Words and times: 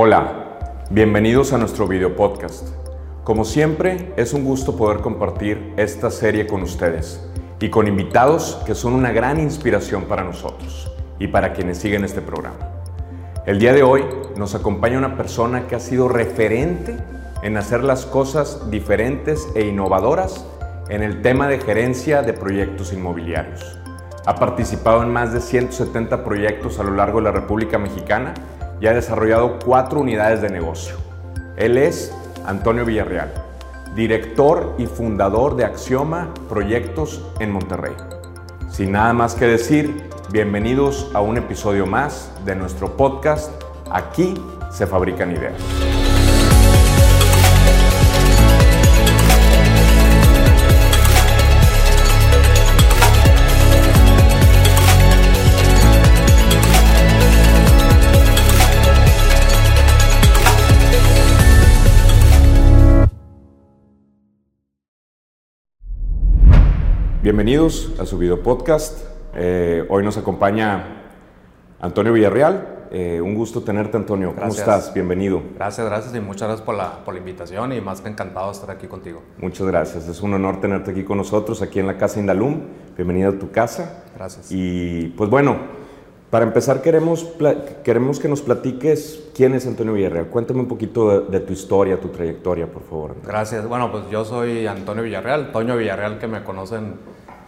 Hola, 0.00 0.84
bienvenidos 0.90 1.52
a 1.52 1.58
nuestro 1.58 1.88
video 1.88 2.14
podcast. 2.14 2.68
Como 3.24 3.44
siempre, 3.44 4.12
es 4.16 4.32
un 4.32 4.44
gusto 4.44 4.76
poder 4.76 4.98
compartir 4.98 5.74
esta 5.76 6.12
serie 6.12 6.46
con 6.46 6.62
ustedes 6.62 7.20
y 7.58 7.68
con 7.68 7.88
invitados 7.88 8.62
que 8.64 8.76
son 8.76 8.92
una 8.92 9.10
gran 9.10 9.40
inspiración 9.40 10.04
para 10.04 10.22
nosotros 10.22 10.88
y 11.18 11.26
para 11.26 11.52
quienes 11.52 11.78
siguen 11.78 12.04
este 12.04 12.20
programa. 12.20 12.58
El 13.44 13.58
día 13.58 13.72
de 13.72 13.82
hoy 13.82 14.04
nos 14.36 14.54
acompaña 14.54 14.98
una 14.98 15.16
persona 15.16 15.66
que 15.66 15.74
ha 15.74 15.80
sido 15.80 16.08
referente 16.08 16.96
en 17.42 17.56
hacer 17.56 17.82
las 17.82 18.06
cosas 18.06 18.70
diferentes 18.70 19.48
e 19.56 19.66
innovadoras 19.66 20.46
en 20.90 21.02
el 21.02 21.22
tema 21.22 21.48
de 21.48 21.58
gerencia 21.58 22.22
de 22.22 22.34
proyectos 22.34 22.92
inmobiliarios. 22.92 23.80
Ha 24.26 24.36
participado 24.36 25.02
en 25.02 25.12
más 25.12 25.32
de 25.32 25.40
170 25.40 26.22
proyectos 26.22 26.78
a 26.78 26.84
lo 26.84 26.92
largo 26.92 27.18
de 27.18 27.24
la 27.24 27.32
República 27.32 27.78
Mexicana 27.78 28.34
y 28.80 28.86
ha 28.86 28.92
desarrollado 28.92 29.58
cuatro 29.64 30.00
unidades 30.00 30.40
de 30.40 30.50
negocio. 30.50 30.96
Él 31.56 31.78
es 31.78 32.14
Antonio 32.46 32.84
Villarreal, 32.84 33.32
director 33.94 34.74
y 34.78 34.86
fundador 34.86 35.56
de 35.56 35.64
Axioma 35.64 36.32
Proyectos 36.48 37.22
en 37.40 37.52
Monterrey. 37.52 37.94
Sin 38.70 38.92
nada 38.92 39.12
más 39.12 39.34
que 39.34 39.46
decir, 39.46 40.08
bienvenidos 40.30 41.10
a 41.14 41.20
un 41.20 41.36
episodio 41.36 41.86
más 41.86 42.30
de 42.44 42.54
nuestro 42.54 42.96
podcast 42.96 43.50
Aquí 43.90 44.34
se 44.70 44.86
fabrican 44.86 45.32
ideas. 45.32 45.97
Bienvenidos 67.28 67.92
a 68.00 68.06
su 68.06 68.16
video 68.16 68.42
podcast. 68.42 69.04
Eh, 69.34 69.84
hoy 69.90 70.02
nos 70.02 70.16
acompaña 70.16 71.04
Antonio 71.78 72.14
Villarreal. 72.14 72.86
Eh, 72.90 73.20
un 73.20 73.34
gusto 73.34 73.60
tenerte, 73.60 73.98
Antonio. 73.98 74.34
¿Cómo 74.34 74.48
estás? 74.48 74.94
Bienvenido. 74.94 75.42
Gracias, 75.54 75.86
gracias 75.86 76.14
y 76.14 76.20
muchas 76.20 76.48
gracias 76.48 76.64
por 76.64 76.74
la, 76.74 77.04
por 77.04 77.12
la 77.12 77.20
invitación 77.20 77.74
y 77.74 77.82
más 77.82 78.00
que 78.00 78.08
encantado 78.08 78.46
de 78.46 78.52
estar 78.52 78.70
aquí 78.70 78.86
contigo. 78.86 79.20
Muchas 79.36 79.66
gracias. 79.66 80.08
Es 80.08 80.22
un 80.22 80.32
honor 80.32 80.62
tenerte 80.62 80.92
aquí 80.92 81.04
con 81.04 81.18
nosotros, 81.18 81.60
aquí 81.60 81.80
en 81.80 81.86
la 81.86 81.98
Casa 81.98 82.18
Indalum. 82.18 82.62
Bienvenido 82.96 83.28
a 83.28 83.38
tu 83.38 83.50
casa. 83.50 84.04
Gracias. 84.16 84.46
Y 84.50 85.08
pues 85.08 85.28
bueno, 85.28 85.58
para 86.30 86.44
empezar 86.44 86.82
queremos, 86.82 87.26
queremos 87.84 88.20
que 88.20 88.28
nos 88.28 88.42
platiques 88.42 89.22
quién 89.34 89.54
es 89.54 89.66
Antonio 89.66 89.94
Villarreal. 89.94 90.26
Cuéntame 90.26 90.60
un 90.60 90.68
poquito 90.68 91.22
de, 91.22 91.40
tu 91.40 91.54
historia, 91.54 91.98
tu 91.98 92.08
trayectoria, 92.08 92.66
por 92.66 92.82
favor. 92.82 93.16
Gracias. 93.24 93.66
Bueno, 93.66 93.90
pues 93.90 94.04
yo 94.10 94.24
soy 94.26 94.66
Antonio 94.66 95.02
Villarreal, 95.02 95.52
Toño 95.52 95.76
Villarreal, 95.76 96.18
que 96.18 96.26
me 96.26 96.44
conocen 96.44 96.96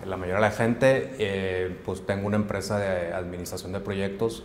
la 0.07 0.17
mayoría 0.17 0.37
de 0.37 0.41
la 0.41 0.51
gente. 0.51 1.15
Eh, 1.19 1.77
pues 1.85 2.07
tengo 2.07 2.27
una 2.27 2.37
empresa 2.37 2.79
de 2.79 3.13
administración 3.13 3.73
de 3.73 3.81
proyectos 3.81 4.45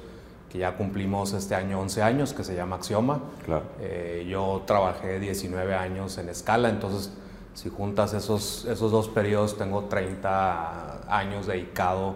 que 0.51 0.57
ya 0.57 0.75
cumplimos 0.75 1.31
este 1.31 1.55
año 1.55 1.79
11 1.79 2.01
años, 2.01 2.33
que 2.33 2.43
se 2.43 2.55
llama 2.55 2.75
Axioma. 2.75 3.21
Claro. 3.45 3.63
Eh, 3.79 4.27
yo 4.29 4.63
trabajé 4.65 5.19
19 5.19 5.75
años 5.75 6.17
en 6.17 6.27
escala, 6.27 6.69
entonces 6.69 7.13
si 7.53 7.69
juntas 7.69 8.13
esos, 8.13 8.65
esos 8.65 8.91
dos 8.91 9.07
periodos, 9.07 9.57
tengo 9.57 9.85
30 9.85 11.03
años 11.07 11.47
dedicado 11.47 12.15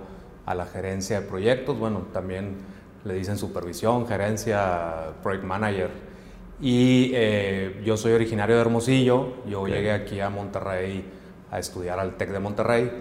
a 0.50 0.56
la 0.56 0.66
gerencia 0.66 1.22
de 1.22 1.28
proyectos, 1.28 1.78
bueno, 1.78 2.08
también 2.12 2.56
le 3.06 3.14
dicen 3.14 3.38
supervisión, 3.38 4.08
gerencia, 4.08 5.14
project 5.22 5.44
manager. 5.44 5.92
Y 6.60 7.12
eh, 7.14 7.80
yo 7.86 7.96
soy 7.96 8.14
originario 8.14 8.56
de 8.56 8.62
Hermosillo, 8.62 9.46
yo 9.48 9.68
llegué 9.68 9.92
aquí 9.92 10.20
a 10.20 10.32
Monterrey 10.32 11.06
a 11.52 11.60
estudiar 11.60 12.00
al 12.00 12.18
TEC 12.18 12.32
de 12.32 12.40
Monterrey 12.40 12.92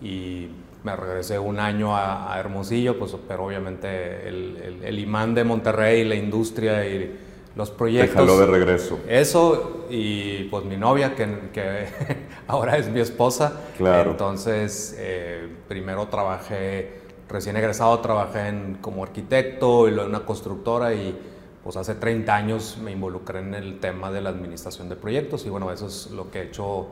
y 0.00 0.50
me 0.84 0.94
regresé 0.94 1.36
un 1.36 1.58
año 1.58 1.96
a, 1.96 2.32
Hermosillo, 2.38 2.96
pues, 2.96 3.16
pero 3.26 3.46
obviamente 3.46 4.28
el, 4.28 4.80
el, 4.84 4.98
imán 5.00 5.34
de 5.34 5.42
Monterrey, 5.42 6.04
la 6.04 6.14
industria 6.14 6.86
y 6.86 7.12
los 7.56 7.70
proyectos. 7.70 8.10
Te 8.10 8.16
jaló 8.16 8.38
de 8.38 8.46
regreso. 8.46 8.98
Eso 9.08 9.86
y 9.88 10.44
pues 10.44 10.64
mi 10.64 10.76
novia, 10.76 11.14
que, 11.14 11.50
que 11.52 11.86
ahora 12.48 12.76
es 12.76 12.88
mi 12.88 13.00
esposa. 13.00 13.60
Claro. 13.76 14.12
Entonces, 14.12 14.96
eh, 14.98 15.48
primero 15.68 16.08
trabajé, 16.08 17.00
recién 17.28 17.56
egresado, 17.56 17.98
trabajé 18.00 18.48
en, 18.48 18.78
como 18.80 19.02
arquitecto 19.02 19.88
y 19.88 19.92
luego 19.92 20.08
en 20.08 20.14
una 20.16 20.26
constructora 20.26 20.94
y 20.94 21.16
pues 21.62 21.76
hace 21.76 21.94
30 21.94 22.34
años 22.34 22.78
me 22.82 22.92
involucré 22.92 23.38
en 23.38 23.54
el 23.54 23.80
tema 23.80 24.10
de 24.10 24.20
la 24.20 24.30
administración 24.30 24.88
de 24.88 24.96
proyectos 24.96 25.46
y 25.46 25.48
bueno, 25.48 25.72
eso 25.72 25.86
es 25.86 26.10
lo 26.10 26.30
que 26.30 26.40
he 26.40 26.42
hecho 26.44 26.88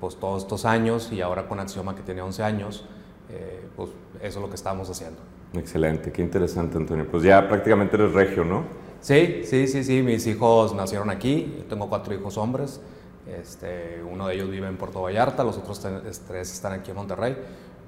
pues 0.00 0.16
todos 0.16 0.42
estos 0.42 0.64
años 0.64 1.10
y 1.10 1.20
ahora 1.20 1.48
con 1.48 1.58
Axioma 1.58 1.96
que 1.96 2.02
tiene 2.02 2.22
11 2.22 2.42
años, 2.44 2.84
eh, 3.30 3.66
pues 3.74 3.90
eso 4.20 4.38
es 4.38 4.42
lo 4.42 4.48
que 4.48 4.54
estamos 4.54 4.88
haciendo. 4.88 5.18
Excelente, 5.54 6.12
qué 6.12 6.22
interesante 6.22 6.76
Antonio. 6.76 7.06
Pues 7.10 7.22
ya 7.24 7.48
prácticamente 7.48 7.96
eres 7.96 8.12
regio, 8.12 8.44
¿no? 8.44 8.83
Sí, 9.04 9.42
sí, 9.44 9.66
sí, 9.66 9.84
sí, 9.84 10.00
mis 10.00 10.26
hijos 10.26 10.74
nacieron 10.74 11.10
aquí, 11.10 11.56
yo 11.58 11.64
tengo 11.64 11.90
cuatro 11.90 12.14
hijos 12.14 12.38
hombres, 12.38 12.80
este, 13.38 14.02
uno 14.10 14.28
de 14.28 14.34
ellos 14.36 14.48
vive 14.48 14.66
en 14.66 14.78
Puerto 14.78 15.02
Vallarta, 15.02 15.44
los 15.44 15.58
otros 15.58 15.78
tres 16.26 16.50
están 16.50 16.72
aquí 16.72 16.90
en 16.90 16.96
Monterrey. 16.96 17.36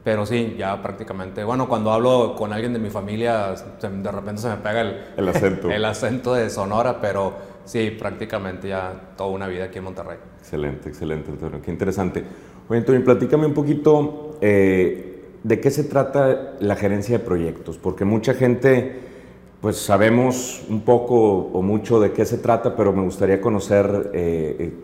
Pero 0.05 0.27
sí, 0.27 0.57
ya 0.59 0.83
prácticamente, 0.83 1.43
bueno, 1.43 1.71
cuando 1.71 1.91
hablo 1.91 2.35
con 2.37 2.53
alguien 2.53 2.75
de 2.75 2.79
mi 2.79 2.91
familia, 2.91 3.55
de 3.81 4.13
repente 4.13 4.43
se 4.43 4.49
me 4.51 4.57
pega 4.57 4.83
el, 4.83 5.05
el 5.17 5.29
acento. 5.31 5.71
el 5.73 5.85
acento 5.87 6.35
de 6.35 6.51
Sonora, 6.51 7.01
pero 7.01 7.33
sí, 7.65 7.97
prácticamente 7.99 8.69
ya 8.69 9.15
toda 9.17 9.31
una 9.31 9.49
vida 9.49 9.65
aquí 9.65 9.79
en 9.79 9.85
Monterrey. 9.85 10.19
Excelente, 10.39 10.91
excelente, 10.91 11.31
Antonio, 11.31 11.63
qué 11.63 11.71
interesante. 11.71 12.25
Oye, 12.69 12.81
Antonio, 12.81 13.03
platícame 13.03 13.47
un 13.47 13.55
poquito 13.55 14.37
eh, 14.43 15.39
de 15.43 15.61
qué 15.61 15.71
se 15.71 15.85
trata 15.85 16.57
la 16.61 16.77
gerencia 16.77 17.17
de 17.17 17.25
proyectos, 17.25 17.79
porque 17.79 18.05
mucha 18.05 18.35
gente 18.35 19.16
pues 19.61 19.79
sabemos 19.79 20.63
un 20.69 20.83
poco 20.83 21.51
o 21.53 21.63
mucho 21.63 22.01
de 22.01 22.13
qué 22.13 22.25
se 22.25 22.39
trata, 22.39 22.77
pero 22.77 22.93
me 22.93 23.03
gustaría 23.03 23.41
conocer 23.41 24.11
eh, 24.13 24.57
eh, 24.59 24.75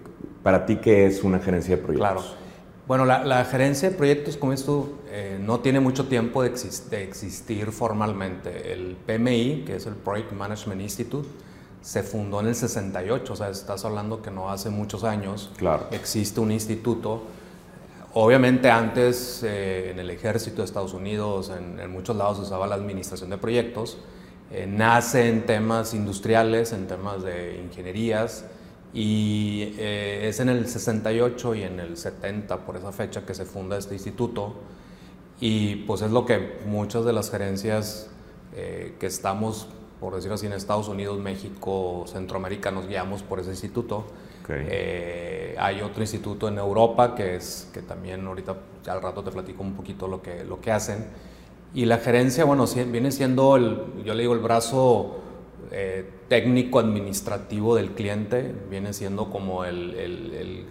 para 0.42 0.64
ti 0.66 0.76
qué 0.76 1.06
es 1.06 1.22
una 1.22 1.38
gerencia 1.38 1.76
de 1.76 1.82
proyectos. 1.82 2.12
Claro. 2.12 2.42
Bueno, 2.88 3.04
la, 3.04 3.44
gerencia 3.44 3.90
de 3.90 3.96
proyectos, 3.96 4.36
como 4.36 4.52
esto, 4.52 4.98
eh, 5.08 5.38
no 5.40 5.60
tiene 5.60 5.78
mucho 5.78 6.08
tiempo 6.08 6.42
de, 6.42 6.48
existir 6.48 7.70
formalmente. 7.70 8.72
El 8.72 8.96
PMI, 8.96 9.62
que 9.64 9.76
es 9.76 9.86
el 9.86 9.94
Project 9.94 10.32
Management 10.32 10.80
Institute, 10.80 11.28
se 11.80 12.02
fundó 12.02 12.40
en 12.40 12.48
el 12.48 12.54
68, 12.54 13.32
o 13.32 13.36
sea, 13.36 13.50
estás 13.50 13.84
hablando 13.84 14.20
que 14.20 14.30
no 14.30 14.50
hace 14.50 14.68
muchos 14.68 15.04
años 15.04 15.50
claro. 15.56 15.86
existe 15.90 16.40
un 16.40 16.50
instituto. 16.50 17.22
Obviamente 18.14 18.70
antes 18.70 19.42
en 19.42 19.98
el 19.98 20.10
ejército 20.10 20.58
de 20.58 20.64
Estados 20.64 20.92
Unidos, 20.92 21.50
en, 21.56 21.80
en 21.80 21.90
muchos 21.90 22.16
lados 22.16 22.38
se 22.38 22.42
usaba 22.42 22.66
la 22.66 22.74
administración 22.74 23.30
de 23.30 23.38
proyectos, 23.38 23.98
eh, 24.52 24.66
nace 24.66 25.30
en 25.30 25.46
temas 25.46 25.94
industriales, 25.94 26.72
en 26.72 26.86
temas 26.86 27.22
de 27.22 27.58
ingenierías, 27.58 28.44
y 28.92 29.74
eh, 29.78 30.28
es 30.28 30.40
en 30.40 30.50
el 30.50 30.68
68 30.68 31.54
y 31.54 31.62
en 31.62 31.80
el 31.80 31.96
70, 31.96 32.58
por 32.66 32.76
esa 32.76 32.92
fecha, 32.92 33.24
que 33.24 33.34
se 33.34 33.46
funda 33.46 33.78
este 33.78 33.94
instituto. 33.94 34.54
Y 35.40 35.76
pues 35.86 36.02
es 36.02 36.10
lo 36.10 36.26
que 36.26 36.58
muchas 36.66 37.06
de 37.06 37.14
las 37.14 37.30
gerencias 37.30 38.10
eh, 38.54 38.94
que 39.00 39.06
estamos, 39.06 39.68
por 39.98 40.14
decirlo 40.14 40.34
así, 40.34 40.44
en 40.46 40.52
Estados 40.52 40.88
Unidos, 40.88 41.18
México, 41.18 42.04
Centroamérica, 42.06 42.70
nos 42.70 42.86
guiamos 42.86 43.22
por 43.22 43.40
ese 43.40 43.50
instituto. 43.50 44.04
hay 45.58 45.80
otro 45.80 46.02
instituto 46.02 46.48
en 46.48 46.58
Europa 46.58 47.14
que 47.14 47.36
es 47.36 47.70
que 47.72 47.80
también 47.80 48.26
ahorita 48.26 48.56
al 48.88 49.00
rato 49.00 49.22
te 49.22 49.30
platico 49.30 49.62
un 49.62 49.74
poquito 49.74 50.08
lo 50.08 50.20
que, 50.20 50.44
lo 50.44 50.60
que 50.60 50.72
hacen 50.72 51.06
y 51.74 51.86
la 51.86 51.98
gerencia, 51.98 52.44
bueno, 52.44 52.66
viene 52.66 53.10
siendo, 53.12 53.56
el, 53.56 53.78
yo 54.04 54.14
le 54.14 54.22
digo, 54.22 54.34
el 54.34 54.40
brazo 54.40 55.16
eh, 55.70 56.06
técnico 56.28 56.78
administrativo 56.78 57.74
del 57.76 57.92
cliente, 57.92 58.54
viene 58.68 58.92
siendo 58.92 59.30
como 59.30 59.64
el, 59.64 60.66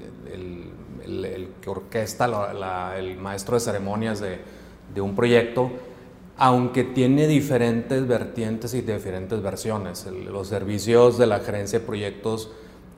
que 1.59 1.69
orquesta, 1.69 2.93
el 2.97 3.17
maestro 3.17 3.55
de 3.55 3.61
ceremonias 3.61 4.19
de, 4.19 4.39
de, 4.93 5.01
un 5.01 5.15
proyecto, 5.15 5.71
aunque 6.37 6.83
tiene 6.83 7.27
diferentes 7.27 8.07
vertientes 8.07 8.73
y 8.75 8.81
diferentes 8.81 9.41
versiones. 9.41 10.05
los 10.05 10.47
servicios 10.47 11.17
de 11.17 11.25
la 11.25 11.39
gerencia 11.39 11.79
de 11.79 11.85
proyectos, 11.85 12.51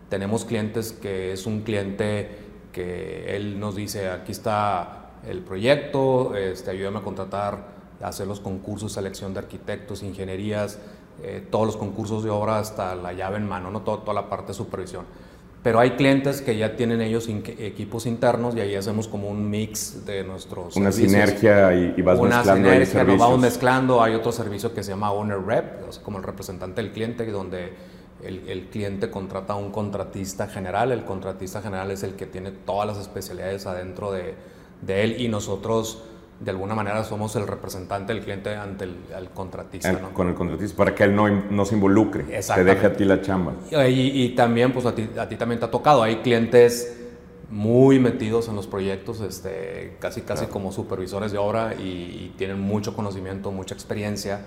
tenemos 0.10 0.44
clientes 0.44 0.92
que 0.92 1.32
es 1.32 1.46
un 1.46 1.62
cliente 1.62 2.30
que 2.74 3.36
él 3.36 3.60
nos 3.62 3.76
dice, 3.76 4.10
aquí 4.10 4.34
está 4.34 5.12
el 5.26 5.40
proyecto, 5.40 6.36
este, 6.36 6.72
ayúdame 6.72 7.00
a 7.00 7.02
contratar 7.02 7.83
hacer 8.01 8.28
los 8.28 8.40
concursos, 8.40 8.94
selección 8.94 9.34
de 9.34 9.40
arquitectos, 9.40 10.04
ingenierías, 10.04 10.80
eh, 11.22 11.45
todos 11.50 11.68
los 11.68 11.78
concursos 11.78 12.24
de 12.24 12.30
obra 12.30 12.60
hasta 12.60 12.95
la 12.95 13.13
llave 13.13 13.38
en 13.38 13.48
mano, 13.48 13.72
¿no? 13.72 13.81
toda 13.81 14.13
la 14.13 14.30
parte 14.30 14.48
de 14.48 14.54
supervisión. 14.54 15.06
Pero 15.63 15.80
hay 15.80 15.92
clientes 15.92 16.42
que 16.42 16.57
ya 16.57 16.75
tienen 16.75 17.00
ellos 17.00 17.30
equipos 17.30 18.06
internos 18.06 18.54
y 18.54 18.60
ahí 18.60 18.75
hacemos 18.75 19.07
como 19.07 19.30
un 19.30 19.50
mix 19.50 20.06
de 20.06 20.25
nuestros 20.25 20.75
Una 20.75 20.92
sinergia 20.92 21.74
y, 21.74 22.01
vas 22.01 22.19
Una 22.19 22.38
mezclando 22.38 22.69
sinergia, 22.69 23.04
nos 23.06 23.18
vamos 23.18 23.40
mezclando. 23.40 24.04
Hay 24.04 24.13
otro 24.13 24.34
servicio 24.34 24.74
que 24.74 24.84
se 24.84 24.92
llama 24.92 25.13
Owner 25.13 25.42
Rep, 25.42 26.01
como 26.04 26.18
el 26.18 26.25
representante 26.25 26.81
del 26.81 26.92
cliente, 26.92 27.25
donde 27.31 27.72
el, 28.22 28.68
cliente 28.72 29.10
contrata 29.10 29.54
a 29.54 29.56
un 29.56 29.72
contratista 29.72 30.48
general, 30.48 30.92
el 30.92 31.06
contratista 31.06 31.62
general 31.62 31.92
es 31.92 32.04
el 32.04 32.16
que 32.16 32.25
tiene 32.25 32.51
todas 32.51 32.86
las 32.86 32.98
especialidades 32.98 33.66
adentro 33.66 34.12
de, 34.12 34.36
de 34.81 35.04
él 35.04 35.22
y 35.22 35.30
nosotros 35.30 36.04
de 36.44 36.51
alguna 36.51 36.75
manera 36.75 37.04
somos 37.04 37.36
el 37.36 37.48
representante 37.48 38.13
del 38.13 38.22
cliente 38.22 38.56
ante 38.56 38.84
el, 38.84 39.30
contratista. 39.34 39.98
Con 40.13 40.28
el 40.28 40.36
contratista, 40.36 40.75
para 40.75 40.94
que 40.94 41.04
él 41.04 41.16
no, 41.16 41.30
no 41.30 41.66
se 41.66 41.75
involucre, 41.75 42.24
te 42.24 42.63
deje 42.63 42.88
a 42.88 42.94
ti 42.94 43.06
la 43.06 43.22
chamba. 43.22 43.54
Y, 43.88 44.30
también, 44.36 44.74
pues 44.74 44.86
a 44.86 44.94
ti, 44.94 45.10
a 45.18 45.28
ti, 45.28 45.38
también 45.38 45.60
te 45.60 45.66
ha 45.66 45.72
tocado, 45.72 46.04
hay 46.04 46.18
clientes 46.18 47.00
muy 47.50 48.00
metidos 48.00 48.50
en 48.50 48.56
los 48.56 48.68
proyectos, 48.68 49.22
este, 49.22 49.95
casi, 50.00 50.22
casi 50.22 50.48
como 50.48 50.72
supervisores 50.72 51.31
de 51.31 51.38
obra 51.38 51.75
y, 51.75 52.34
tienen 52.38 52.60
mucho 52.60 52.96
conocimiento, 52.96 53.51
mucha 53.51 53.74
experiencia. 53.74 54.42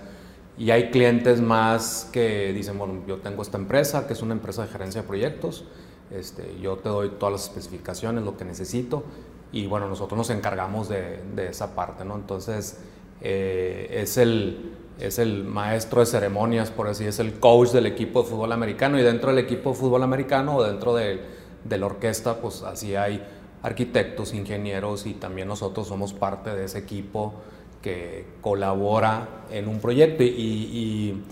Y 0.57 0.71
hay 0.71 0.89
clientes 0.89 1.39
más 1.39 2.09
que 2.11 2.51
dicen, 2.53 2.77
bueno, 2.77 3.01
yo 3.07 3.17
tengo 3.17 3.41
esta 3.41 3.57
empresa, 3.57 4.07
que 4.07 4.13
es 4.13 4.21
una 4.21 4.33
empresa 4.33 4.63
de 4.63 4.67
gerencia 4.69 5.01
de 5.01 5.07
proyectos, 5.07 5.65
este, 6.11 6.59
yo 6.61 6.77
te 6.77 6.89
doy 6.89 7.09
todas 7.19 7.31
las 7.33 7.43
especificaciones, 7.43 8.23
lo 8.23 8.37
que 8.37 8.45
necesito, 8.45 9.03
y 9.51 9.67
bueno, 9.67 9.87
nosotros 9.87 10.17
nos 10.17 10.29
encargamos 10.29 10.89
de, 10.89 11.21
de 11.35 11.49
esa 11.49 11.75
parte, 11.75 12.03
¿no? 12.03 12.15
Entonces, 12.15 12.79
eh, 13.21 13.87
es, 13.91 14.17
el, 14.17 14.73
es 14.99 15.19
el 15.19 15.43
maestro 15.43 16.01
de 16.01 16.05
ceremonias, 16.05 16.69
por 16.69 16.87
así 16.87 17.05
es 17.05 17.19
el 17.19 17.39
coach 17.39 17.69
del 17.71 17.85
equipo 17.85 18.23
de 18.23 18.29
fútbol 18.29 18.51
americano 18.51 18.99
y 18.99 19.03
dentro 19.03 19.29
del 19.29 19.39
equipo 19.39 19.71
de 19.71 19.75
fútbol 19.75 20.03
americano 20.03 20.57
o 20.57 20.63
dentro 20.63 20.95
de, 20.95 21.21
de 21.63 21.77
la 21.77 21.85
orquesta, 21.85 22.35
pues 22.41 22.61
así 22.63 22.95
hay 22.95 23.25
arquitectos, 23.63 24.33
ingenieros 24.33 25.05
y 25.05 25.13
también 25.13 25.47
nosotros 25.47 25.87
somos 25.87 26.13
parte 26.13 26.53
de 26.55 26.65
ese 26.65 26.79
equipo 26.79 27.33
que 27.81 28.25
colabora 28.41 29.45
en 29.49 29.67
un 29.67 29.79
proyecto 29.79 30.23
y, 30.23 30.27
y 30.27 31.23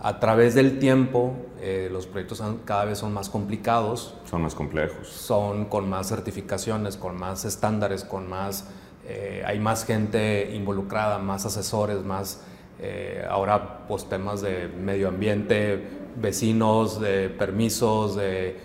a 0.00 0.20
través 0.20 0.54
del 0.54 0.78
tiempo 0.78 1.34
eh, 1.60 1.88
los 1.90 2.06
proyectos 2.06 2.40
cada 2.64 2.84
vez 2.84 2.98
son 2.98 3.12
más 3.12 3.28
complicados. 3.28 4.14
Son 4.30 4.42
más 4.42 4.54
complejos. 4.54 5.08
Son 5.08 5.64
con 5.64 5.88
más 5.88 6.08
certificaciones, 6.08 6.96
con 6.96 7.16
más 7.16 7.44
estándares, 7.44 8.04
con 8.04 8.28
más... 8.28 8.68
Eh, 9.06 9.42
hay 9.44 9.58
más 9.58 9.84
gente 9.84 10.54
involucrada, 10.54 11.18
más 11.18 11.46
asesores, 11.46 12.04
más... 12.04 12.42
Eh, 12.80 13.26
ahora 13.28 13.88
pues 13.88 14.08
temas 14.08 14.40
de 14.40 14.68
medio 14.68 15.08
ambiente, 15.08 15.82
vecinos, 16.14 17.00
de 17.00 17.28
permisos, 17.28 18.14
de, 18.14 18.56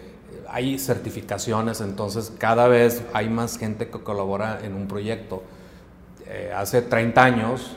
hay 0.48 0.78
certificaciones, 0.78 1.82
entonces 1.82 2.32
cada 2.38 2.68
vez 2.68 3.04
hay 3.14 3.28
más 3.28 3.58
gente 3.58 3.90
que 3.90 4.00
colabora 4.02 4.60
en 4.64 4.76
un 4.76 4.88
proyecto. 4.88 5.42
hace 6.56 6.84
30 6.84 7.24
años 7.24 7.76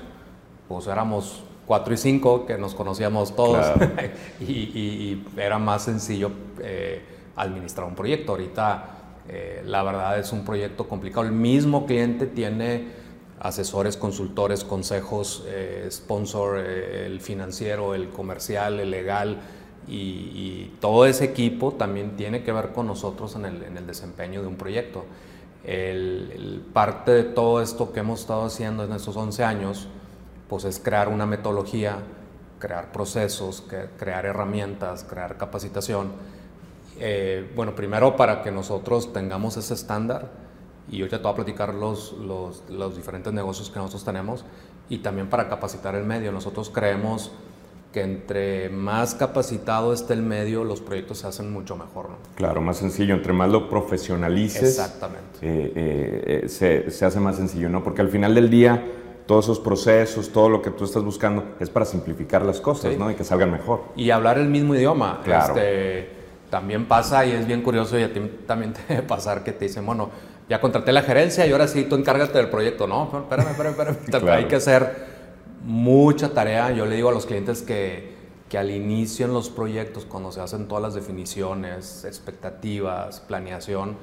pues 0.69 0.87
éramos 0.89 1.46
4 1.67 1.95
y 1.95 1.97
5, 1.97 2.47
que 2.47 2.59
nos 2.59 2.75
conocíamos 2.75 3.35
todos 3.35 3.67
y, 4.41 5.23
era 5.37 5.59
más 5.59 5.85
sencillo 5.85 6.31
eh, 6.61 7.03
administrar 7.37 7.87
un 7.87 7.95
proyecto. 7.95 8.33
Ahorita 8.33 8.85
eh, 9.29 9.63
la 9.67 9.83
verdad 9.83 10.19
es 10.19 10.33
un 10.33 10.45
proyecto 10.45 10.89
complicado. 10.89 11.27
El 11.27 11.33
mismo 11.33 11.87
cliente 11.87 12.27
tiene 12.27 13.07
asesores, 13.41 13.97
consultores, 13.97 14.65
consejos, 14.65 15.45
eh, 15.47 15.89
sponsor, 15.91 16.59
el 16.59 17.21
financiero, 17.21 17.95
el 17.95 18.09
comercial, 18.11 18.81
el 18.81 18.91
legal. 18.91 19.39
Y, 19.89 20.73
todo 20.81 21.07
ese 21.07 21.25
equipo 21.25 21.73
también 21.73 22.17
tiene 22.17 22.43
que 22.43 22.53
ver 22.53 22.73
con 22.73 22.87
nosotros 22.87 23.35
en 23.37 23.45
el, 23.45 23.87
desempeño 23.87 24.43
de 24.43 24.49
un 24.49 24.57
proyecto. 24.57 25.05
El, 25.65 26.63
parte 26.73 27.13
de 27.13 27.25
todo 27.25 27.63
esto 27.63 27.93
que 27.93 28.01
hemos 28.01 28.21
estado 28.21 28.45
haciendo 28.45 28.85
en 28.85 28.93
estos 28.93 29.17
11 29.17 29.45
años, 29.45 29.89
pues 30.49 30.65
es 30.65 30.79
crear 30.79 31.09
una 31.09 31.27
metodología, 31.27 31.99
crear 32.59 32.93
procesos, 32.93 33.65
crear 33.99 34.27
herramientas, 34.27 35.05
crear 35.05 35.37
capacitación. 35.37 36.13
Eh, 36.99 37.51
bueno, 37.55 37.75
primero 37.75 38.17
para 38.17 38.43
que 38.43 38.51
nosotros 38.51 39.13
tengamos 39.13 39.57
ese 39.57 39.75
estándar 39.75 40.31
y 40.89 40.99
yo 40.99 41.07
ya 41.07 41.19
te 41.19 41.25
voy 41.25 41.33
a 41.33 41.37
platicar 41.37 41.75
los, 41.75 42.13
los, 42.13 42.65
los, 42.71 42.97
diferentes 42.97 43.33
negocios 43.33 43.71
que 43.71 43.79
nosotros 43.79 44.05
tenemos 44.05 44.45
y 44.89 44.99
también 44.99 45.29
para 45.29 45.49
capacitar 45.49 45.95
el 45.95 46.05
medio. 46.05 46.33
Nosotros 46.33 46.71
creemos 46.71 47.33
que 47.93 48.03
entre 48.03 48.69
más 48.69 49.15
capacitado 49.15 49.93
esté 49.93 50.15
el 50.15 50.23
medio, 50.23 50.65
los 50.65 50.81
proyectos 50.81 51.19
se 51.19 51.27
hacen 51.27 51.53
mucho 51.53 51.77
mejor. 51.77 52.11
¿no? 52.11 52.17
Claro, 52.37 52.61
más 52.61 52.77
sencillo. 52.77 53.15
Entre 53.15 53.33
más 53.33 53.51
lo 53.51 53.69
profesionalices, 53.69 54.63
Exactamente. 54.63 55.39
Eh, 55.43 56.43
eh, 56.45 56.49
se, 56.49 56.91
se 56.91 57.05
hace 57.05 57.21
más 57.21 57.37
sencillo, 57.37 57.69
¿no? 57.69 57.83
Porque 57.83 58.01
al 58.01 58.09
final 58.09 58.35
del 58.35 58.49
día 58.49 58.85
todos 59.27 59.47
esos 59.47 59.59
procesos, 59.59 60.31
todo 60.31 60.49
lo 60.49 60.63
que 60.63 60.71
tú 60.71 60.85
estás 60.85 61.03
buscando, 61.03 61.45
es 61.59 61.69
para 61.69 61.85
simplificar 61.85 62.43
las 62.43 62.61
cosas, 62.61 62.97
¿no? 62.97 63.11
Y 63.11 63.15
que 63.15 63.25
salgan 63.25 63.51
mejor. 63.51 63.83
Y 63.97 64.11
hablar 64.11 64.39
el 64.39 64.49
mismo 64.49 64.75
idioma. 64.75 65.21
Claro. 65.25 65.55
Este, 65.57 66.11
también 66.51 66.87
pasa, 66.87 67.27
y 67.27 67.33
es 67.33 67.47
bien 67.47 67.63
curioso, 67.63 67.99
y 67.99 68.05
a 68.05 68.13
ti 68.13 68.21
también 68.47 68.73
te 68.75 68.83
debe 68.89 69.03
pasar 69.03 69.43
que 69.43 69.53
te 69.53 69.67
dicen, 69.67 69.85
bueno, 69.85 70.11
ya 70.49 70.61
contraté 70.61 70.93
la 70.93 71.03
gerencia 71.03 71.45
y 71.47 71.53
ahora 71.53 71.67
sí, 71.67 71.85
tú 71.85 71.97
encárgate 71.97 72.39
del 72.39 72.49
proyecto. 72.49 72.87
No, 72.87 73.05
espérame, 73.05 73.51
espérame, 73.51 73.91
espérame. 73.91 74.29
Hay 74.31 74.45
que 74.47 74.57
hacer 74.57 75.07
mucha 75.65 76.33
tarea. 76.33 76.71
Yo 76.71 76.87
le 76.87 76.95
digo 76.95 77.09
a 77.09 77.13
los 77.13 77.27
clientes 77.27 77.63
que, 77.63 78.15
que 78.49 78.59
al 78.59 78.71
inicio 78.71 79.27
en 79.27 79.33
los 79.33 79.51
proyectos, 79.51 80.05
cuando 80.05 80.31
se 80.31 80.41
hacen 80.41 80.69
todas 80.69 80.83
las 80.83 80.95
definiciones, 80.95 82.05
expectativas, 82.05 83.19
planeación, 83.21 83.97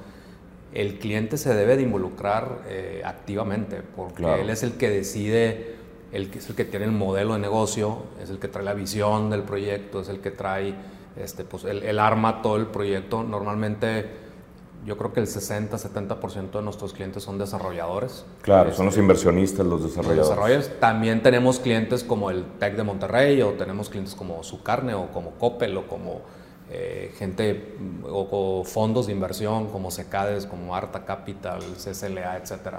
el 0.74 0.98
cliente 0.98 1.38
se 1.38 1.54
debe 1.54 1.76
de 1.76 1.84
involucrar 1.84 2.62
eh, 2.68 3.02
activamente, 3.04 3.80
porque 3.96 4.40
él 4.40 4.50
es 4.50 4.64
el 4.64 4.72
que 4.72 4.90
decide, 4.90 5.76
el 6.12 6.30
que 6.30 6.40
es 6.40 6.48
el 6.48 6.56
que 6.56 6.64
tiene 6.64 6.84
el 6.86 6.92
modelo 6.92 7.34
de 7.34 7.38
negocio, 7.38 8.02
es 8.20 8.28
el 8.28 8.38
que 8.38 8.48
trae 8.48 8.64
la 8.64 8.74
visión 8.74 9.30
del 9.30 9.42
proyecto, 9.42 10.00
es 10.00 10.08
el 10.08 10.18
que 10.18 10.32
trae, 10.32 10.74
este, 11.16 11.44
pues, 11.44 11.64
el, 11.64 11.98
arma 12.00 12.42
todo 12.42 12.56
el 12.56 12.66
proyecto. 12.66 13.22
Normalmente 13.22 14.24
yo 14.84 14.98
creo 14.98 15.12
que 15.12 15.20
el 15.20 15.28
60-70% 15.28 16.50
de 16.50 16.62
nuestros 16.62 16.92
clientes 16.92 17.22
son 17.22 17.38
desarrolladores. 17.38 18.26
Claro, 18.42 18.72
son 18.72 18.86
los 18.86 18.94
este, 18.94 19.02
inversionistas, 19.02 19.64
los 19.64 19.80
desarrolladores. 19.80 20.18
Los 20.18 20.28
desarrolladores. 20.28 20.80
También 20.80 21.22
tenemos 21.22 21.60
clientes 21.60 22.02
como 22.02 22.30
el 22.30 22.44
TEC 22.58 22.74
de 22.74 22.82
Monterrey 22.82 23.40
o 23.42 23.50
tenemos 23.52 23.88
clientes 23.90 24.16
como 24.16 24.42
Sucarne 24.42 24.94
o 24.94 25.12
como 25.12 25.30
Coppel 25.38 25.76
o 25.76 25.86
como 25.86 26.22
eh, 26.70 27.12
gente 27.18 27.76
o, 28.04 28.62
fondos 28.64 29.06
de 29.06 29.12
inversión 29.12 29.68
como 29.68 29.90
Secades, 29.90 30.46
como 30.46 30.74
Arta 30.74 31.04
Capital, 31.04 31.60
CCLA, 31.76 32.38
etc. 32.38 32.78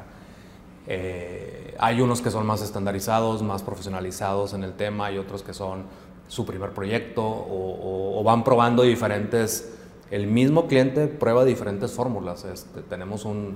Eh, 0.88 1.76
hay 1.78 2.02
unos 2.02 2.22
que 2.22 2.32
son 2.32 2.46
más 2.48 2.62
estandarizados, 2.62 3.44
más 3.44 3.62
profesionalizados 3.62 4.54
en 4.54 4.64
el 4.64 4.74
tema, 4.74 5.12
y 5.12 5.18
otros 5.18 5.44
que 5.44 5.54
son 5.54 5.84
su 6.28 6.46
primer 6.46 6.72
proyecto 6.72 7.24
o, 7.24 8.22
van 8.26 8.44
probando 8.44 8.82
diferentes, 8.82 9.74
el 10.10 10.26
mismo 10.26 10.68
cliente 10.68 11.08
prueba 11.08 11.46
diferentes 11.46 11.92
fórmulas. 11.92 12.44
Este, 12.46 12.82
tenemos 12.82 13.24
un, 13.24 13.56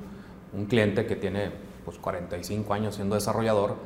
un, 0.54 0.66
cliente 0.66 1.08
que 1.08 1.16
tiene 1.16 1.50
pues, 1.86 1.98
45 1.98 2.72
años 2.74 2.96
siendo 2.96 3.16
desarrollador 3.16 3.78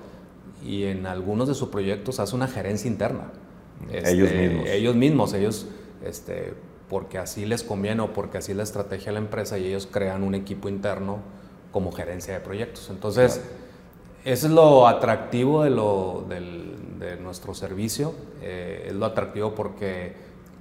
y 0.61 0.83
en 0.83 1.05
algunos 1.05 1.47
de 1.47 1.53
sus 1.53 1.69
proyectos 1.69 2.19
hace 2.19 2.35
una 2.35 2.49
gerencia 2.49 2.89
interna. 2.89 3.31
ellos 3.89 4.27
este, 4.27 4.47
mismos. 4.49 4.67
Ellos 4.67 4.95
mismos, 4.95 5.33
ellos 5.33 5.67
este, 6.05 6.53
porque 6.89 7.17
así 7.17 7.45
les 7.45 7.63
conviene 7.63 8.01
o 8.01 8.13
porque 8.13 8.37
así 8.37 8.53
la 8.53 8.63
estrategia 8.63 9.07
de 9.07 9.13
la 9.13 9.19
empresa 9.19 9.57
y 9.57 9.67
ellos 9.67 9.87
crean 9.91 10.23
un 10.23 10.35
equipo 10.35 10.69
interno 10.69 11.19
como 11.71 11.91
gerencia 11.91 12.33
de 12.33 12.39
proyectos. 12.39 12.89
Entonces, 12.89 13.41
eso 14.25 14.47
es 14.47 14.53
lo 14.53 14.87
atractivo 14.87 15.63
de, 15.63 15.69
lo, 15.69 16.25
de 16.27 17.17
nuestro 17.17 17.53
servicio, 17.53 18.13
eh, 18.41 18.85
es 18.87 18.93
lo 18.93 19.05
atractivo 19.05 19.53
porque 19.53 20.13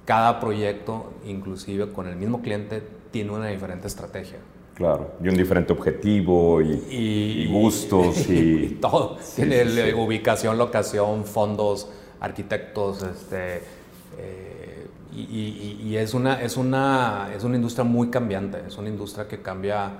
cada 0.05 0.39
proyecto, 0.39 1.13
inclusive 1.25 1.91
con 1.91 2.07
el 2.07 2.15
mismo 2.15 2.41
cliente, 2.41 2.81
tiene 3.11 3.31
una 3.31 3.47
diferente 3.47 3.87
estrategia. 3.87 4.39
Claro, 4.73 5.11
y 5.23 5.27
un 5.27 5.35
diferente 5.35 5.71
objetivo 5.71 6.59
y, 6.61 7.47
gustos 7.51 8.27
y, 8.29 8.79
todo. 8.81 9.17
tiene 9.35 9.93
ubicación, 9.93 10.57
locación, 10.57 11.25
fondos, 11.25 11.89
arquitectos, 12.19 13.03
este, 13.03 13.61
eh, 14.17 14.52
y, 15.15 15.95
es, 15.97 16.13
una, 16.13 16.41
es, 16.41 16.57
una, 16.57 17.29
es 17.35 17.43
una 17.43 17.55
industria 17.55 17.83
muy 17.83 18.09
cambiante, 18.09 18.63
es 18.67 18.77
una 18.77 18.89
industria 18.89 19.27
que 19.27 19.41
cambia 19.41 19.91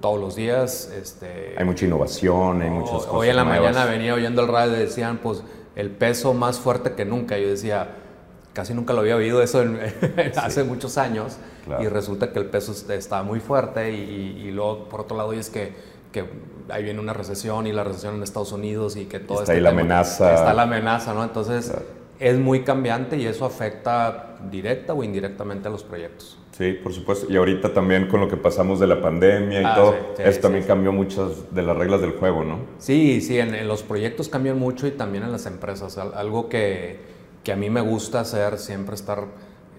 todos 0.00 0.20
los 0.20 0.36
días. 0.36 0.92
Este, 0.94 1.54
hay 1.56 1.64
mucha 1.64 1.84
innovación, 1.84 2.62
hay 2.62 2.70
muchas 2.70 2.92
cosas. 2.92 3.10
Hoy 3.12 3.28
en 3.28 3.36
la 3.36 3.44
mañana 3.44 3.84
venía 3.86 4.14
oyendo 4.14 4.42
el 4.42 4.48
radio 4.48 4.76
y 4.76 4.80
decían, 4.80 5.18
pues, 5.22 5.42
el 5.74 5.90
peso 5.90 6.34
más 6.34 6.58
fuerte 6.58 6.92
que 6.92 7.04
nunca. 7.04 7.38
Yo 7.38 7.48
decía, 7.48 7.88
casi 8.52 8.74
nunca 8.74 8.92
lo 8.92 9.00
había 9.00 9.16
oído 9.16 9.42
eso 9.42 9.64
hace 10.36 10.64
muchos 10.64 10.98
años. 10.98 11.38
Y 11.80 11.86
resulta 11.86 12.32
que 12.32 12.38
el 12.38 12.46
peso 12.46 12.72
está 12.92 13.22
muy 13.22 13.40
fuerte. 13.40 13.92
Y, 13.92 14.50
luego, 14.50 14.88
por 14.88 15.00
otro 15.00 15.16
lado, 15.16 15.32
es 15.32 15.50
que, 15.50 15.74
que 16.12 16.24
ahí 16.68 16.84
viene 16.84 17.00
una 17.00 17.14
recesión 17.14 17.66
y 17.66 17.72
la 17.72 17.84
recesión 17.84 18.16
en 18.16 18.22
Estados 18.22 18.52
Unidos 18.52 18.96
y 18.96 19.06
que 19.06 19.18
todo 19.18 19.40
está 19.40 19.52
este 19.52 19.54
ahí 19.54 19.60
la 19.60 19.70
amenaza. 19.70 20.34
Está 20.34 20.52
la 20.52 20.62
amenaza, 20.62 21.14
¿no? 21.14 21.24
Entonces 21.24 21.72
es 22.22 22.38
muy 22.38 22.62
cambiante 22.62 23.16
y 23.16 23.26
eso 23.26 23.44
afecta 23.44 24.36
directa 24.48 24.94
o 24.94 25.02
indirectamente 25.02 25.66
a 25.66 25.70
los 25.72 25.82
proyectos. 25.82 26.38
Sí, 26.52 26.74
por 26.74 26.92
supuesto. 26.92 27.26
Y 27.28 27.36
ahorita 27.36 27.74
también 27.74 28.06
con 28.06 28.20
lo 28.20 28.28
que 28.28 28.36
pasamos 28.36 28.78
de 28.78 28.86
la 28.86 29.00
pandemia 29.00 29.60
y 29.60 29.64
ah, 29.64 29.74
todo, 29.74 29.96
eso 30.18 30.40
también 30.40 30.64
cambió 30.64 30.92
muchas 30.92 31.52
de 31.52 31.62
las 31.62 31.76
reglas 31.76 32.00
del 32.00 32.12
juego, 32.12 32.44
¿no? 32.44 32.58
Sí, 32.78 33.20
sí, 33.20 33.40
en, 33.40 33.66
los 33.66 33.82
proyectos 33.82 34.28
cambian 34.28 34.56
mucho 34.56 34.86
y 34.86 34.92
también 34.92 35.24
en 35.24 35.32
las 35.32 35.46
empresas. 35.46 35.98
Algo 35.98 36.48
que, 36.48 36.98
que, 37.42 37.52
a 37.52 37.56
mí 37.56 37.70
me 37.70 37.80
gusta 37.80 38.20
hacer, 38.20 38.58
siempre 38.58 38.94
estar 38.94 39.24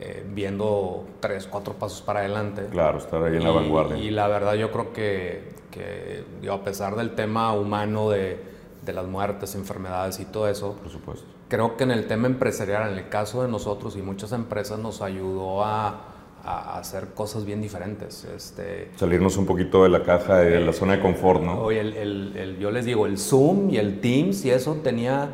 eh, 0.02 0.26
viendo 0.34 1.06
tres, 1.22 1.48
cuatro 1.48 1.76
pasos 1.76 2.02
para 2.02 2.20
adelante. 2.20 2.64
Claro, 2.72 2.98
estar 2.98 3.24
ahí 3.24 3.38
en 3.38 3.44
la 3.44 3.52
vanguardia. 3.52 3.98
Y 3.98 4.12
la 4.12 4.28
verdad 4.28 4.56
yo 4.56 4.70
creo 4.70 4.92
que, 4.92 5.44
que 5.72 6.26
a 6.52 6.62
pesar 6.62 6.98
del 6.98 7.16
tema 7.16 7.54
humano 7.54 8.10
de, 8.10 8.38
de, 8.84 8.94
las 8.94 9.06
muertes, 9.06 9.56
enfermedades 9.56 10.20
y 10.20 10.26
todo 10.26 10.50
eso, 10.50 10.74
por 10.74 10.92
supuesto. 10.92 11.33
Creo 11.54 11.78
que 11.78 11.84
en 11.84 11.92
el 11.92 12.08
tema 12.08 12.26
empresarial, 12.26 12.92
en 12.92 12.98
el 12.98 13.10
caso 13.10 13.44
de 13.44 13.48
nosotros 13.48 13.96
y 13.96 14.02
muchas 14.02 14.32
empresas, 14.32 14.80
nos 14.80 15.04
ayudó 15.04 15.64
a, 15.64 16.02
a 16.44 16.80
hacer 16.80 17.10
cosas 17.14 17.46
bien 17.46 17.62
diferentes. 17.62 18.24
Este, 18.24 18.90
Salirnos 18.96 19.38
un 19.38 19.46
poquito 19.46 19.84
de 19.84 19.90
la 19.90 20.02
caja 20.02 20.44
y 20.44 20.50
de 20.50 20.62
la 20.62 20.74
zona 20.74 20.94
de 20.94 21.02
confort, 21.04 21.44
¿no? 21.44 21.62
Oye, 21.62 21.80
el, 21.80 21.94
el, 21.94 22.38
el, 22.38 22.58
yo 22.58 22.72
les 22.72 22.86
digo, 22.86 23.06
el 23.06 23.20
Zoom 23.20 23.70
y 23.70 23.78
el 23.78 24.02
Teams 24.02 24.44
y 24.46 24.50
eso 24.50 24.80
tenía 24.84 25.30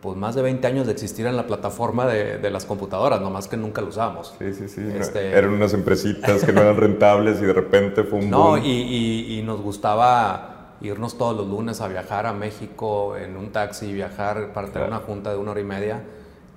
pues 0.00 0.16
más 0.16 0.34
de 0.34 0.42
20 0.42 0.66
años 0.66 0.86
de 0.86 0.92
existir 0.92 1.26
en 1.26 1.36
la 1.36 1.46
plataforma 1.46 2.06
de, 2.06 2.38
de 2.38 2.50
las 2.50 2.64
computadoras, 2.64 3.20
nomás 3.20 3.46
que 3.46 3.56
nunca 3.56 3.80
lo 3.82 3.90
usábamos. 3.90 4.34
Sí, 4.40 4.52
sí, 4.52 4.66
sí. 4.66 4.80
Este, 4.98 5.30
eran 5.30 5.50
unas 5.50 5.72
empresitas 5.74 6.42
que 6.42 6.52
no 6.52 6.62
eran 6.62 6.76
rentables 6.76 7.40
y 7.40 7.44
de 7.44 7.52
repente 7.52 8.02
fue 8.02 8.18
un 8.18 8.30
No, 8.30 8.58
y, 8.58 8.68
y, 8.68 9.38
y, 9.38 9.42
nos 9.42 9.60
gustaba 9.60 10.55
irnos 10.80 11.16
todos 11.18 11.36
los 11.36 11.46
lunes 11.46 11.80
a 11.80 11.88
viajar 11.88 12.26
a 12.26 12.32
México 12.32 13.16
en 13.16 13.36
un 13.36 13.50
taxi, 13.52 13.92
viajar 13.92 14.52
para 14.52 14.68
tener 14.68 14.88
una 14.88 14.98
junta 14.98 15.30
de 15.30 15.36
una 15.36 15.52
hora 15.52 15.60
y 15.60 15.64
media. 15.64 16.02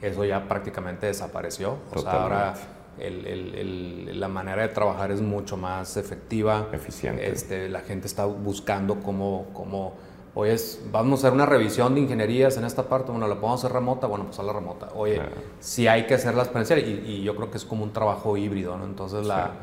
Eso 0.01 0.23
ya 0.23 0.47
prácticamente 0.47 1.07
desapareció. 1.07 1.77
O 1.93 1.99
sea, 1.99 2.23
ahora 2.23 2.53
el, 2.99 3.25
el, 3.25 4.19
la 4.19 4.27
manera 4.27 4.61
de 4.61 4.69
trabajar 4.69 5.11
es 5.11 5.21
mucho 5.21 5.57
más 5.57 5.97
efectiva. 5.97 6.67
Eficiente. 6.71 7.29
Este, 7.29 7.69
la 7.69 7.81
gente 7.81 8.07
está 8.07 8.25
buscando 8.25 8.99
cómo... 9.01 9.47
cómo 9.53 10.09
Oye, 10.35 10.55
vamos 10.91 11.19
a 11.19 11.27
hacer 11.27 11.33
una 11.33 11.47
revisión 11.47 11.95
de 11.95 12.01
ingenierías 12.01 12.55
en 12.55 12.63
esta 12.63 12.87
parte, 12.87 13.11
bueno, 13.11 13.27
la 13.27 13.35
podemos 13.35 13.59
hacer 13.59 13.73
remota, 13.73 14.05
bueno, 14.05 14.25
pues 14.25 14.37
a 14.39 14.43
la 14.43 14.53
remota. 14.53 14.89
Oye, 14.95 15.19
si 15.59 15.87
hay 15.87 16.05
que 16.05 16.13
hacerlas 16.13 16.47
presenciales, 16.47 16.87
y, 16.87 17.11
y, 17.11 17.23
yo 17.23 17.35
creo 17.35 17.49
que 17.49 17.57
es 17.57 17.65
como 17.65 17.83
un 17.83 17.91
trabajo 17.91 18.37
híbrido, 18.37 18.77
¿no? 18.77 18.85
Entonces, 18.85 19.25
la, 19.25 19.53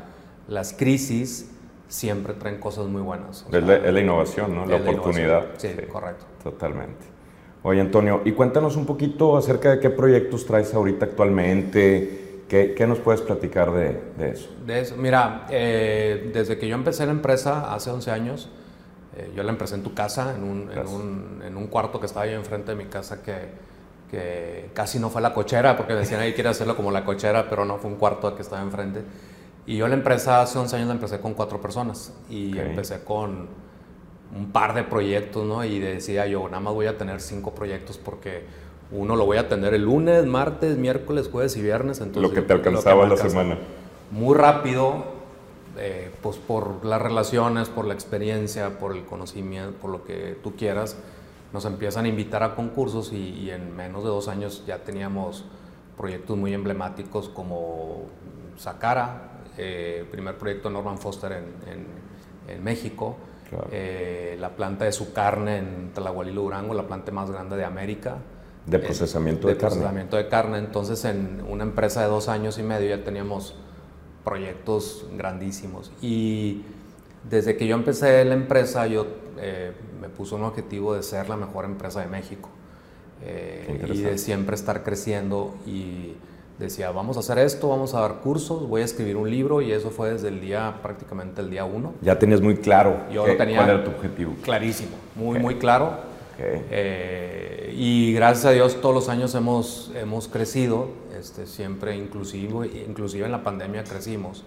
las 0.49 0.73
crisis 0.73 1.49
siempre 1.87 2.33
traen 2.33 2.59
cosas 2.59 2.87
muy 2.87 3.01
buenas. 3.01 3.45
es, 3.51 3.63
la, 3.63 3.75
es, 3.75 3.93
la, 3.93 3.99
innovación, 3.99 4.55
¿no? 4.55 4.65
La 4.65 4.77
oportunidad. 4.77 5.45
Sí, 5.57 5.69
sí, 5.69 5.85
correcto. 5.85 6.25
Totalmente. 6.43 7.05
Oye, 7.63 7.81
Antonio, 7.81 8.21
y 8.23 8.31
cuéntanos 8.31 8.75
un 8.75 8.85
poquito 8.85 9.35
acerca 9.35 9.71
de 9.71 9.79
qué 9.79 9.89
proyectos 9.89 10.45
traes 10.45 10.73
ahorita 10.73 11.05
actualmente. 11.05 12.43
¿Qué, 12.47 12.73
qué 12.75 12.87
nos 12.87 12.99
puedes 12.99 13.21
platicar 13.21 13.73
de, 13.73 13.99
de, 14.17 14.31
eso? 14.31 14.49
De 14.65 14.79
eso, 14.79 14.95
mira, 14.95 15.47
eh, 15.49 16.31
desde 16.33 16.57
que 16.57 16.65
yo 16.65 16.75
empecé 16.75 17.05
la 17.05 17.11
empresa 17.11 17.73
hace 17.73 17.89
11 17.89 18.09
años, 18.09 18.49
eh, 19.17 19.31
yo 19.35 19.43
la 19.43 19.51
empecé 19.51 19.75
en 19.75 19.83
tu 19.83 19.93
casa, 19.93 20.33
en 20.33 20.43
un, 20.43 20.71
en 20.71 20.87
un, 20.87 21.41
en, 21.45 21.57
un, 21.57 21.67
cuarto 21.67 21.99
que 21.99 22.05
estaba 22.05 22.23
ahí 22.23 22.33
enfrente 22.33 22.71
de 22.71 22.77
mi 22.77 22.85
casa 22.85 23.21
que, 23.21 23.49
que 24.09 24.69
casi 24.73 24.97
no 24.97 25.09
fue 25.09 25.21
la 25.21 25.33
cochera, 25.33 25.75
porque 25.75 25.93
decían 25.93 26.21
ahí 26.21 26.31
quiere 26.31 26.49
hacerlo 26.49 26.77
como 26.77 26.89
la 26.89 27.03
cochera, 27.03 27.49
pero 27.49 27.65
no 27.65 27.79
fue 27.79 27.91
un 27.91 27.97
cuarto 27.97 28.33
que 28.33 28.43
estaba 28.43 28.61
enfrente. 28.61 29.01
Y 29.67 29.75
yo 29.75 29.87
la 29.89 29.95
empresa 29.95 30.41
hace 30.41 30.57
11 30.57 30.77
años 30.77 30.87
la 30.87 30.93
empecé 30.93 31.19
con 31.19 31.33
cuatro 31.33 31.61
personas 31.61 32.13
y 32.29 32.53
okay. 32.53 32.69
empecé 32.69 33.03
con 33.03 33.49
un 34.35 34.51
par 34.51 34.73
de 34.73 34.83
proyectos, 34.83 35.45
¿no? 35.45 35.63
Y 35.65 35.79
decía 35.79 36.25
yo, 36.25 36.45
nada 36.45 36.61
más 36.61 36.73
voy 36.73 36.87
a 36.87 36.97
tener 36.97 37.19
cinco 37.19 37.53
proyectos 37.53 37.97
porque 37.97 38.45
uno 38.91 39.17
lo 39.17 39.25
voy 39.25 39.37
a 39.37 39.49
tener 39.49 39.73
el 39.73 39.83
lunes, 39.83 40.25
martes, 40.25 40.77
miércoles, 40.77 41.29
jueves 41.29 41.57
y 41.57 41.61
viernes. 41.61 41.99
Entonces, 41.99 42.29
lo 42.29 42.33
que 42.33 42.41
te 42.41 42.53
alcanzaba 42.53 43.03
que 43.03 43.09
la 43.09 43.17
semana. 43.17 43.57
Muy 44.11 44.37
rápido, 44.37 45.03
eh, 45.77 46.11
pues 46.21 46.37
por 46.37 46.85
las 46.85 47.01
relaciones, 47.01 47.67
por 47.67 47.85
la 47.85 47.93
experiencia, 47.93 48.79
por 48.79 48.95
el 48.95 49.03
conocimiento, 49.05 49.77
por 49.81 49.91
lo 49.91 50.05
que 50.05 50.37
tú 50.41 50.55
quieras, 50.55 50.97
nos 51.51 51.65
empiezan 51.65 52.05
a 52.05 52.07
invitar 52.07 52.41
a 52.43 52.55
concursos 52.55 53.11
y, 53.11 53.17
y 53.17 53.51
en 53.51 53.75
menos 53.75 54.03
de 54.03 54.09
dos 54.09 54.29
años 54.29 54.63
ya 54.65 54.79
teníamos 54.79 55.43
proyectos 55.97 56.37
muy 56.37 56.53
emblemáticos 56.53 57.27
como 57.27 58.05
Sacara, 58.57 59.26
eh, 59.57 60.05
primer 60.11 60.37
proyecto 60.37 60.69
Norman 60.69 60.97
Foster 60.97 61.31
en, 61.31 61.45
en, 61.71 61.85
en 62.55 62.63
México, 62.63 63.17
claro. 63.49 63.67
eh, 63.71 64.37
la 64.39 64.55
planta 64.55 64.85
de 64.85 64.91
su 64.91 65.13
carne 65.13 65.57
en 65.57 65.91
Tlahualilo, 65.93 66.41
Durango, 66.43 66.73
la 66.73 66.87
planta 66.87 67.11
más 67.11 67.31
grande 67.31 67.57
de 67.57 67.65
América. 67.65 68.17
De 68.65 68.79
procesamiento 68.79 69.47
de, 69.47 69.53
de 69.53 69.59
carne. 69.59 69.75
procesamiento 69.75 70.17
de 70.17 70.27
carne. 70.27 70.57
Entonces, 70.57 71.05
en 71.05 71.41
una 71.49 71.63
empresa 71.63 72.01
de 72.01 72.07
dos 72.07 72.27
años 72.27 72.57
y 72.59 72.63
medio 72.63 72.95
ya 72.95 73.03
teníamos 73.03 73.55
proyectos 74.23 75.05
grandísimos. 75.17 75.91
Y 76.01 76.63
desde 77.29 77.55
que 77.55 77.65
yo 77.65 77.75
empecé 77.75 78.23
la 78.25 78.33
empresa, 78.33 78.85
yo 78.87 79.07
eh, 79.37 79.71
me 80.01 80.09
puse 80.09 80.35
un 80.35 80.43
objetivo 80.43 80.93
de 80.95 81.03
ser 81.03 81.29
la 81.29 81.37
mejor 81.37 81.65
empresa 81.65 82.01
de 82.01 82.07
México. 82.07 82.49
Eh, 83.23 83.87
y 83.91 84.01
de 84.01 84.19
siempre 84.19 84.53
estar 84.53 84.83
creciendo 84.83 85.55
y 85.65 86.13
decía, 86.59 86.91
vamos 86.91 87.17
a 87.17 87.19
hacer 87.19 87.37
esto, 87.39 87.69
vamos 87.69 87.93
a 87.93 88.01
dar 88.01 88.15
cursos, 88.15 88.67
voy 88.67 88.81
a 88.81 88.85
escribir 88.85 89.15
un 89.15 89.29
libro 89.29 89.61
y 89.61 89.71
eso 89.71 89.91
fue 89.91 90.11
desde 90.11 90.29
el 90.29 90.41
día, 90.41 90.79
prácticamente 90.81 91.41
el 91.41 91.49
día 91.49 91.65
uno. 91.65 91.93
Ya 92.01 92.17
tenías 92.17 92.41
muy 92.41 92.57
claro 92.57 93.01
Yo 93.11 93.25
qué, 93.25 93.31
lo 93.31 93.37
tenía 93.37 93.57
cuál 93.57 93.69
era 93.69 93.83
tu 93.83 93.91
objetivo. 93.91 94.33
Clarísimo, 94.41 94.97
muy, 95.15 95.31
okay. 95.31 95.41
muy 95.41 95.55
claro. 95.55 95.91
Okay. 96.33 96.65
Eh, 96.69 97.73
y 97.77 98.13
gracias 98.13 98.45
a 98.45 98.51
Dios 98.51 98.79
todos 98.81 98.93
los 98.93 99.09
años 99.09 99.33
hemos, 99.35 99.91
hemos 99.95 100.27
crecido, 100.27 100.89
este, 101.17 101.45
siempre 101.45 101.95
inclusive, 101.95 102.67
inclusive 102.87 103.25
en 103.25 103.31
la 103.31 103.43
pandemia 103.43 103.83
crecimos. 103.83 104.43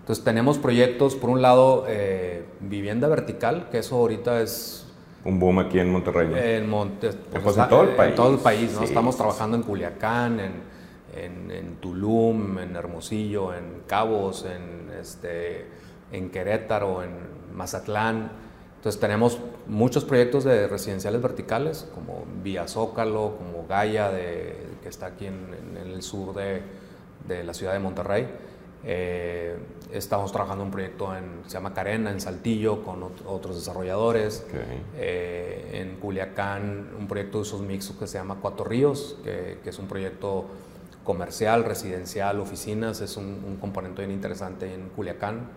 Entonces 0.00 0.24
tenemos 0.24 0.58
proyectos, 0.58 1.14
por 1.14 1.30
un 1.30 1.40
lado, 1.40 1.86
eh, 1.88 2.44
vivienda 2.60 3.08
vertical, 3.08 3.68
que 3.70 3.78
eso 3.78 3.96
ahorita 3.96 4.42
es 4.42 4.86
un 5.24 5.40
boom 5.40 5.58
aquí 5.60 5.78
en 5.78 5.90
Monterrey. 5.90 6.28
¿no? 6.28 6.36
En, 6.36 6.70
pues 7.42 7.56
en 7.56 7.68
todo 7.68 7.82
el 7.84 7.88
país. 7.90 8.10
En 8.10 8.14
todo 8.14 8.34
el 8.34 8.38
país, 8.38 8.72
¿no? 8.72 8.80
Sí. 8.80 8.84
Estamos 8.84 9.16
trabajando 9.16 9.56
en 9.56 9.62
Culiacán, 9.62 10.38
en, 10.38 10.73
en, 11.16 11.50
en, 11.50 11.76
Tulum, 11.76 12.58
en 12.58 12.76
Hermosillo, 12.76 13.54
en 13.54 13.82
Cabos, 13.86 14.44
en, 14.44 14.90
este, 14.98 15.66
en 16.12 16.30
Querétaro, 16.30 17.02
en 17.02 17.10
Mazatlán. 17.54 18.30
Entonces 18.76 19.00
tenemos 19.00 19.38
muchos 19.66 20.04
proyectos 20.04 20.44
de 20.44 20.68
residenciales 20.68 21.22
verticales, 21.22 21.88
como 21.94 22.24
Vía 22.42 22.68
Zócalo, 22.68 23.36
como 23.38 23.66
Gaia, 23.66 24.10
de, 24.10 24.56
que 24.82 24.88
está 24.88 25.06
aquí 25.06 25.26
en, 25.26 25.76
en 25.80 25.90
el 25.90 26.02
sur 26.02 26.34
de, 26.34 26.60
de, 27.26 27.44
la 27.44 27.54
ciudad 27.54 27.72
de 27.72 27.78
Monterrey. 27.78 28.28
Eh, 28.86 29.56
estamos 29.90 30.30
trabajando 30.32 30.62
un 30.62 30.70
proyecto 30.70 31.16
en, 31.16 31.40
se 31.46 31.54
llama 31.54 31.72
Carena, 31.72 32.10
en 32.10 32.20
Saltillo, 32.20 32.84
con 32.84 33.02
otros 33.02 33.56
desarrolladores. 33.56 34.44
Okay. 34.46 34.82
Eh, 34.98 35.80
en 35.80 35.96
Culiacán, 35.96 36.90
un 36.98 37.08
proyecto 37.08 37.38
de 37.38 37.42
usos 37.42 37.62
mixtos 37.62 37.96
que 37.96 38.06
se 38.06 38.18
llama 38.18 38.36
Cuatro 38.42 38.66
Ríos, 38.66 39.16
que, 39.24 39.60
que 39.64 39.70
es 39.70 39.78
un 39.78 39.86
proyecto 39.86 40.44
comercial, 41.04 41.64
residencial, 41.64 42.40
oficinas, 42.40 43.00
es 43.00 43.16
un, 43.16 43.42
un, 43.46 43.56
componente 43.56 44.02
bien 44.02 44.10
interesante 44.10 44.72
en 44.72 44.88
Culiacán, 44.90 45.48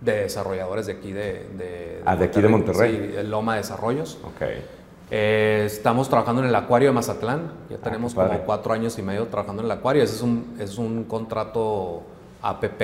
de 0.00 0.22
desarrolladores 0.22 0.86
de 0.86 0.92
aquí 0.92 1.12
de, 1.12 1.46
de, 1.56 2.02
ah, 2.04 2.16
de, 2.16 2.24
aquí 2.24 2.40
de 2.40 2.48
Monterrey. 2.48 3.14
Sí, 3.16 3.26
Loma 3.26 3.56
Desarrollos. 3.56 4.18
Okay. 4.34 4.64
Eh, 5.10 5.62
estamos 5.66 6.08
trabajando 6.08 6.42
en 6.42 6.48
el 6.48 6.54
acuario 6.54 6.88
de 6.88 6.94
Mazatlán, 6.94 7.52
ya 7.70 7.78
tenemos 7.78 8.16
ah, 8.18 8.26
como 8.26 8.40
cuatro 8.40 8.72
años 8.72 8.98
y 8.98 9.02
medio 9.02 9.26
trabajando 9.28 9.62
en 9.62 9.66
el 9.66 9.72
acuario, 9.72 10.02
ese 10.02 10.16
es 10.16 10.22
un, 10.22 10.56
es 10.58 10.78
un 10.78 11.04
contrato 11.04 12.02
APP 12.42 12.80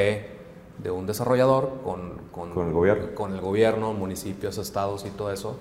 de 0.78 0.90
un 0.90 1.06
desarrollador 1.06 1.80
con, 1.82 2.12
con, 2.30 2.50
con, 2.50 2.68
el 2.68 2.72
gobierno, 2.72 3.14
con 3.14 3.32
el 3.32 3.40
gobierno, 3.40 3.92
municipios, 3.92 4.58
estados 4.58 5.04
y 5.04 5.10
todo 5.10 5.32
eso. 5.32 5.56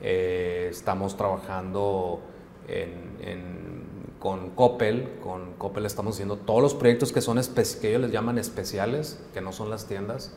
Eh, 0.00 0.68
estamos 0.70 1.16
trabajando 1.16 2.20
en, 2.68 3.16
en, 3.20 3.65
con 4.26 4.50
Coppel, 4.50 5.08
con 5.22 5.52
Coppel 5.52 5.86
estamos 5.86 6.16
haciendo 6.16 6.34
todos 6.34 6.60
los 6.60 6.74
proyectos 6.74 7.12
que 7.12 7.20
son 7.20 7.36
que 7.80 7.90
ellos 7.90 8.00
les 8.00 8.10
llaman 8.10 8.38
especiales, 8.38 9.20
que 9.32 9.40
no 9.40 9.52
son 9.52 9.70
las 9.70 9.86
tiendas, 9.86 10.32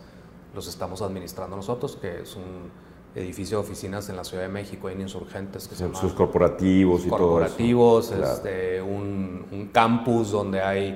los 0.54 0.68
estamos 0.68 1.02
administrando 1.02 1.56
nosotros, 1.56 1.98
que 2.00 2.22
es 2.22 2.36
un 2.36 2.70
edificio 3.16 3.58
de 3.58 3.64
oficinas 3.64 4.08
en 4.10 4.16
la 4.16 4.24
Ciudad 4.24 4.44
de 4.44 4.50
México, 4.50 4.92
en 4.92 5.02
Insurgentes, 5.02 5.68
que 5.68 5.74
se 5.74 5.86
llama 5.86 6.00
sus 6.00 6.14
corporativos 6.14 7.04
y 7.04 7.10
corporativos, 7.10 8.12
todo 8.12 8.24
eso. 8.24 8.32
Este, 8.32 8.76
claro. 8.76 8.86
un, 8.86 9.46
un 9.52 9.68
campus 9.70 10.30
donde 10.30 10.62
hay 10.62 10.92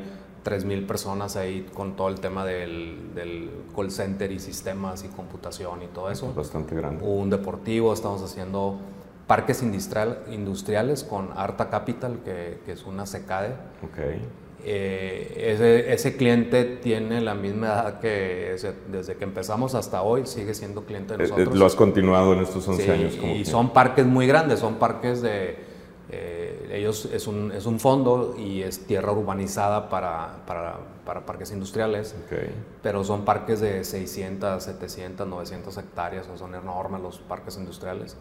3.000 0.46 0.86
personas 0.86 1.36
ahí 1.36 1.66
con 1.74 1.96
todo 1.96 2.10
el 2.10 2.20
tema 2.20 2.46
del, 2.46 3.16
del, 3.16 3.50
call 3.76 3.90
center 3.90 4.32
y 4.32 4.40
sistemas 4.40 5.04
y 5.04 5.08
computación 5.08 5.82
y 5.82 5.88
todo 5.88 6.12
eso. 6.12 6.30
Es 6.30 6.36
bastante 6.36 6.76
grande. 6.76 7.04
Un 7.04 7.32
deportivo, 7.32 7.92
estamos 7.92 8.22
haciendo 8.22 8.78
parques 9.28 9.64
industrial, 9.64 10.20
industriales 10.32 11.04
con 11.04 11.30
Arta 11.36 11.70
Capital, 11.70 12.20
que, 12.24 12.60
que 12.66 12.72
es 12.72 12.86
una 12.86 13.06
secade. 13.06 13.56
Okay. 13.92 14.22
Eh, 14.66 15.52
ese, 15.54 15.94
ese, 15.94 16.16
cliente 16.16 16.64
tiene 16.64 17.20
la 17.20 17.36
misma 17.36 17.68
edad 17.68 18.00
que 18.00 18.54
ese, 18.54 18.74
desde 18.90 19.16
que 19.16 19.26
empezamos 19.26 19.76
hasta 19.76 20.02
hoy, 20.02 20.26
sigue 20.26 20.54
siendo 20.54 20.86
cliente 20.86 21.18
de 21.18 21.24
nosotros. 21.24 21.54
Eh, 21.54 21.58
lo 21.58 21.66
has 21.66 21.76
continuado 21.76 22.34
en 22.34 22.40
estos 22.40 22.66
11 22.68 22.84
sí, 22.84 22.90
años. 22.90 23.16
Como 23.18 23.34
y 23.34 23.40
que... 23.40 23.46
son 23.46 23.74
parques 23.74 24.06
muy 24.06 24.26
grandes, 24.26 24.60
son 24.60 24.76
parques 24.76 25.22
de 25.22 25.74
eh, 26.10 26.70
ellos 26.72 27.10
es 27.12 27.28
un, 27.28 27.52
es 27.52 27.66
un, 27.66 27.80
fondo 27.80 28.36
y 28.38 28.62
es 28.62 28.86
tierra 28.86 29.12
urbanizada 29.12 29.90
para, 29.90 30.44
para, 30.46 30.78
para 31.06 31.26
parques 31.26 31.52
industriales, 31.52 32.16
okay. 32.26 32.50
pero 32.84 33.04
son 33.04 33.26
parques 33.26 33.60
de 33.62 33.84
600, 33.84 34.62
700, 34.62 35.28
900 35.28 35.78
hectáreas, 35.78 36.28
o 36.28 36.38
son 36.38 36.54
enormes 36.56 37.02
los 37.02 37.18
parques 37.18 37.58
industriales. 37.58 38.16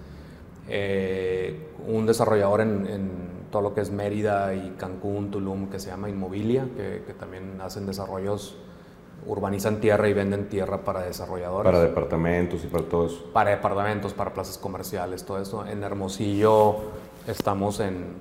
Eh, 0.69 1.69
un 1.87 2.07
desarrollador 2.07 2.61
en, 2.61 2.87
en, 2.87 3.33
todo 3.50 3.62
lo 3.62 3.75
que 3.75 3.83
es 3.83 3.90
Mérida 3.90 4.54
y 4.54 4.75
Cancún, 4.78 5.31
Tulum, 5.31 5.69
que 5.69 5.78
se 5.78 5.90
llama 5.90 6.09
Inmobilia, 6.09 6.69
que, 6.75 7.02
que 7.07 7.12
también 7.12 7.61
hacen 7.61 7.85
desarrollos, 7.85 8.57
urbanizan 9.26 9.81
tierra 9.81 10.09
y 10.09 10.14
venden 10.14 10.49
tierra 10.49 10.78
para 10.78 11.02
desarrolladores. 11.02 11.71
Para 11.71 11.85
departamentos 11.85 12.64
y 12.64 12.69
para 12.69 12.85
todo 12.85 13.07
eso. 13.07 13.31
Para 13.33 13.50
departamentos, 13.50 14.14
para 14.14 14.33
plazas 14.33 14.57
comerciales, 14.57 15.25
todo 15.25 15.38
eso. 15.38 15.66
En 15.66 15.83
Hermosillo 15.83 16.76
estamos 17.26 17.81
en, 17.81 18.14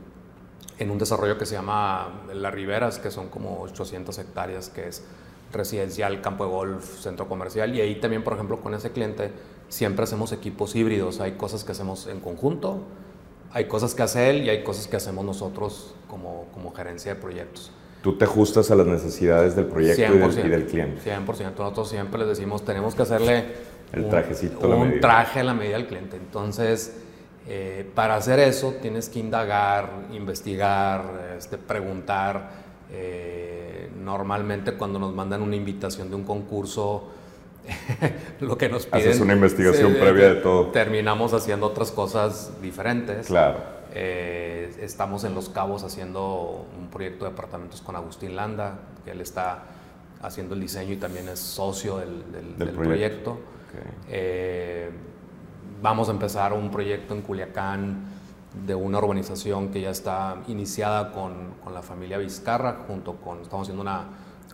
en 0.80 0.92
un 0.92 0.98
desarrollo 0.98 1.38
que 1.38 1.46
se 1.46 1.56
llama 1.56 2.24
Las 2.34 2.54
Riberas, 2.54 3.00
que 3.00 3.12
son 3.12 3.30
como 3.30 3.62
800 3.62 4.18
hectáreas, 4.20 4.70
que 4.70 4.88
es 4.88 5.04
residencial, 5.52 6.22
campo 6.22 6.46
de 6.46 6.52
golf, 6.52 7.00
centro 7.00 7.28
comercial. 7.28 7.76
Y 7.76 7.82
ahí 7.82 7.96
también, 8.00 8.24
por 8.24 8.34
ejemplo, 8.34 8.60
con 8.60 8.74
ese 8.74 8.92
cliente 8.92 9.32
siempre 9.72 10.04
hacemos 10.04 10.32
equipos 10.34 10.76
híbridos. 10.76 11.22
Hay 11.22 11.32
cosas 11.34 11.64
que 11.64 11.72
hacemos 11.72 12.08
en 12.08 12.20
conjunto, 12.20 12.82
hay 13.52 13.66
cosas 13.66 13.96
que 13.96 14.04
hace 14.04 14.30
él 14.30 14.44
y 14.44 14.50
hay 14.50 14.64
cosas 14.64 14.88
que 14.88 14.98
hacemos 14.98 15.26
nosotros 15.26 15.96
como, 16.08 16.46
como 16.54 16.74
gerencia 16.74 17.16
de 17.16 17.20
proyectos. 17.20 17.72
Tú 18.04 18.18
te 18.18 18.26
ajustas 18.26 18.70
a 18.72 18.76
las 18.76 18.88
necesidades 18.88 19.56
del 19.56 19.66
proyecto 19.66 20.02
y 20.02 20.18
del, 20.18 20.46
y 20.46 20.50
del, 20.50 20.66
cliente. 20.66 21.02
100%. 21.10 21.58
Nosotros 21.58 21.90
siempre 21.90 22.20
les 22.20 22.28
decimos, 22.30 22.66
tenemos 22.66 22.96
que 22.96 23.04
hacerle 23.04 23.46
el 23.94 24.10
trajecito 24.10 24.68
un, 24.68 24.74
un 24.74 25.00
traje 25.00 25.40
a 25.40 25.44
la 25.44 25.54
medida 25.54 25.78
del 25.78 25.88
cliente. 25.88 26.18
Entonces, 26.18 26.96
eh, 27.48 27.90
para 27.96 28.16
hacer 28.16 28.40
eso 28.40 28.76
tienes 28.82 29.08
que 29.08 29.20
indagar, 29.20 30.08
investigar, 30.12 31.36
este, 31.38 31.58
preguntar. 31.58 32.72
Eh, 32.94 33.90
normalmente 34.02 34.74
cuando 34.74 35.00
nos 35.00 35.14
mandan 35.14 35.42
una 35.42 35.56
invitación 35.56 36.10
de 36.10 36.16
un 36.16 36.24
concurso, 36.24 37.08
lo 38.40 38.58
que 38.58 38.70
nos 38.70 38.86
piden... 38.86 39.10
Haces 39.10 39.22
una 39.22 39.34
investigación 39.34 39.94
previa 39.94 40.34
de 40.34 40.42
todo. 40.42 40.68
Terminamos 40.68 41.34
haciendo 41.34 41.68
otras 41.68 41.92
cosas 41.92 42.52
diferentes. 42.62 43.28
Claro. 43.28 43.60
Eh, 43.94 44.74
estamos 44.82 45.24
en 45.24 45.36
Los 45.36 45.50
Cabos 45.50 45.84
haciendo 45.84 46.66
un 46.80 46.90
proyecto 46.90 47.26
de 47.26 47.32
apartamentos 47.32 47.82
con 47.82 47.96
Agustín 47.96 48.36
Landa, 48.36 48.80
que 49.04 49.12
él 49.12 49.22
está 49.22 49.64
haciendo 50.22 50.56
el 50.56 50.62
diseño 50.62 50.94
y 50.94 50.98
también 50.98 51.28
es 51.30 51.40
socio 51.40 51.98
del, 51.98 52.32
del, 52.32 52.58
del 52.58 52.70
proyecto. 52.70 52.84
proyecto. 52.84 53.32
Okay. 53.32 53.92
Eh, 54.10 54.90
vamos 55.82 56.10
a 56.10 56.12
empezar 56.12 56.54
un 56.54 56.70
proyecto 56.72 57.14
en 57.14 57.22
Culiacán 57.22 58.12
de 58.66 58.76
una 58.76 59.00
urbanización 59.00 59.70
que 59.70 59.82
ya 59.82 59.92
está 59.92 60.38
iniciada 60.48 61.12
con, 61.12 61.54
con 61.64 61.74
la 61.74 61.82
familia 61.82 62.18
Vizcarra, 62.18 62.84
junto 62.88 63.16
con, 63.16 63.42
estamos 63.42 63.66
haciendo 63.66 63.82
una, 63.82 64.06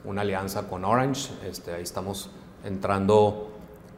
una 0.05 0.21
alianza 0.21 0.67
con 0.69 0.85
Orange, 0.85 1.31
este, 1.45 1.73
ahí 1.73 1.83
estamos 1.83 2.29
entrando, 2.67 3.49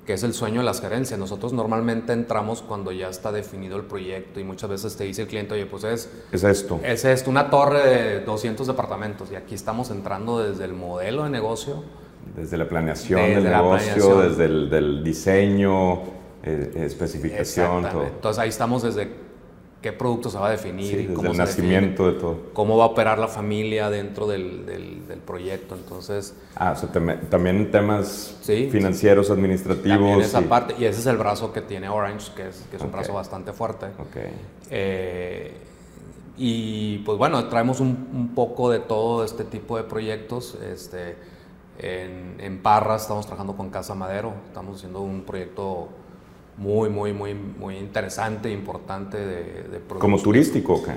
que 0.06 0.14
es 0.14 0.24
el 0.24 0.34
sueño 0.34 0.62
de 0.62 0.66
las 0.66 0.82
gerencias. 0.82 1.20
Nosotros 1.20 1.54
normalmente 1.54 2.14
entramos 2.14 2.62
cuando 2.62 2.92
ya 2.92 3.10
está 3.10 3.32
definido 3.32 3.78
el 3.78 3.84
proyecto 3.84 4.40
y 4.40 4.44
muchas 4.44 4.70
veces 4.70 4.96
te 4.96 5.04
dice 5.04 5.24
el 5.24 5.28
cliente, 5.28 5.54
oye, 5.54 5.66
pues 5.66 5.84
es... 5.84 6.10
Es 6.32 6.44
esto. 6.44 6.80
Es 6.84 7.06
esto, 7.06 7.30
una 7.30 7.50
torre 7.50 7.88
de 7.88 8.20
200 8.22 8.66
departamentos 8.68 9.32
y 9.32 9.36
aquí 9.36 9.56
estamos 9.56 9.92
entrando 9.92 10.40
desde 10.40 10.66
el 10.66 10.74
modelo 10.74 11.24
de 11.24 11.30
negocio. 11.30 11.84
Desde 12.36 12.58
la 12.58 12.68
planeación 12.68 13.22
desde 13.22 13.36
del 13.36 13.44
negocio, 13.44 13.94
planeación. 13.94 14.30
desde 14.30 14.46
el 14.46 14.70
del 14.70 15.04
diseño, 15.04 16.02
eh, 16.44 16.72
especificación, 16.76 17.90
todo. 17.90 18.04
Entonces 18.04 18.40
ahí 18.40 18.50
estamos 18.50 18.84
desde 18.84 19.29
qué 19.82 19.94
producto 19.94 20.30
se 20.30 20.38
va 20.38 20.48
a 20.48 20.52
definir. 20.52 20.88
Sí, 20.88 20.96
desde 20.98 21.14
cómo 21.14 21.32
el 21.32 21.38
nacimiento 21.38 22.06
define, 22.06 22.14
de 22.16 22.20
todo. 22.20 22.54
Cómo 22.54 22.78
va 22.78 22.86
a 22.86 22.88
operar 22.88 23.18
la 23.18 23.28
familia 23.28 23.90
dentro 23.90 24.28
del, 24.28 24.66
del, 24.66 25.08
del 25.08 25.20
proyecto. 25.20 25.76
Entonces. 25.76 26.36
Ah, 26.56 26.74
o 26.76 26.80
sea, 26.80 26.90
también 27.30 27.72
temas 27.72 28.36
sí, 28.42 28.70
financieros, 28.72 29.30
administrativos. 29.30 29.98
También 29.98 30.22
esa 30.22 30.42
y... 30.42 30.46
parte. 30.46 30.76
Y 30.78 30.86
ese 30.86 31.00
es 31.00 31.06
el 31.06 31.18
brazo 31.18 31.54
que 31.54 31.62
tiene 31.62 31.90
Orange, 31.90 32.32
que 32.36 32.48
es, 32.48 32.66
que 32.70 32.76
es 32.76 32.82
un 32.82 32.90
okay. 32.90 33.00
brazo 33.00 33.14
bastante 33.14 33.54
fuerte. 33.54 33.88
Okay. 34.10 34.32
Eh, 34.70 35.54
y 36.38 37.00
pues 37.00 37.18
bueno, 37.18 37.48
traemos 37.48 37.80
un, 37.80 38.10
un, 38.14 38.34
poco 38.34 38.70
de 38.70 38.80
todo 38.80 39.24
este 39.24 39.44
tipo 39.44 39.78
de 39.78 39.84
proyectos. 39.84 40.56
Este, 40.56 41.16
en, 41.78 42.36
en 42.40 42.62
Parra 42.62 42.98
estamos 42.98 43.26
trabajando 43.26 43.56
con 43.56 43.70
Casa 43.70 43.96
Madero. 43.96 44.34
Estamos 44.48 44.78
haciendo 44.78 45.02
un 45.02 45.24
proyecto 45.24 45.90
muy, 46.60 46.90
muy, 46.90 47.14
muy, 47.14 47.34
muy 47.34 47.78
interesante, 47.78 48.52
importante 48.52 49.18
de, 49.18 49.44
de 49.64 49.80
producción. 49.80 50.00
¿Como 50.00 50.20
turístico 50.20 50.74
o 50.76 50.84
qué? 50.84 50.92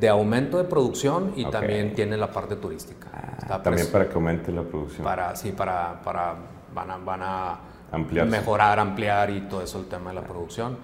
De 0.00 0.08
aumento 0.08 0.58
de 0.58 0.64
producción 0.64 1.32
y 1.36 1.44
okay. 1.44 1.52
también 1.52 1.94
tiene 1.94 2.16
la 2.16 2.32
parte 2.32 2.56
turística. 2.56 3.08
Ah, 3.48 3.62
también 3.62 3.86
para 3.92 4.08
que 4.08 4.14
aumente 4.14 4.50
la 4.50 4.62
producción. 4.62 5.04
Para, 5.04 5.36
sí, 5.36 5.52
para, 5.52 6.00
para 6.02 6.34
van 6.74 6.90
a, 6.90 6.96
van 6.96 7.20
a 7.22 7.60
Ampliarse. 7.92 8.30
mejorar, 8.30 8.78
ampliar 8.78 9.30
y 9.30 9.42
todo 9.42 9.62
eso 9.62 9.78
el 9.78 9.86
tema 9.86 10.10
de 10.10 10.16
la 10.16 10.22
ah. 10.22 10.26
producción. 10.26 10.78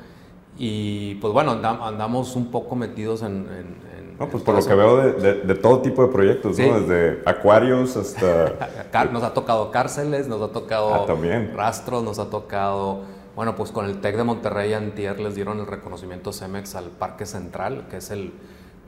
Y 0.58 1.14
pues 1.16 1.32
bueno, 1.32 1.52
andamos 1.52 2.36
un 2.36 2.50
poco 2.50 2.76
metidos 2.76 3.22
en... 3.22 3.28
en, 3.28 3.98
en 3.98 4.16
no, 4.18 4.28
pues 4.28 4.42
por 4.42 4.54
lo 4.54 4.64
que 4.64 4.74
veo 4.74 4.96
de, 4.98 5.12
de, 5.14 5.34
de, 5.40 5.54
todo 5.54 5.80
tipo 5.80 6.02
de 6.02 6.08
proyectos, 6.08 6.56
sí. 6.56 6.68
¿no? 6.68 6.80
Desde 6.80 7.22
acuarios 7.24 7.96
hasta... 7.96 9.08
nos 9.12 9.22
ha 9.22 9.32
tocado 9.32 9.70
cárceles, 9.70 10.28
nos 10.28 10.42
ha 10.42 10.52
tocado 10.52 10.94
ah, 10.94 11.06
también. 11.06 11.52
rastros, 11.56 12.04
nos 12.04 12.18
ha 12.18 12.28
tocado 12.28 13.04
bueno, 13.34 13.56
pues 13.56 13.70
con 13.70 13.86
el 13.86 14.00
TEC 14.00 14.16
de 14.16 14.24
Monterrey 14.24 14.72
antier 14.74 15.18
les 15.18 15.34
dieron 15.34 15.58
el 15.60 15.66
reconocimiento 15.66 16.32
CEMEX 16.32 16.74
al 16.74 16.90
Parque 16.90 17.26
Central, 17.26 17.86
que 17.88 17.96
es, 17.98 18.10
el, 18.10 18.32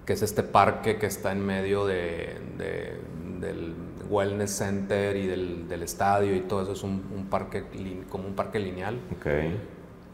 que 0.04 0.12
es 0.12 0.22
este 0.22 0.42
parque 0.42 0.96
que 0.98 1.07
está 1.07 1.33
en 1.33 1.44
medio 1.44 1.87
de, 1.87 2.37
de, 2.59 2.98
del 3.40 3.74
Wellness 4.09 4.50
Center 4.50 5.16
y 5.16 5.26
del, 5.26 5.68
del, 5.68 5.83
estadio 5.83 6.37
y 6.37 6.40
todo 6.40 6.62
eso. 6.62 6.72
Es 6.72 6.83
un, 6.83 7.02
un, 7.16 7.26
parque 7.26 7.64
como 8.11 8.28
un 8.28 8.35
parque 8.35 8.59
lineal. 8.59 9.00
Okay. 9.18 9.59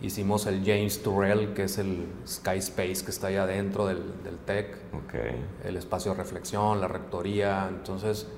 Hicimos 0.01 0.47
el 0.47 0.65
James 0.65 1.03
Turrell, 1.03 1.53
que 1.53 1.65
es 1.65 1.79
el 1.79 2.07
Sky 2.27 2.59
Space 2.59 3.05
que 3.05 3.11
está 3.11 3.27
ahí 3.27 3.37
adentro 3.37 3.87
del, 3.87 3.99
del 4.23 4.39
TEC. 4.39 4.77
Okay. 5.07 5.45
El 5.65 5.77
espacio 5.77 6.13
de 6.13 6.19
reflexión, 6.19 6.81
la 6.81 6.87
rectoría. 6.87 7.67
Entonces 7.69 8.29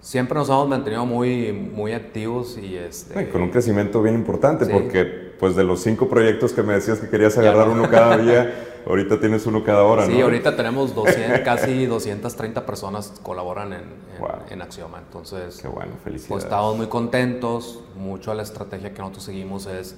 siempre 0.00 0.36
nos 0.36 0.48
hemos 0.48 0.68
mantenido 0.68 1.04
muy, 1.06 1.52
muy 1.52 1.92
activos 1.92 2.56
y 2.56 2.76
este... 2.76 3.28
con 3.30 3.42
un 3.42 3.50
crecimiento 3.50 4.02
bien 4.02 4.14
importante 4.14 4.64
sí. 4.64 4.72
porque 4.72 5.29
pues 5.40 5.56
de 5.56 5.64
los 5.64 5.80
cinco 5.80 6.06
proyectos 6.06 6.52
que 6.52 6.62
me 6.62 6.74
decías 6.74 6.98
que 6.98 7.08
querías 7.08 7.36
agarrar 7.38 7.68
no. 7.68 7.72
uno 7.72 7.90
cada 7.90 8.18
día, 8.18 8.54
ahorita 8.86 9.18
tienes 9.18 9.46
uno 9.46 9.64
cada 9.64 9.84
hora, 9.84 10.02
sí, 10.02 10.10
¿no? 10.10 10.16
Sí, 10.16 10.20
ahorita 10.20 10.54
tenemos 10.54 10.94
200, 10.94 11.40
casi 11.40 11.86
230 11.86 12.66
personas 12.66 13.14
colaboran 13.22 13.72
en, 13.72 13.80
en, 13.80 14.20
wow. 14.20 14.28
en, 14.50 14.60
Axioma, 14.60 14.98
entonces... 14.98 15.58
Qué 15.60 15.66
bueno, 15.66 15.92
felicidades. 16.04 16.28
Pues 16.28 16.44
estamos 16.44 16.76
muy 16.76 16.88
contentos, 16.88 17.82
mucho 17.96 18.32
de 18.32 18.36
la 18.36 18.42
estrategia 18.42 18.92
que 18.92 18.98
nosotros 18.98 19.24
seguimos 19.24 19.64
es 19.64 19.96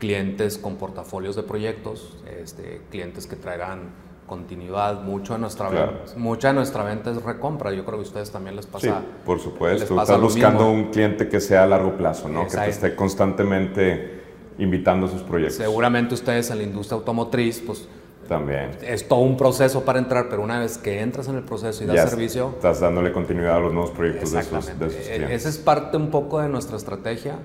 clientes 0.00 0.58
con 0.58 0.74
portafolios 0.74 1.36
de 1.36 1.44
proyectos, 1.44 2.16
este, 2.42 2.80
clientes 2.90 3.28
que 3.28 3.36
traerán 3.36 3.90
continuidad, 4.26 5.02
mucho 5.02 5.34
de 5.34 5.38
nuestra 5.38 5.68
claro. 5.68 5.92
venta, 5.92 6.12
mucha 6.16 6.48
de 6.48 6.54
nuestra 6.54 6.82
venta 6.82 7.12
es 7.12 7.22
recompra. 7.22 7.70
Yo 7.70 7.84
creo 7.84 7.98
que 7.98 8.04
a 8.04 8.08
ustedes 8.08 8.32
también 8.32 8.56
les 8.56 8.66
pasa. 8.66 8.86
Sí, 8.86 9.06
por 9.24 9.38
supuesto. 9.38 10.00
Estás 10.00 10.20
buscando 10.20 10.70
un 10.70 10.90
cliente 10.90 11.28
que 11.28 11.38
sea 11.38 11.64
a 11.64 11.66
largo 11.66 11.96
plazo, 11.96 12.28
¿no? 12.28 12.42
Exacto. 12.42 12.58
Que 12.58 12.64
te 12.64 12.70
esté 12.70 12.96
constantemente 12.96 14.21
invitando 14.58 15.06
a 15.06 15.08
sus 15.08 15.22
proyectos. 15.22 15.56
Seguramente 15.56 16.14
ustedes 16.14 16.50
en 16.50 16.58
la 16.58 16.64
industria 16.64 16.98
automotriz, 16.98 17.62
pues 17.64 17.88
también. 18.28 18.70
Es 18.82 19.06
todo 19.06 19.20
un 19.20 19.36
proceso 19.36 19.84
para 19.84 19.98
entrar, 19.98 20.28
pero 20.28 20.42
una 20.42 20.60
vez 20.60 20.78
que 20.78 21.00
entras 21.00 21.28
en 21.28 21.36
el 21.36 21.42
proceso 21.42 21.84
y 21.84 21.86
das 21.86 21.96
ya 21.96 22.06
servicio. 22.06 22.52
Estás 22.56 22.80
dándole 22.80 23.12
continuidad 23.12 23.56
a 23.56 23.60
los 23.60 23.72
nuevos 23.72 23.90
proyectos 23.90 24.32
de 24.32 24.40
esos, 24.40 24.66
de 24.78 24.86
esos 24.86 25.06
clientes. 25.06 25.30
Esa 25.30 25.48
es 25.48 25.58
parte 25.58 25.96
un 25.96 26.10
poco 26.10 26.40
de 26.40 26.48
nuestra 26.48 26.76
estrategia. 26.76 27.38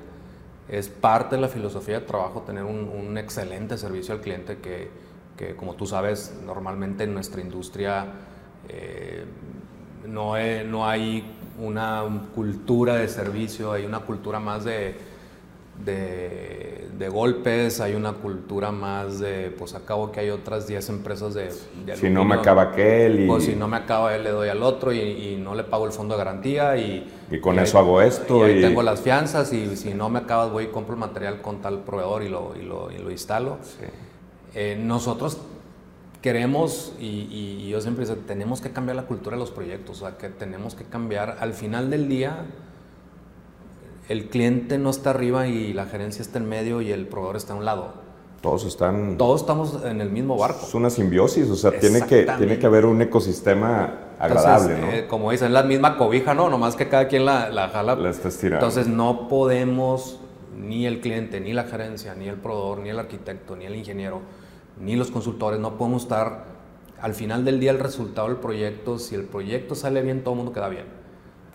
Es 0.69 0.89
parte 0.89 1.35
de 1.35 1.41
la 1.41 1.47
filosofía 1.47 1.99
de 1.99 2.05
trabajo 2.05 2.41
tener 2.41 2.63
un, 2.63 2.89
un 2.89 3.17
excelente 3.17 3.77
servicio 3.77 4.13
al 4.13 4.21
cliente 4.21 4.57
que, 4.57 4.89
que 5.37 5.55
como 5.55 5.75
tú 5.75 5.85
sabes, 5.85 6.33
normalmente 6.45 7.05
en 7.05 7.13
nuestra 7.13 7.41
industria 7.41 8.05
eh, 8.67 9.23
no, 10.07 10.37
he, 10.37 10.63
no, 10.63 10.87
hay 10.87 11.35
una 11.59 12.03
cultura 12.35 12.95
de 12.95 13.07
servicio, 13.07 13.71
hay 13.71 13.85
una 13.85 13.99
cultura 13.99 14.39
más 14.39 14.63
de, 14.65 14.95
de, 15.83 16.87
de, 16.97 17.09
golpes, 17.09 17.79
hay 17.79 17.93
una 17.93 18.13
cultura 18.13 18.71
más 18.71 19.19
de, 19.19 19.53
pues 19.57 19.75
acabo 19.75 20.11
que 20.11 20.19
hay 20.19 20.29
otras 20.29 20.67
10 20.67 20.89
empresas 20.89 21.33
de, 21.33 21.51
de 21.85 21.95
Si 21.95 22.09
no 22.09 22.25
me 22.25 22.35
acaba 22.35 22.63
aquel 22.63 23.21
y... 23.21 23.27
Pues 23.27 23.45
si 23.45 23.55
no 23.55 23.67
me 23.67 23.77
acaba 23.77 24.15
él, 24.15 24.23
le 24.23 24.31
doy 24.31 24.49
al 24.49 24.63
otro 24.63 24.91
y, 24.91 24.99
y 24.99 25.37
no 25.41 25.55
le 25.55 25.63
pago 25.63 25.85
el 25.85 25.91
fondo 25.91 26.15
de 26.15 26.23
garantía 26.23 26.77
y... 26.77 27.13
Y 27.29 27.39
con 27.39 27.55
y 27.55 27.59
eso 27.59 27.77
ahí, 27.77 27.83
hago 27.85 28.01
esto. 28.01 28.47
Y, 28.47 28.59
y, 28.59 28.61
tengo 28.61 28.81
las 28.81 29.01
fianzas 29.01 29.53
y 29.53 29.75
si 29.75 29.93
no 29.93 30.09
me 30.09 30.19
acabas 30.19 30.51
voy 30.51 30.65
y 30.65 30.67
compro 30.67 30.95
el 30.95 30.99
material 30.99 31.41
con 31.41 31.61
tal 31.61 31.79
proveedor 31.83 32.23
y 32.23 32.29
lo, 32.29 32.53
y 32.55 32.63
lo, 32.63 33.11
instalo. 33.11 33.57
Sí. 33.61 33.85
Eh, 34.55 34.77
nosotros 34.81 35.37
queremos, 36.21 36.93
y, 36.99 37.27
y, 37.31 37.69
yo 37.69 37.79
siempre 37.81 38.05
digo, 38.05 38.17
tenemos 38.25 38.61
que 38.61 38.71
cambiar 38.71 38.95
la 38.95 39.03
cultura 39.03 39.35
de 39.35 39.39
los 39.39 39.51
proyectos, 39.51 40.01
o 40.01 40.07
sea, 40.07 40.17
que 40.17 40.29
tenemos 40.29 40.75
que 40.75 40.83
cambiar, 40.83 41.37
al 41.39 41.53
final 41.53 41.89
del 41.89 42.09
día, 42.09 42.45
el 44.09 44.29
cliente 44.29 44.77
no 44.77 44.89
está 44.89 45.11
arriba 45.11 45.47
y 45.47 45.73
la 45.73 45.85
gerencia 45.85 46.21
está 46.21 46.39
en 46.39 46.47
medio 46.47 46.81
y 46.81 46.91
el 46.91 47.07
proveedor 47.07 47.35
está 47.35 47.53
a 47.53 47.55
un 47.57 47.65
lado. 47.65 48.07
Todos 48.41 48.65
están... 48.65 49.17
Todos 49.17 49.41
estamos 49.41 49.83
en 49.83 49.99
el 49.99 50.11
mismo 50.11 50.37
barco. 50.37 50.65
Es 50.65 50.73
una 50.73 50.89
simbiosis, 50.89 51.49
o 51.49 51.55
sea, 51.55 51.71
tiene 51.79 52.03
que, 52.03 52.23
tiene 52.37 52.59
que 52.59 52.65
haber 52.65 52.85
un 52.85 53.01
ecosistema 53.01 54.13
agradable, 54.19 54.75
Entonces, 54.75 54.99
¿no? 54.99 55.05
Eh, 55.05 55.07
como 55.07 55.31
dicen, 55.31 55.53
la 55.53 55.63
misma 55.63 55.97
cobija, 55.97 56.33
¿no? 56.33 56.49
Nomás 56.49 56.75
que 56.75 56.87
cada 56.87 57.07
quien 57.07 57.25
la, 57.25 57.49
la 57.49 57.69
jala. 57.69 57.95
La 57.95 58.09
está 58.09 58.27
estirando. 58.27 58.65
Entonces 58.65 58.87
no 58.87 59.27
podemos, 59.27 60.19
ni 60.55 60.85
el 60.85 61.01
cliente, 61.01 61.39
ni 61.41 61.53
la 61.53 61.63
gerencia, 61.63 62.13
ni 62.15 62.27
el 62.27 62.35
proveedor, 62.35 62.79
ni 62.79 62.89
el 62.89 62.99
arquitecto, 62.99 63.55
ni 63.55 63.65
el 63.65 63.75
ingeniero, 63.75 64.21
ni 64.79 64.95
los 64.95 65.09
consultores, 65.11 65.59
no 65.59 65.77
podemos 65.77 66.03
estar 66.03 66.57
al 67.01 67.13
final 67.13 67.43
del 67.43 67.59
día 67.59 67.71
el 67.71 67.79
resultado 67.79 68.27
del 68.27 68.37
proyecto, 68.37 68.99
si 68.99 69.15
el 69.15 69.23
proyecto 69.23 69.75
sale 69.75 70.01
bien, 70.01 70.23
todo 70.23 70.33
el 70.33 70.37
mundo 70.37 70.53
queda 70.53 70.69
bien. 70.69 70.96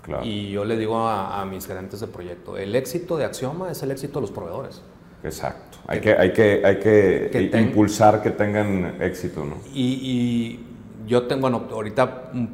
Claro. 0.03 0.25
Y 0.25 0.51
yo 0.51 0.65
le 0.65 0.77
digo 0.77 1.07
a, 1.07 1.45
mis 1.45 1.67
gerentes 1.67 2.01
de 2.01 2.09
proyecto, 2.09 2.57
el 2.57 2.75
éxito 2.75 3.17
de 3.17 3.25
Axioma 3.25 3.71
es 3.71 3.83
el 3.83 3.93
éxito 3.93 4.15
de 4.15 4.23
los 4.23 4.31
proveedores. 4.33 4.83
Exacto. 5.23 5.79
Hay 5.87 6.01
que, 6.01 6.13
hay 6.13 6.33
que, 6.33 6.63
hay 6.65 6.79
que, 6.79 7.61
impulsar 7.61 8.21
que 8.21 8.31
tengan 8.31 9.01
éxito, 9.01 9.45
¿no? 9.45 9.57
Y, 9.73 10.67
yo 11.07 11.27
tengo, 11.27 11.43
bueno, 11.43 11.67
ahorita 11.71 12.31
mm, 12.33 12.47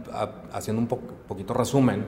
haciendo 0.53 0.81
un 0.81 0.89
poquito 0.89 1.53
resumen, 1.55 2.05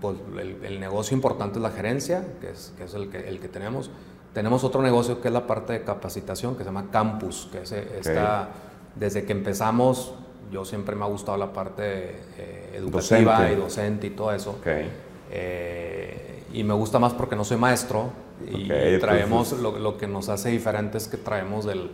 pues 0.00 0.16
el, 0.62 0.80
negocio 0.80 1.14
importante 1.14 1.58
es 1.58 1.62
la 1.62 1.70
gerencia, 1.70 2.24
que 2.40 2.50
es, 2.50 2.72
que 2.76 2.84
es 2.84 2.94
el, 2.94 3.10
que, 3.10 3.28
el 3.28 3.40
que 3.40 3.48
tenemos. 3.48 3.90
Tenemos 4.32 4.64
otro 4.64 4.82
negocio 4.82 5.20
que 5.20 5.28
es 5.28 5.34
la 5.34 5.46
parte 5.46 5.72
de 5.72 5.82
capacitación, 5.82 6.56
que 6.56 6.62
se 6.62 6.66
llama 6.66 6.90
Campus, 6.90 7.48
que 7.50 7.62
es, 7.62 7.72
está, 7.72 8.50
desde 8.94 9.24
que 9.24 9.32
empezamos, 9.32 10.14
yo 10.50 10.64
siempre 10.64 10.96
me 10.96 11.04
ha 11.04 11.08
gustado 11.08 11.36
la 11.36 11.52
parte 11.52 12.16
eh, 12.38 12.74
educativa 12.74 13.50
y 13.50 13.56
docente 13.56 14.06
y 14.06 14.10
todo 14.10 14.32
eso. 14.32 14.58
Eh, 15.30 16.44
y 16.52 16.64
me 16.64 16.74
gusta 16.74 16.98
más 16.98 17.12
porque 17.14 17.36
no 17.36 17.44
soy 17.44 17.56
maestro 17.56 18.10
y 18.46 18.68
traemos, 18.98 19.52
lo, 19.52 19.78
lo, 19.78 19.96
que 19.96 20.06
nos 20.06 20.28
hace 20.28 20.50
diferente 20.50 20.98
es 20.98 21.08
que 21.08 21.16
traemos 21.16 21.64
del, 21.64 21.90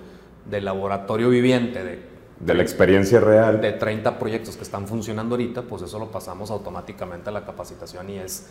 del 0.50 0.64
laboratorio 0.64 1.30
viviente, 1.30 1.82
de 1.84 2.12
de 2.42 2.54
la 2.54 2.62
experiencia 2.62 3.20
real. 3.20 3.60
De 3.60 3.72
30 3.72 4.18
proyectos 4.18 4.56
que 4.56 4.64
están 4.64 4.88
funcionando 4.88 5.34
ahorita, 5.34 5.62
pues 5.62 5.82
eso 5.82 5.98
lo 5.98 6.10
pasamos 6.10 6.50
automáticamente 6.50 7.30
a 7.30 7.32
la 7.32 7.44
capacitación 7.44 8.10
y 8.10 8.18
es, 8.18 8.48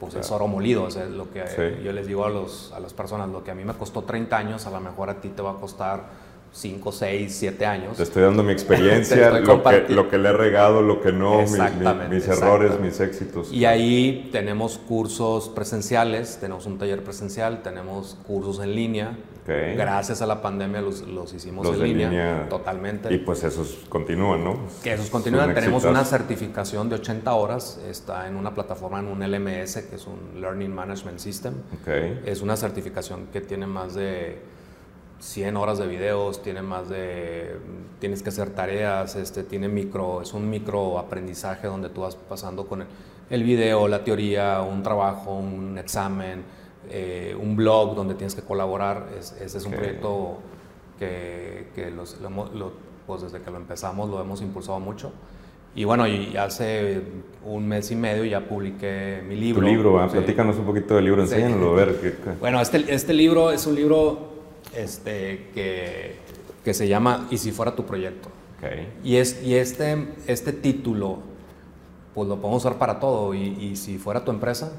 pues 0.00 0.14
es 0.16 0.30
oro 0.32 0.48
molido. 0.48 0.82
O 0.84 0.90
sea, 0.90 1.06
lo 1.06 1.30
que 1.30 1.78
yo 1.84 1.92
les 1.92 2.06
digo 2.08 2.24
a, 2.24 2.30
los, 2.30 2.72
a 2.72 2.80
las 2.80 2.92
personas, 2.92 3.28
lo 3.28 3.44
que 3.44 3.52
a 3.52 3.54
mí 3.54 3.64
me 3.64 3.74
costó 3.74 4.02
30 4.02 4.36
años, 4.36 4.66
a 4.66 4.70
lo 4.70 4.80
mejor 4.80 5.08
a 5.10 5.20
ti 5.20 5.28
te 5.28 5.40
va 5.40 5.52
a 5.52 5.54
costar 5.54 6.27
5, 6.52 6.92
6, 6.92 7.36
7 7.38 7.66
años. 7.66 7.96
Te 7.96 8.02
estoy 8.02 8.22
dando 8.22 8.42
mi 8.42 8.52
experiencia, 8.58 9.30
lo, 9.30 9.62
que, 9.62 9.84
lo, 9.88 10.08
que, 10.08 10.18
le 10.18 10.28
he 10.30 10.32
regado, 10.32 10.82
lo 10.82 11.00
que 11.00 11.12
no, 11.12 11.42
mis 12.10 12.28
errores, 12.28 12.78
mis 12.80 13.00
éxitos. 13.00 13.52
Y 13.52 13.64
ahí 13.64 14.28
tenemos 14.32 14.78
cursos 14.78 15.48
presenciales, 15.48 16.38
tenemos 16.40 16.66
un 16.66 16.78
taller 16.78 17.02
presencial, 17.02 17.62
tenemos 17.62 18.16
cursos 18.26 18.60
en 18.60 18.74
línea. 18.74 19.16
Gracias 19.46 20.20
a 20.20 20.26
la 20.26 20.42
pandemia 20.42 20.82
los, 20.82 21.00
los 21.08 21.32
hicimos 21.32 21.66
en, 21.68 21.82
línea, 21.82 22.46
totalmente. 22.50 23.12
Y 23.14 23.18
pues 23.18 23.42
esos 23.44 23.78
continúan, 23.88 24.44
¿no? 24.44 24.58
Que 24.82 24.92
esos 24.92 25.08
continúan. 25.08 25.54
tenemos 25.54 25.84
una 25.84 26.04
certificación 26.04 26.90
de 26.90 26.96
80 26.96 27.32
horas, 27.32 27.80
está 27.88 28.28
en 28.28 28.36
una 28.36 28.54
plataforma, 28.54 29.00
en 29.00 29.06
un 29.06 29.20
LMS, 29.20 29.76
que 29.88 29.96
es 29.96 30.06
un 30.06 30.40
Learning 30.40 30.74
Management 30.74 31.18
System. 31.18 31.54
Es 32.26 32.42
una 32.42 32.56
certificación 32.56 33.28
que 33.32 33.40
tiene 33.40 33.66
más 33.66 33.94
de 33.94 34.38
100 35.20 35.56
horas 35.56 35.78
de 35.78 35.86
videos, 35.86 36.42
tiene 36.42 36.62
más 36.62 36.88
de, 36.88 37.56
tienes 37.98 38.22
que 38.22 38.28
hacer 38.28 38.50
tareas, 38.50 39.16
este, 39.16 39.42
tiene 39.42 39.68
micro, 39.68 40.22
es 40.22 40.32
un 40.32 40.48
micro 40.48 40.98
aprendizaje 40.98 41.66
donde 41.66 41.88
tú 41.88 42.02
vas 42.02 42.14
pasando 42.14 42.66
con 42.66 42.84
el, 43.28 43.42
video, 43.42 43.88
la 43.88 44.04
teoría, 44.04 44.62
un 44.62 44.82
trabajo, 44.82 45.34
un 45.34 45.76
examen, 45.78 46.42
eh, 46.90 47.36
un 47.40 47.56
blog 47.56 47.96
donde 47.96 48.14
tienes 48.14 48.34
que 48.34 48.42
colaborar. 48.42 49.08
ese 49.18 49.58
es 49.58 49.64
un 49.64 49.72
proyecto 49.72 50.38
que, 50.98 51.68
que 51.74 51.90
los, 51.90 52.16
pues 53.06 53.22
desde 53.22 53.40
que 53.40 53.50
lo 53.50 53.56
empezamos 53.56 54.08
lo 54.08 54.20
hemos 54.20 54.40
impulsado 54.40 54.78
mucho. 54.78 55.12
Y 55.74 55.84
bueno, 55.84 56.08
y 56.08 56.36
hace 56.36 57.02
un 57.44 57.68
mes 57.68 57.90
y 57.90 57.96
medio 57.96 58.24
ya 58.24 58.40
publiqué 58.40 59.22
mi 59.28 59.36
libro. 59.36 59.60
Tu 59.62 59.68
libro, 59.68 60.08
platícanos 60.10 60.56
un 60.56 60.64
poquito 60.64 60.94
del 60.94 61.04
libro, 61.04 61.22
enséñanoslo 61.22 61.72
a 61.72 61.74
ver. 61.74 62.18
Bueno, 62.40 62.60
este, 62.60 62.84
este 62.92 63.12
libro 63.12 63.52
es 63.52 63.66
un 63.66 63.74
libro 63.74 64.37
este, 64.74 65.50
que, 65.54 66.16
que 66.64 66.74
se 66.74 66.88
llama 66.88 67.26
Y 67.30 67.38
si 67.38 67.52
fuera 67.52 67.74
tu 67.74 67.84
proyecto. 67.84 68.30
Y, 69.04 69.16
es, 69.16 69.42
y 69.42 69.54
este, 69.54 70.08
este 70.26 70.52
título, 70.52 71.20
pues 72.14 72.28
lo 72.28 72.36
podemos 72.40 72.64
usar 72.64 72.78
para 72.78 72.98
todo. 72.98 73.34
Y, 73.34 73.56
y 73.60 73.76
si 73.76 73.98
fuera 73.98 74.24
tu 74.24 74.30
empresa, 74.30 74.72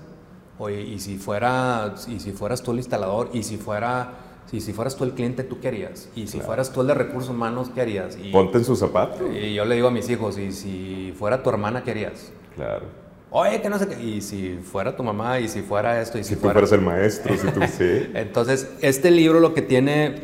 o 0.58 0.70
y, 0.70 1.00
si 1.00 1.18
fuera, 1.18 1.96
y 2.08 2.20
si 2.20 2.32
fueras 2.34 2.62
tú 2.62 2.72
el 2.72 2.78
instalador, 2.78 3.30
y 3.32 3.44
si 3.44 3.58
fuera, 3.58 4.12
si, 4.46 4.60
si 4.60 4.74
fueras 4.74 4.98
tú 4.98 5.06
el 5.06 5.14
cliente, 5.14 5.44
tú 5.44 5.60
querías. 5.62 6.10
Y 6.16 6.28
si 6.28 6.42
fueras 6.42 6.74
tú 6.74 6.82
el 6.82 6.88
de 6.88 6.96
recursos 6.96 7.30
humanos, 7.30 7.72
¿qué 7.74 7.82
harías? 7.82 8.18
Y, 8.22 8.32
Ponte 8.32 8.58
en 8.58 8.66
su 8.66 8.76
zapato. 8.76 9.32
Y 9.32 9.54
yo 9.54 9.64
le 9.64 9.76
digo 9.76 9.88
a 9.88 9.92
mis 9.92 10.10
hijos, 10.10 10.38
y 10.38 10.52
si 10.52 11.14
fuera 11.18 11.42
tu 11.42 11.50
hermana, 11.50 11.84
¿qué 11.84 11.92
harías? 11.92 12.34
Claro. 12.56 13.09
Oye, 13.32 13.62
que 13.62 13.70
no 13.70 13.78
sé 13.78 13.88
qué. 13.88 14.02
Y 14.02 14.22
si 14.22 14.58
fuera 14.58 14.96
tu 14.96 15.04
mamá, 15.04 15.40
y 15.40 15.48
si 15.48 15.62
fuera 15.62 16.02
esto, 16.02 16.18
y 16.18 16.24
si, 16.24 16.36
si 16.36 16.36
tú 16.36 16.50
fueras 16.50 16.72
el 16.72 16.82
maestro, 16.82 17.38
si 17.38 17.48
tú 17.48 17.60
sí. 17.78 18.10
Entonces, 18.14 18.70
este 18.82 19.12
libro 19.12 19.40
lo 19.40 19.54
que 19.54 19.62
tiene, 19.62 20.24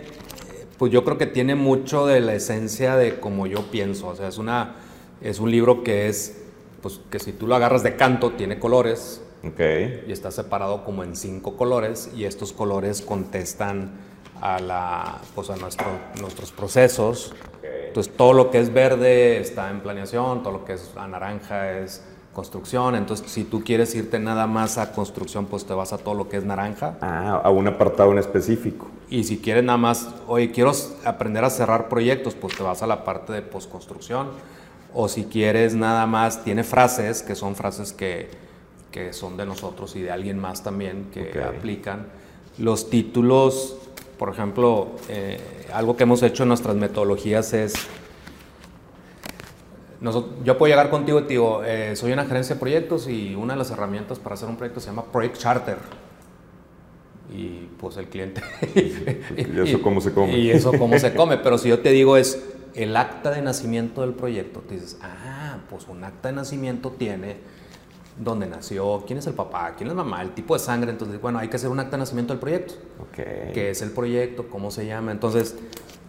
pues 0.77 0.91
yo 0.91 1.03
creo 1.03 1.17
que 1.17 1.27
tiene 1.27 1.55
mucho 1.55 2.07
de 2.07 2.19
la 2.19 2.33
esencia 2.33 2.95
de 2.95 3.19
como 3.19 3.45
yo 3.45 3.69
pienso. 3.69 4.07
O 4.07 4.15
sea, 4.15 4.27
es, 4.27 4.37
una, 4.37 4.75
es 5.21 5.39
un 5.39 5.51
libro 5.51 5.83
que 5.83 6.07
es, 6.07 6.41
pues 6.81 6.99
que 7.11 7.19
si 7.19 7.31
tú 7.31 7.45
lo 7.47 7.55
agarras 7.55 7.83
de 7.83 7.95
canto, 7.95 8.31
tiene 8.31 8.59
colores. 8.59 9.21
Okay. 9.53 10.03
Y 10.07 10.11
está 10.11 10.31
separado 10.31 10.83
como 10.83 11.03
en 11.03 11.15
cinco 11.15 11.55
colores, 11.55 12.09
y 12.15 12.25
estos 12.25 12.51
colores 12.51 13.03
contestan 13.03 13.91
a, 14.41 14.59
la, 14.59 15.21
pues 15.35 15.51
a 15.51 15.55
nuestro, 15.57 15.85
nuestros 16.19 16.51
procesos. 16.51 17.35
Entonces, 17.61 18.11
todo 18.17 18.33
lo 18.33 18.49
que 18.49 18.59
es 18.59 18.73
verde 18.73 19.39
está 19.39 19.69
en 19.69 19.81
planeación, 19.81 20.41
todo 20.41 20.51
lo 20.51 20.65
que 20.65 20.73
es 20.73 20.91
a 20.97 21.07
naranja 21.07 21.79
es 21.79 22.03
construcción, 22.35 22.95
entonces 22.95 23.31
si 23.31 23.45
tú 23.45 23.63
quieres 23.63 23.95
irte 23.95 24.19
nada 24.19 24.45
más 24.45 24.77
a 24.77 24.91
construcción, 24.91 25.45
pues 25.45 25.65
te 25.65 25.73
vas 25.73 25.93
a 25.93 25.97
todo 25.97 26.13
lo 26.13 26.27
que 26.27 26.37
es 26.37 26.43
naranja. 26.43 26.97
Ah, 27.01 27.41
a 27.43 27.49
un 27.49 27.67
apartado 27.67 28.11
en 28.11 28.19
específico. 28.19 28.87
Y 29.09 29.23
si 29.23 29.37
quieres 29.37 29.63
nada 29.63 29.77
más, 29.77 30.09
oye, 30.27 30.51
quiero 30.51 30.73
aprender 31.05 31.45
a 31.45 31.49
cerrar 31.49 31.87
proyectos, 31.87 32.35
pues 32.35 32.55
te 32.55 32.61
vas 32.61 32.83
a 32.83 32.87
la 32.87 33.05
parte 33.05 33.31
de 33.31 33.41
postconstrucción. 33.41 34.27
O 34.93 35.07
si 35.07 35.23
quieres 35.23 35.75
nada 35.75 36.05
más, 36.05 36.43
tiene 36.43 36.63
frases, 36.63 37.23
que 37.23 37.35
son 37.35 37.55
frases 37.55 37.93
que, 37.93 38.29
que 38.91 39.13
son 39.13 39.37
de 39.37 39.45
nosotros 39.45 39.95
y 39.95 40.01
de 40.01 40.11
alguien 40.11 40.37
más 40.37 40.61
también, 40.61 41.09
que 41.13 41.41
aplican. 41.41 42.07
Los 42.57 42.89
títulos, 42.89 43.77
por 44.17 44.29
ejemplo, 44.29 44.89
eh, 45.09 45.39
algo 45.73 45.95
que 45.95 46.03
hemos 46.03 46.21
hecho 46.23 46.43
en 46.43 46.49
nuestras 46.49 46.75
metodologías 46.75 47.53
es 47.53 47.73
yo 50.43 50.57
puedo 50.57 50.69
llegar 50.69 50.89
contigo 50.89 51.19
y 51.19 51.23
te 51.23 51.29
digo, 51.29 51.63
eh, 51.63 51.95
soy 51.95 52.11
una 52.11 52.25
gerencia 52.25 52.55
de 52.55 52.59
proyectos 52.59 53.07
y 53.07 53.35
una 53.35 53.53
de 53.53 53.59
las 53.59 53.71
herramientas 53.71 54.19
para 54.19 54.35
hacer 54.35 54.49
un 54.49 54.57
proyecto 54.57 54.79
se 54.79 54.87
llama 54.87 55.05
Project 55.05 55.37
Charter. 55.37 55.77
Y 57.33 57.69
pues 57.79 57.97
el 57.97 58.07
cliente... 58.07 58.41
¿Y 58.75 59.59
eso 59.59 59.81
cómo 59.81 60.01
se 60.01 60.13
come? 60.13 60.37
Y 60.37 60.51
eso 60.51 60.71
cómo 60.77 60.97
se 60.99 61.13
come. 61.15 61.37
Pero 61.37 61.57
si 61.57 61.69
yo 61.69 61.79
te 61.79 61.91
digo 61.91 62.17
es 62.17 62.43
el 62.73 62.95
acta 62.97 63.31
de 63.31 63.41
nacimiento 63.41 64.01
del 64.01 64.13
proyecto, 64.13 64.59
te 64.59 64.75
dices, 64.75 64.97
ah, 65.01 65.57
pues 65.69 65.87
un 65.87 66.03
acta 66.03 66.29
de 66.29 66.35
nacimiento 66.35 66.91
tiene 66.91 67.37
dónde 68.19 68.47
nació, 68.47 69.03
quién 69.05 69.19
es 69.19 69.27
el 69.27 69.33
papá, 69.33 69.73
quién 69.75 69.89
es 69.89 69.95
la 69.95 70.03
mamá, 70.03 70.21
el 70.21 70.31
tipo 70.31 70.53
de 70.53 70.59
sangre. 70.59 70.91
Entonces, 70.91 71.19
bueno, 71.21 71.39
hay 71.39 71.47
que 71.47 71.55
hacer 71.55 71.69
un 71.69 71.79
acta 71.79 71.91
de 71.91 71.99
nacimiento 71.99 72.33
del 72.33 72.39
proyecto. 72.39 72.75
Okay. 73.09 73.51
¿Qué 73.53 73.69
es 73.71 73.81
el 73.81 73.91
proyecto? 73.91 74.47
¿Cómo 74.49 74.71
se 74.71 74.85
llama? 74.85 75.11
Entonces, 75.11 75.55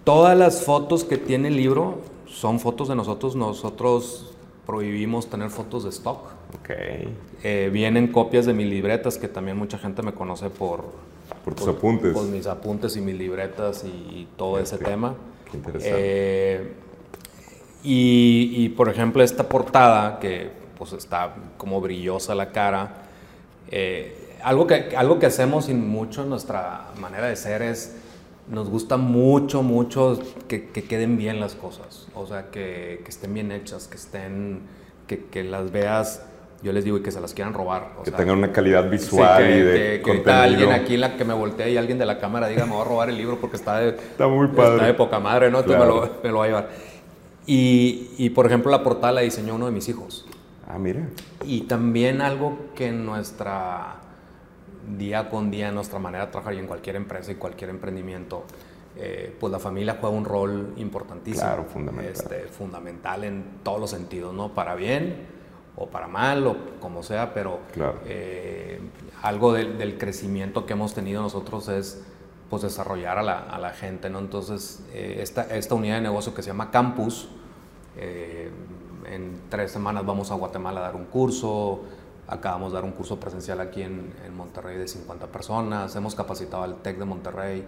todas 0.04 0.36
las 0.36 0.62
fotos 0.62 1.04
que 1.04 1.16
tiene 1.16 1.48
el 1.48 1.56
libro 1.56 2.00
son 2.26 2.60
fotos 2.60 2.88
de 2.88 2.94
nosotros. 2.94 3.36
Nosotros 3.36 4.34
prohibimos 4.66 5.28
tener 5.28 5.50
fotos 5.50 5.84
de 5.84 5.90
stock. 5.90 6.18
Okay. 6.60 7.08
Eh, 7.42 7.70
vienen 7.72 8.08
copias 8.08 8.46
de 8.46 8.54
mis 8.54 8.66
libretas, 8.66 9.18
que 9.18 9.28
también 9.28 9.56
mucha 9.56 9.78
gente 9.78 10.02
me 10.02 10.12
conoce 10.12 10.50
por... 10.50 10.84
Por 11.44 11.54
tus 11.54 11.68
apuntes. 11.68 12.12
Por 12.12 12.26
mis 12.26 12.46
apuntes 12.46 12.96
y 12.96 13.00
mis 13.00 13.16
libretas 13.16 13.84
y, 13.84 14.28
todo 14.36 14.58
ese 14.58 14.78
tema. 14.78 15.14
Qué 15.50 15.56
interesante. 15.56 15.98
Eh, 15.98 16.72
y, 17.88 18.68
por 18.70 18.88
ejemplo, 18.88 19.22
esta 19.22 19.48
portada, 19.48 20.18
que 20.18 20.50
pues 20.76 20.92
está 20.92 21.34
como 21.56 21.80
brillosa 21.80 22.34
la 22.34 22.50
cara, 22.50 23.06
eh, 23.70 24.36
algo, 24.42 24.66
que, 24.66 24.94
algo 24.96 25.20
que 25.20 25.26
hacemos 25.26 25.68
y 25.68 25.74
mucho 25.74 26.24
en 26.24 26.30
nuestra 26.30 26.88
manera 27.00 27.28
de 27.28 27.36
ser 27.36 27.62
es 27.62 27.96
nos 28.48 28.70
gusta 28.70 28.96
mucho, 28.96 29.62
mucho 29.62 30.18
que, 30.48 30.68
queden 30.70 31.16
bien 31.16 31.40
las 31.40 31.54
cosas. 31.54 32.06
O 32.14 32.26
sea, 32.26 32.50
que, 32.50 33.02
estén 33.06 33.34
bien 33.34 33.52
hechas, 33.52 33.88
que 33.88 33.96
estén, 33.96 34.60
que, 35.06 35.44
las 35.44 35.72
veas, 35.72 36.24
yo 36.62 36.72
les 36.72 36.84
digo, 36.84 36.98
y 36.98 37.02
que 37.02 37.10
se 37.10 37.20
las 37.20 37.34
quieran 37.34 37.54
robar. 37.54 37.92
que 38.04 38.10
tengan 38.10 38.38
una 38.38 38.52
calidad 38.52 38.88
visual 38.88 39.50
y 39.50 39.60
de 39.60 40.02
que, 40.02 40.22
que 40.22 40.30
alguien 40.30 40.72
aquí 40.72 40.96
la 40.96 41.16
que 41.16 41.24
me 41.24 41.34
voltee 41.34 41.72
y 41.72 41.76
alguien 41.76 41.98
de 41.98 42.06
la 42.06 42.18
cámara 42.18 42.48
diga, 42.48 42.66
me 42.66 42.72
voy 42.72 42.82
a 42.82 42.84
robar 42.84 43.08
el 43.10 43.16
libro 43.16 43.38
porque 43.40 43.56
está 43.56 43.78
de, 43.78 43.90
está 43.90 44.28
muy 44.28 44.48
padre. 44.48 44.74
Está 44.74 44.86
de 44.86 44.94
poca 44.94 45.18
madre, 45.18 45.50
¿no? 45.50 45.60
Entonces 45.60 45.80
me, 45.80 45.86
lo, 45.86 46.10
me, 46.22 46.30
lo, 46.30 46.36
voy 46.36 46.44
a 46.44 46.48
llevar. 46.48 46.68
Y, 47.46 48.10
y, 48.18 48.30
por 48.30 48.46
ejemplo, 48.46 48.70
la 48.70 48.82
portada 48.82 49.12
la 49.12 49.20
diseñó 49.20 49.54
uno 49.54 49.66
de 49.66 49.72
mis 49.72 49.88
hijos. 49.88 50.26
Ah, 50.68 50.78
mira. 50.78 51.08
Y 51.44 51.62
también 51.62 52.20
algo 52.20 52.58
que 52.74 52.90
nuestra 52.90 54.00
día 54.98 55.28
con 55.28 55.50
día 55.50 55.72
nuestra 55.72 55.98
manera 55.98 56.26
de 56.26 56.32
trabajar 56.32 56.54
y 56.54 56.58
en 56.58 56.66
cualquier 56.66 56.96
empresa 56.96 57.32
y 57.32 57.34
cualquier 57.36 57.70
emprendimiento, 57.70 58.44
eh, 58.96 59.34
pues 59.38 59.50
la 59.50 59.58
familia 59.58 59.98
juega 60.00 60.16
un 60.16 60.24
rol 60.24 60.72
importantísimo. 60.76 61.46
Claro, 61.46 61.64
fundamental. 61.64 62.12
Este, 62.12 62.48
fundamental 62.48 63.24
en 63.24 63.44
todos 63.62 63.80
los 63.80 63.90
sentidos, 63.90 64.32
¿no? 64.32 64.54
Para 64.54 64.74
bien 64.74 65.26
o 65.76 65.86
para 65.86 66.08
mal 66.08 66.46
o 66.46 66.56
como 66.80 67.02
sea, 67.02 67.34
pero 67.34 67.60
eh, 68.06 68.80
algo 69.22 69.52
del 69.52 69.98
crecimiento 69.98 70.64
que 70.66 70.72
hemos 70.72 70.94
tenido 70.94 71.22
nosotros 71.22 71.68
es 71.68 72.02
pues 72.48 72.62
desarrollar 72.62 73.18
a 73.18 73.22
la, 73.22 73.38
a 73.40 73.58
la 73.58 73.70
gente, 73.70 74.08
¿no? 74.08 74.20
Entonces, 74.20 74.84
eh, 74.92 75.18
esta, 75.20 75.42
esta 75.54 75.74
unidad 75.74 75.96
de 75.96 76.02
negocio 76.02 76.32
que 76.32 76.42
se 76.42 76.48
llama 76.48 76.70
Campus, 76.70 77.28
Eh, 77.98 78.50
en 79.06 79.40
tres 79.48 79.72
semanas 79.72 80.04
vamos 80.04 80.30
a 80.30 80.34
Guatemala 80.34 80.80
a 80.80 80.82
dar 80.82 80.96
un 80.96 81.06
curso. 81.06 81.80
Acabamos 82.28 82.72
de 82.72 82.76
dar 82.76 82.84
un 82.84 82.92
curso 82.92 83.20
presencial 83.20 83.60
aquí 83.60 83.82
en, 83.82 84.12
en 84.26 84.36
Monterrey 84.36 84.76
de 84.76 84.88
50 84.88 85.26
personas. 85.28 85.94
Hemos 85.94 86.14
capacitado 86.14 86.62
al 86.62 86.76
TEC 86.76 86.98
de 86.98 87.04
Monterrey. 87.04 87.64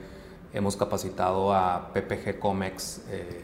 Hemos 0.52 0.76
capacitado 0.76 1.54
a 1.54 1.92
PPG 1.92 2.38
Comex. 2.38 3.02
Eh, 3.10 3.42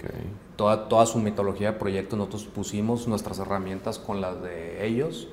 toda, 0.57 0.88
toda 0.88 1.07
su 1.07 1.18
mitología 1.18 1.72
de 1.72 1.79
proyectos. 1.79 2.18
Nosotros 2.18 2.46
pusimos 2.46 3.07
nuestras 3.07 3.38
herramientas 3.38 3.98
con 3.98 4.20
las 4.20 4.42
de 4.42 4.87
ellos. 4.87 5.29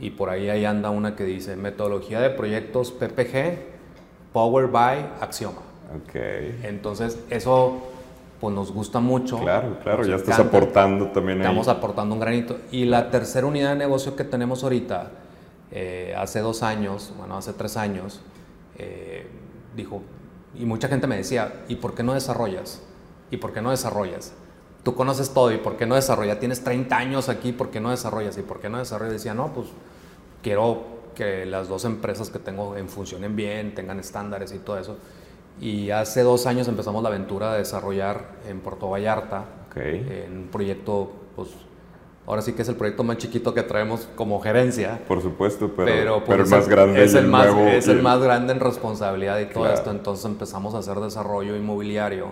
Y 0.00 0.10
por 0.10 0.30
ahí, 0.30 0.48
ahí 0.48 0.64
anda 0.64 0.90
una 0.90 1.16
que 1.16 1.24
dice 1.24 1.56
metodología 1.56 2.20
de 2.20 2.30
proyectos 2.30 2.90
PPG, 2.90 3.58
Power 4.32 4.66
by 4.66 5.14
Axioma. 5.20 5.62
Okay. 6.08 6.60
Entonces, 6.62 7.18
eso 7.30 7.82
pues 8.40 8.54
nos 8.54 8.72
gusta 8.72 9.00
mucho. 9.00 9.38
Claro, 9.38 9.78
claro, 9.82 10.04
ya 10.04 10.16
estás 10.16 10.38
aportando 10.38 11.08
también 11.08 11.40
Estamos 11.40 11.68
aportando 11.68 12.14
un 12.14 12.20
granito. 12.20 12.58
Y 12.72 12.86
la 12.86 13.10
tercera 13.10 13.46
unidad 13.46 13.70
de 13.70 13.76
negocio 13.76 14.16
que 14.16 14.24
tenemos 14.24 14.64
ahorita, 14.64 15.10
eh, 15.70 16.14
hace 16.16 16.40
dos 16.40 16.62
años, 16.62 17.12
bueno, 17.18 17.36
hace 17.36 17.52
tres 17.52 17.76
años, 17.76 18.20
eh, 18.78 19.28
dijo, 19.76 20.02
y 20.54 20.64
mucha 20.64 20.88
gente 20.88 21.06
me 21.06 21.16
decía, 21.16 21.64
¿y 21.68 21.76
por 21.76 21.94
qué 21.94 22.02
no 22.02 22.14
desarrollas? 22.14 22.82
¿Y 23.30 23.36
por 23.36 23.52
qué 23.52 23.60
no 23.60 23.70
desarrollas? 23.70 24.32
Tú 24.82 24.94
conoces 24.94 25.34
todo, 25.34 25.52
¿y 25.52 25.58
por 25.58 25.76
qué 25.76 25.84
no 25.84 25.94
desarrollas? 25.94 26.40
Tienes 26.40 26.64
30 26.64 26.96
años 26.96 27.28
aquí, 27.28 27.52
¿por 27.52 27.70
qué 27.70 27.80
no 27.80 27.90
desarrollas? 27.90 28.38
¿Y 28.38 28.42
por 28.42 28.60
qué 28.60 28.70
no 28.70 28.78
desarrollas? 28.78 29.12
Decía, 29.12 29.34
no, 29.34 29.52
pues 29.52 29.68
quiero 30.42 31.00
que 31.14 31.44
las 31.44 31.68
dos 31.68 31.84
empresas 31.84 32.30
que 32.30 32.38
tengo 32.38 32.74
funcionen 32.86 33.36
bien, 33.36 33.74
tengan 33.74 34.00
estándares 34.00 34.54
y 34.54 34.58
todo 34.58 34.78
eso. 34.78 34.96
Y 35.60 35.90
hace 35.90 36.22
dos 36.22 36.46
años 36.46 36.68
empezamos 36.68 37.02
la 37.02 37.10
aventura 37.10 37.52
de 37.52 37.58
desarrollar 37.58 38.24
en 38.48 38.60
Puerto 38.60 38.88
Vallarta, 38.88 39.44
en 39.76 40.36
un 40.36 40.48
proyecto, 40.48 41.12
pues 41.36 41.50
ahora 42.26 42.40
sí 42.40 42.54
que 42.54 42.62
es 42.62 42.68
el 42.68 42.76
proyecto 42.76 43.04
más 43.04 43.18
chiquito 43.18 43.52
que 43.52 43.62
traemos 43.62 44.08
como 44.16 44.40
gerencia. 44.40 45.00
Por 45.06 45.20
supuesto, 45.20 45.70
pero, 45.76 46.24
pero, 46.24 46.24
pues, 46.24 46.40
el 46.40 46.46
más 46.46 46.68
grande. 46.68 47.04
Es, 47.04 47.14
el, 47.14 47.26
más, 47.26 47.54
es 47.54 47.88
el 47.88 48.00
más 48.00 48.20
grande 48.20 48.54
en 48.54 48.60
responsabilidad 48.60 49.38
y 49.38 49.46
todo 49.46 49.70
esto. 49.70 49.90
Entonces 49.90 50.24
empezamos 50.24 50.74
a 50.74 50.78
hacer 50.78 50.98
desarrollo 50.98 51.54
inmobiliario. 51.54 52.28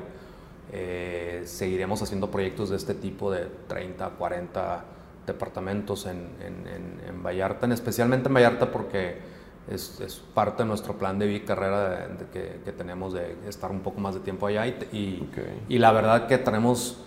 Eh, 0.73 1.43
seguiremos 1.45 2.01
haciendo 2.01 2.31
proyectos 2.31 2.71
de 2.71 2.77
este 2.77 2.95
tipo 2.95 3.31
de 3.31 3.47
30, 3.69 4.09
40 4.11 4.85
departamentos 5.27 6.07
en, 6.07 6.29
en, 6.41 7.09
en 7.09 7.23
Vallarta, 7.23 7.67
especialmente 7.67 8.29
en 8.29 8.35
Vallarta 8.35 8.71
porque 8.71 9.38
es, 9.71 10.01
es, 10.01 10.23
parte 10.35 10.63
de 10.63 10.69
nuestro 10.69 10.95
plan 10.99 11.19
de 11.19 11.27
vida 11.27 11.45
carrera 11.45 12.09
que, 12.33 12.61
que, 12.65 12.73
tenemos 12.73 13.13
de 13.13 13.37
estar 13.47 13.71
un 13.71 13.81
poco 13.81 14.01
más 14.01 14.15
de 14.15 14.21
tiempo 14.21 14.47
allá 14.47 14.67
y, 14.67 15.29
y, 15.69 15.79
la 15.79 15.93
verdad 15.93 16.27
que 16.27 16.39
tenemos 16.39 16.99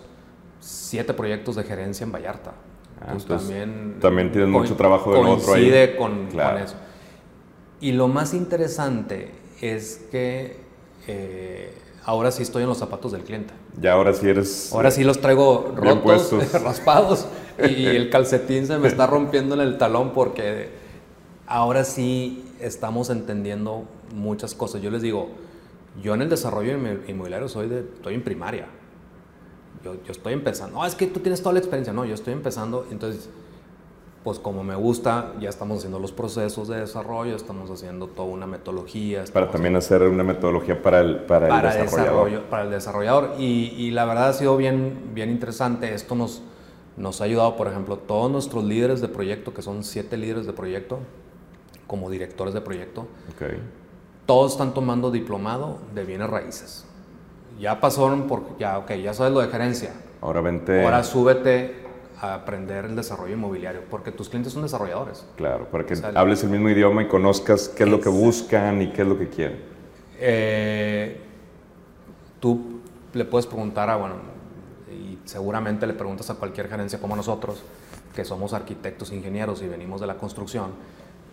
siete 0.59 1.13
proyectos 1.13 1.55
de 1.55 1.63
gerencia 1.63 2.03
en 2.03 2.11
Vallarta. 2.11 2.53
Ah, 3.01 3.15
también, 3.27 3.97
también 3.99 4.31
tienes 4.31 4.49
mucho 4.49 4.75
trabajo 4.75 5.13
del 5.13 5.25
otro 5.25 5.53
ahí. 5.53 5.95
Con, 5.97 6.27
con, 6.27 6.57
eso. 6.57 6.75
Y 7.79 7.93
lo 7.93 8.07
más 8.07 8.35
interesante 8.35 9.31
es 9.59 10.05
que 10.11 10.57
eh, 11.07 11.73
ahora 12.05 12.31
sí 12.31 12.43
estoy 12.43 12.61
en 12.63 12.69
los 12.69 12.77
zapatos 12.77 13.11
del 13.11 13.23
cliente. 13.23 13.53
Ya 13.79 13.93
ahora 13.93 14.13
sí 14.13 14.29
eres... 14.29 14.71
Ahora 14.71 14.91
sí 14.91 15.03
los 15.03 15.19
traigo 15.19 15.73
rotos, 15.75 16.31
raspados 16.63 17.25
y 17.57 17.85
el 17.87 18.11
calcetín 18.11 18.67
se 18.67 18.77
me 18.77 18.87
está 18.87 19.07
rompiendo 19.07 19.55
en 19.55 19.61
el 19.61 19.77
talón 19.79 20.11
porque 20.13 20.69
ahora 21.47 21.83
sí 21.83 22.50
estamos 22.61 23.09
entendiendo 23.09 23.85
muchas 24.13 24.55
cosas. 24.55 24.81
Yo 24.81 24.91
les 24.91 25.01
digo, 25.01 25.29
yo 26.01 26.13
en 26.13 26.21
el 26.21 26.29
desarrollo 26.29 26.73
inmobiliario 27.07 27.47
soy 27.49 27.67
de, 27.67 27.79
estoy 27.79 28.15
en 28.15 28.23
primaria. 28.23 28.67
Yo, 29.83 29.95
yo 30.03 30.11
estoy 30.11 30.33
empezando. 30.33 30.79
No, 30.79 30.85
es 30.85 30.95
que 30.95 31.07
tú 31.07 31.19
tienes 31.19 31.41
toda 31.41 31.53
la 31.53 31.59
experiencia. 31.59 31.93
No, 31.93 32.05
yo 32.05 32.13
estoy 32.13 32.33
empezando. 32.33 32.85
Entonces, 32.91 33.29
pues 34.23 34.37
como 34.37 34.63
me 34.63 34.75
gusta, 34.75 35.33
ya 35.39 35.49
estamos 35.49 35.79
haciendo 35.79 35.97
los 35.97 36.11
procesos 36.11 36.67
de 36.67 36.79
desarrollo, 36.81 37.35
estamos 37.35 37.71
haciendo 37.71 38.07
toda 38.07 38.27
una 38.27 38.45
metodología. 38.45 39.23
Para 39.33 39.49
también 39.49 39.75
hacer 39.75 40.03
una 40.03 40.23
metodología 40.23 40.81
para 40.81 40.99
el, 40.99 41.21
para, 41.21 41.47
el 41.47 41.79
desarrollador. 41.79 42.43
para 42.43 42.63
el 42.63 42.69
desarrollador. 42.69 43.31
Y, 43.39 43.73
y, 43.77 43.91
la 43.91 44.05
verdad 44.05 44.29
ha 44.29 44.33
sido 44.33 44.55
bien, 44.57 45.11
bien 45.15 45.31
interesante. 45.31 45.93
Esto 45.95 46.13
nos, 46.13 46.43
nos 46.97 47.19
ha 47.21 47.23
ayudado, 47.23 47.57
por 47.57 47.67
ejemplo, 47.67 47.97
todos 47.97 48.31
nuestros 48.31 48.63
líderes 48.63 49.01
de 49.01 49.07
proyecto, 49.07 49.55
que 49.55 49.63
son 49.63 49.83
siete 49.83 50.17
líderes 50.17 50.45
de 50.45 50.53
proyecto, 50.53 50.99
como 51.91 52.09
directores 52.09 52.53
de 52.53 52.61
proyecto. 52.61 53.05
Okay. 53.35 53.61
Todos 54.25 54.53
están 54.53 54.73
tomando 54.73 55.11
diplomado 55.11 55.79
de 55.93 56.05
bienes 56.05 56.29
raíces. 56.29 56.85
Ya 57.59 57.81
pasaron 57.81 58.27
por, 58.27 58.57
ya, 58.57 58.77
ok, 58.77 58.93
ya 58.93 59.13
sabes 59.13 59.33
lo 59.33 59.41
de 59.41 59.49
gerencia. 59.49 59.91
Ahora 60.21 60.39
vente. 60.39 60.85
Ahora 60.85 61.03
súbete 61.03 61.83
a 62.21 62.35
aprender 62.35 62.85
el 62.85 62.95
desarrollo 62.95 63.33
inmobiliario, 63.33 63.81
porque 63.89 64.13
tus 64.13 64.29
clientes 64.29 64.53
son 64.53 64.61
desarrolladores. 64.61 65.27
Claro, 65.35 65.65
para 65.65 65.85
que 65.85 65.95
hables 66.15 66.41
el 66.43 66.49
mismo 66.51 66.69
idioma 66.69 67.03
y 67.03 67.09
conozcas 67.09 67.67
qué 67.67 67.83
es 67.83 67.89
lo 67.89 67.99
que 67.99 68.07
buscan 68.07 68.81
y 68.81 68.93
qué 68.93 69.01
es 69.01 69.07
lo 69.09 69.17
que 69.19 69.27
quieren. 69.27 69.59
Eh, 70.17 71.19
tú 72.39 72.79
le 73.11 73.25
puedes 73.25 73.47
preguntar 73.47 73.89
a, 73.89 73.97
bueno, 73.97 74.15
y 74.89 75.19
seguramente 75.25 75.85
le 75.85 75.93
preguntas 75.93 76.29
a 76.29 76.35
cualquier 76.35 76.69
gerencia 76.69 77.01
como 77.01 77.17
nosotros, 77.17 77.61
que 78.15 78.23
somos 78.23 78.53
arquitectos, 78.53 79.11
ingenieros 79.11 79.61
y 79.61 79.67
venimos 79.67 79.99
de 79.99 80.07
la 80.07 80.15
construcción, 80.15 80.71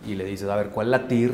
y 0.05 0.15
le 0.15 0.25
dices, 0.25 0.49
a 0.49 0.55
ver, 0.55 0.69
¿cuál 0.69 0.87
es 0.87 0.91
la 0.91 1.07
TIR? 1.07 1.33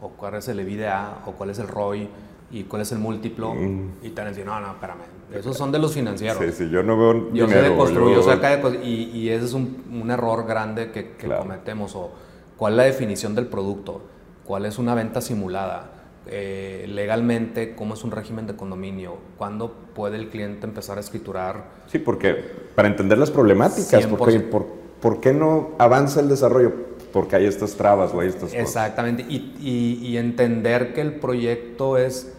¿O 0.00 0.10
cuál 0.10 0.34
es 0.34 0.48
el 0.48 0.60
EBITDA? 0.60 1.22
¿O 1.26 1.32
cuál 1.32 1.50
es 1.50 1.58
el 1.58 1.68
ROI? 1.68 2.08
¿Y 2.52 2.64
cuál 2.64 2.82
es 2.82 2.92
el 2.92 2.98
múltiplo? 2.98 3.54
Mm. 3.54 3.90
Y 4.02 4.10
te 4.10 4.24
decir, 4.24 4.44
no, 4.44 4.58
no, 4.60 4.72
espérame. 4.72 5.02
Esos 5.32 5.56
son 5.56 5.70
de 5.70 5.78
los 5.78 5.92
financieros. 5.92 6.38
Sí, 6.38 6.50
sí, 6.52 6.70
yo 6.70 6.82
no 6.82 6.98
veo 6.98 7.32
Yo 7.32 7.48
sé 7.48 7.62
de 7.62 7.76
construir, 7.76 8.16
yo, 8.16 8.22
sé 8.22 8.32
acá 8.32 8.56
de 8.56 8.84
y, 8.84 9.10
y 9.14 9.28
ese 9.28 9.44
es 9.44 9.52
un, 9.52 9.84
un 9.92 10.10
error 10.10 10.46
grande 10.46 10.90
que, 10.90 11.12
que 11.12 11.28
cometemos. 11.28 11.94
O 11.94 12.10
cuál 12.56 12.72
es 12.72 12.76
la 12.78 12.82
definición 12.84 13.34
del 13.34 13.46
producto? 13.46 14.02
¿Cuál 14.44 14.66
es 14.66 14.78
una 14.78 14.94
venta 14.96 15.20
simulada? 15.20 15.92
Eh, 16.26 16.86
legalmente, 16.88 17.74
cómo 17.74 17.94
es 17.94 18.04
un 18.04 18.10
régimen 18.10 18.46
de 18.46 18.54
condominio, 18.54 19.16
cuándo 19.38 19.72
puede 19.94 20.16
el 20.16 20.28
cliente 20.28 20.66
empezar 20.66 20.98
a 20.98 21.00
escriturar. 21.00 21.64
Sí, 21.86 21.98
porque 21.98 22.34
para 22.74 22.88
entender 22.88 23.16
las 23.16 23.30
problemáticas, 23.30 24.06
porque, 24.06 24.40
por, 24.40 24.66
¿por 25.00 25.20
qué 25.20 25.32
no 25.32 25.70
avanza 25.78 26.20
el 26.20 26.28
desarrollo? 26.28 26.89
Porque 27.12 27.36
hay 27.36 27.46
estas 27.46 27.74
trabas 27.74 28.12
o 28.12 28.20
hay 28.20 28.28
estas 28.28 28.44
cosas. 28.50 28.60
Exactamente, 28.60 29.24
y, 29.28 29.98
y, 30.02 30.16
entender 30.16 30.92
que 30.92 31.00
el 31.00 31.14
proyecto 31.14 31.98
es, 31.98 32.32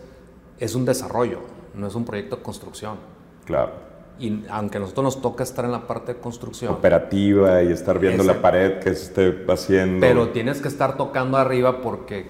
es 0.60 0.76
un 0.76 0.86
desarrollo, 0.86 1.40
no 1.74 1.88
es 1.88 1.96
un 1.96 2.06
proyecto 2.06 2.38
de 2.38 2.44
construcción. 2.44 2.98
Claro. 3.46 3.72
Y 4.20 4.44
aunque 4.50 4.78
a 4.78 4.82
nosotros 4.82 5.04
nos 5.04 5.22
toca 5.22 5.44
estar 5.44 5.66
en 5.66 5.72
la 5.72 5.88
parte 5.88 6.14
de 6.14 6.20
construcción. 6.20 6.74
Operativa 6.74 7.64
y 7.64 7.72
estar 7.72 7.98
viendo 7.98 8.24
la 8.24 8.42
pared 8.42 8.80
que 8.80 8.94
se 8.94 9.06
esté 9.06 9.46
haciendo. 9.52 10.00
Pero 10.00 10.30
tienes 10.30 10.62
que 10.62 10.68
estar 10.68 10.96
tocando 10.96 11.38
arriba 11.38 11.82
porque 11.82 12.30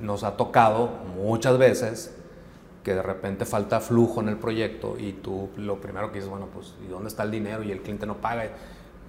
nos 0.00 0.22
ha 0.22 0.36
tocado 0.36 0.90
muchas 1.16 1.58
veces 1.58 2.14
que 2.82 2.94
de 2.94 3.02
repente 3.02 3.44
falta 3.44 3.80
flujo 3.80 4.20
en 4.20 4.28
el 4.28 4.36
proyecto 4.36 4.96
y 4.98 5.12
tú 5.12 5.50
lo 5.56 5.80
primero 5.80 6.10
que 6.10 6.16
dices, 6.16 6.30
bueno, 6.30 6.48
pues 6.52 6.74
¿y 6.84 6.90
dónde 6.90 7.08
está 7.08 7.22
el 7.22 7.30
dinero? 7.30 7.62
Y 7.62 7.70
el 7.70 7.80
cliente 7.80 8.06
no 8.06 8.16
paga 8.16 8.44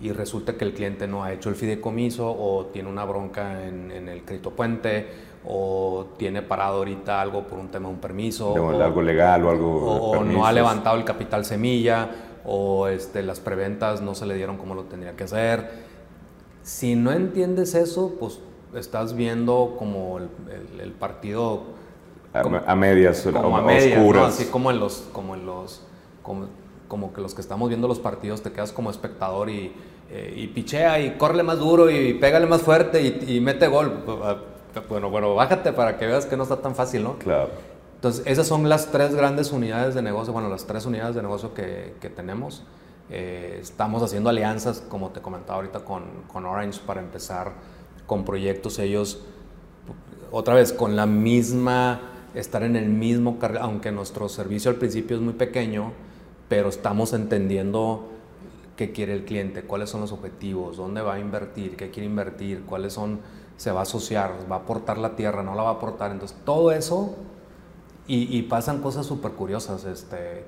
y 0.01 0.11
resulta 0.11 0.53
que 0.57 0.65
el 0.65 0.73
cliente 0.73 1.07
no 1.07 1.23
ha 1.23 1.31
hecho 1.31 1.49
el 1.49 1.55
fideicomiso 1.55 2.29
o 2.29 2.65
tiene 2.67 2.89
una 2.89 3.05
bronca 3.05 3.65
en, 3.65 3.91
el 3.91 4.23
crédito 4.23 4.51
puente 4.51 5.07
o 5.45 6.07
tiene 6.17 6.41
parado 6.41 6.77
ahorita 6.77 7.21
algo 7.21 7.43
por 7.47 7.59
un 7.59 7.69
tema 7.69 7.87
de 7.87 7.95
un 7.95 8.01
permiso. 8.01 8.51
o, 8.51 8.81
algo 8.81 9.01
legal 9.01 9.45
o 9.45 9.49
algo... 9.49 10.11
O, 10.11 10.23
no 10.23 10.45
ha 10.45 10.51
levantado 10.51 10.97
el 10.97 11.05
capital 11.05 11.45
semilla 11.45 12.09
o 12.45 12.87
este, 12.87 13.23
las 13.23 13.39
preventas 13.39 14.01
no 14.01 14.15
se 14.15 14.25
le 14.25 14.35
dieron 14.35 14.57
como 14.57 14.75
lo 14.75 14.83
tendría 14.83 15.15
que 15.15 15.23
hacer. 15.23 15.69
Si 16.63 16.95
no 16.95 17.11
entiendes 17.11 17.75
eso, 17.75 18.15
pues 18.19 18.39
estás 18.73 19.15
viendo 19.15 19.75
como 19.77 20.19
el, 20.19 20.91
partido... 20.93 21.63
a, 22.33 22.75
medias, 22.75 23.27
como 23.31 23.57
a, 23.57 23.61
medias, 23.61 23.99
oscuras. 23.99 24.27
Así 24.29 24.45
como 24.45 24.71
en 24.71 24.79
los... 24.79 25.09
Como 25.13 25.35
en 25.35 25.45
los 25.45 25.81
como 26.23 26.47
que 27.13 27.21
los 27.21 27.33
que 27.33 27.41
estamos 27.41 27.69
viendo 27.69 27.87
los 27.87 27.99
partidos 27.99 28.41
te 28.41 28.51
quedas 28.51 28.71
como 28.71 28.91
espectador 28.91 29.49
y, 29.49 29.73
eh, 30.11 30.33
y 30.37 30.47
pichea 30.47 30.99
y 30.99 31.17
corre 31.17 31.41
más 31.43 31.59
duro 31.59 31.89
y 31.89 32.13
pégale 32.13 32.45
más 32.45 32.61
fuerte 32.61 33.01
y, 33.27 33.39
mete 33.39 33.67
gol. 33.67 34.03
Ah, 34.23 34.37
bueno, 34.87 35.09
bueno, 35.09 35.33
bájate 35.35 35.73
para 35.73 35.97
que 35.97 36.05
veas 36.05 36.25
que 36.25 36.37
no 36.37 36.43
está 36.43 36.57
tan 36.57 36.75
fácil, 36.75 37.03
¿no? 37.03 37.17
Claro. 37.17 37.49
Entonces, 37.95 38.23
esas 38.27 38.47
son 38.47 38.67
las 38.69 38.91
tres 38.91 39.15
grandes 39.15 39.51
unidades 39.51 39.95
de 39.95 40.01
negocio, 40.01 40.33
bueno, 40.33 40.49
las 40.49 40.65
tres 40.65 40.85
unidades 40.85 41.15
de 41.15 41.21
negocio 41.21 41.53
que, 41.53 41.95
que 42.01 42.09
tenemos. 42.09 42.63
Eh, 43.09 43.59
estamos 43.61 44.01
haciendo 44.03 44.29
alianzas, 44.29 44.81
como 44.89 45.09
te 45.09 45.21
comentaba 45.21 45.55
ahorita, 45.55 45.79
con, 45.79 46.03
con 46.31 46.45
Orange 46.45 46.81
para 46.85 47.01
empezar 47.01 47.53
con 48.05 48.25
proyectos. 48.25 48.79
Ellos, 48.79 49.21
otra 50.31 50.53
vez, 50.53 50.73
con 50.73 50.95
la 50.95 51.05
misma, 51.05 52.01
estar 52.33 52.63
en 52.63 52.75
el 52.75 52.89
mismo, 52.89 53.37
aunque 53.61 53.91
nuestro 53.91 54.29
servicio 54.29 54.71
al 54.71 54.77
principio 54.77 55.15
es 55.15 55.21
muy 55.21 55.33
pequeño, 55.33 55.91
pero 56.53 56.69
estamos 56.69 57.13
entendiendo 57.13 58.09
qué 58.75 58.91
quiere 58.91 59.15
el 59.15 59.25
cliente, 59.25 59.63
cuáles 59.63 59.89
son 59.89 60.01
los 60.01 60.11
objetivos, 60.11 60.77
dónde 60.77 61.01
va 61.01 61.15
a 61.15 61.19
invertir, 61.19 61.75
qué 61.75 61.89
quiere 61.89 62.05
invertir, 62.05 62.61
cuáles 62.61 62.93
son, 62.93 63.21
se 63.57 63.71
va 63.71 63.79
a 63.79 63.81
asociar, 63.81 64.35
va 64.51 64.57
a 64.57 64.59
aportar 64.59 64.99
la 64.99 65.15
tierra, 65.15 65.41
no 65.41 65.55
la 65.55 65.63
va 65.63 65.69
a 65.69 65.73
aportar. 65.73 66.11
Entonces, 66.11 66.37
todo 66.45 66.71
eso, 66.71 67.15
y, 68.05 68.39
pasan 68.43 68.83
cosas 68.83 69.07
súper 69.07 69.31
curiosas. 69.31 69.83
Este, 69.85 70.45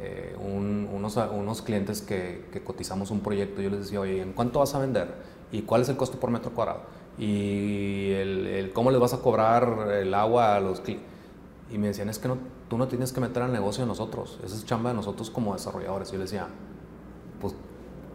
eh, 0.00 0.36
unos, 0.38 1.16
unos 1.16 1.62
clientes 1.62 2.02
que, 2.02 2.46
que, 2.52 2.62
cotizamos 2.62 3.10
un 3.10 3.20
proyecto, 3.20 3.62
yo 3.62 3.70
les 3.70 3.80
decía, 3.80 4.00
oye, 4.00 4.20
¿en 4.20 4.34
cuánto 4.34 4.58
vas 4.58 4.74
a 4.74 4.80
vender? 4.80 5.08
¿Y 5.50 5.62
cuál 5.62 5.80
es 5.80 5.88
el 5.88 5.96
costo 5.96 6.20
por 6.20 6.30
metro 6.30 6.50
cuadrado? 6.50 6.82
¿Y 7.16 8.10
el, 8.10 8.70
cómo 8.74 8.90
les 8.90 9.00
vas 9.00 9.14
a 9.14 9.22
cobrar 9.22 9.92
el 9.92 10.12
agua 10.12 10.56
a 10.56 10.60
los 10.60 10.82
clientes? 10.82 11.08
Y 11.72 11.78
me 11.78 11.86
decían, 11.86 12.10
es 12.10 12.18
que 12.18 12.28
no, 12.28 12.36
tú 12.68 12.78
no 12.78 12.88
tienes 12.88 13.12
que 13.12 13.20
meter 13.20 13.42
al 13.42 13.52
negocio 13.52 13.84
de 13.84 13.88
nosotros, 13.88 14.38
esa 14.44 14.54
es 14.54 14.64
chamba 14.64 14.90
de 14.90 14.96
nosotros 14.96 15.30
como 15.30 15.54
desarrolladores. 15.54 16.10
Y 16.10 16.12
yo 16.12 16.18
les 16.18 16.30
decía, 16.30 16.48
pues 17.40 17.54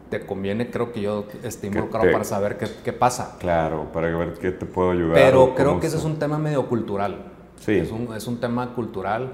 te 0.10 0.26
conviene, 0.26 0.70
creo 0.70 0.92
que 0.92 1.02
yo 1.02 1.26
esté 1.44 1.68
involucrado 1.68 2.12
para 2.12 2.24
saber 2.24 2.58
qué, 2.58 2.68
qué, 2.84 2.94
pasa. 2.94 3.38
Claro, 3.40 3.92
para 3.92 4.16
ver 4.16 4.34
qué 4.34 4.52
te 4.52 4.66
puedo 4.66 4.92
ayudar. 4.92 5.16
Pero 5.16 5.56
creo 5.56 5.80
que 5.80 5.88
ese 5.88 5.98
es 5.98 6.04
un 6.04 6.20
tema 6.20 6.38
medio 6.38 6.68
cultural. 6.68 7.32
Sí. 7.60 7.74
Es 7.74 7.92
un, 7.92 8.14
es 8.16 8.28
un 8.28 8.40
tema 8.40 8.76
cultural. 8.76 9.34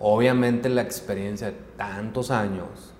Obviamente 0.00 0.68
la 0.68 0.82
experiencia 0.82 1.46
de 1.46 1.56
tantos 1.76 2.30
años, 2.30 2.92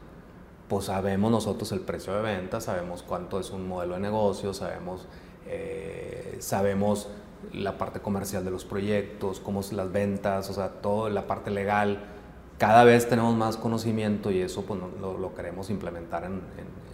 pues 0.68 0.86
sabemos 0.86 1.30
nosotros 1.30 1.70
el 1.72 1.80
precio 1.80 2.14
de 2.14 2.22
venta, 2.22 2.60
sabemos 2.60 3.02
cuánto 3.02 3.38
es 3.38 3.50
un 3.50 3.68
modelo 3.68 3.94
de 3.94 4.00
negocio, 4.00 4.54
sabemos, 4.54 5.06
eh, 5.46 6.36
sabemos 6.38 7.08
la 7.52 7.78
parte 7.78 8.00
comercial 8.00 8.44
de 8.44 8.50
los 8.50 8.64
proyectos, 8.64 9.40
cómo 9.40 9.62
son 9.62 9.76
las 9.76 9.92
ventas, 9.92 10.50
o 10.50 10.52
sea, 10.52 10.68
toda 10.68 11.10
la 11.10 11.26
parte 11.26 11.50
legal. 11.50 12.04
Cada 12.58 12.84
vez 12.84 13.08
tenemos 13.08 13.34
más 13.34 13.56
conocimiento 13.56 14.30
y 14.30 14.40
eso 14.40 14.62
pues, 14.62 14.80
lo, 15.00 15.34
queremos 15.34 15.70
implementar 15.70 16.28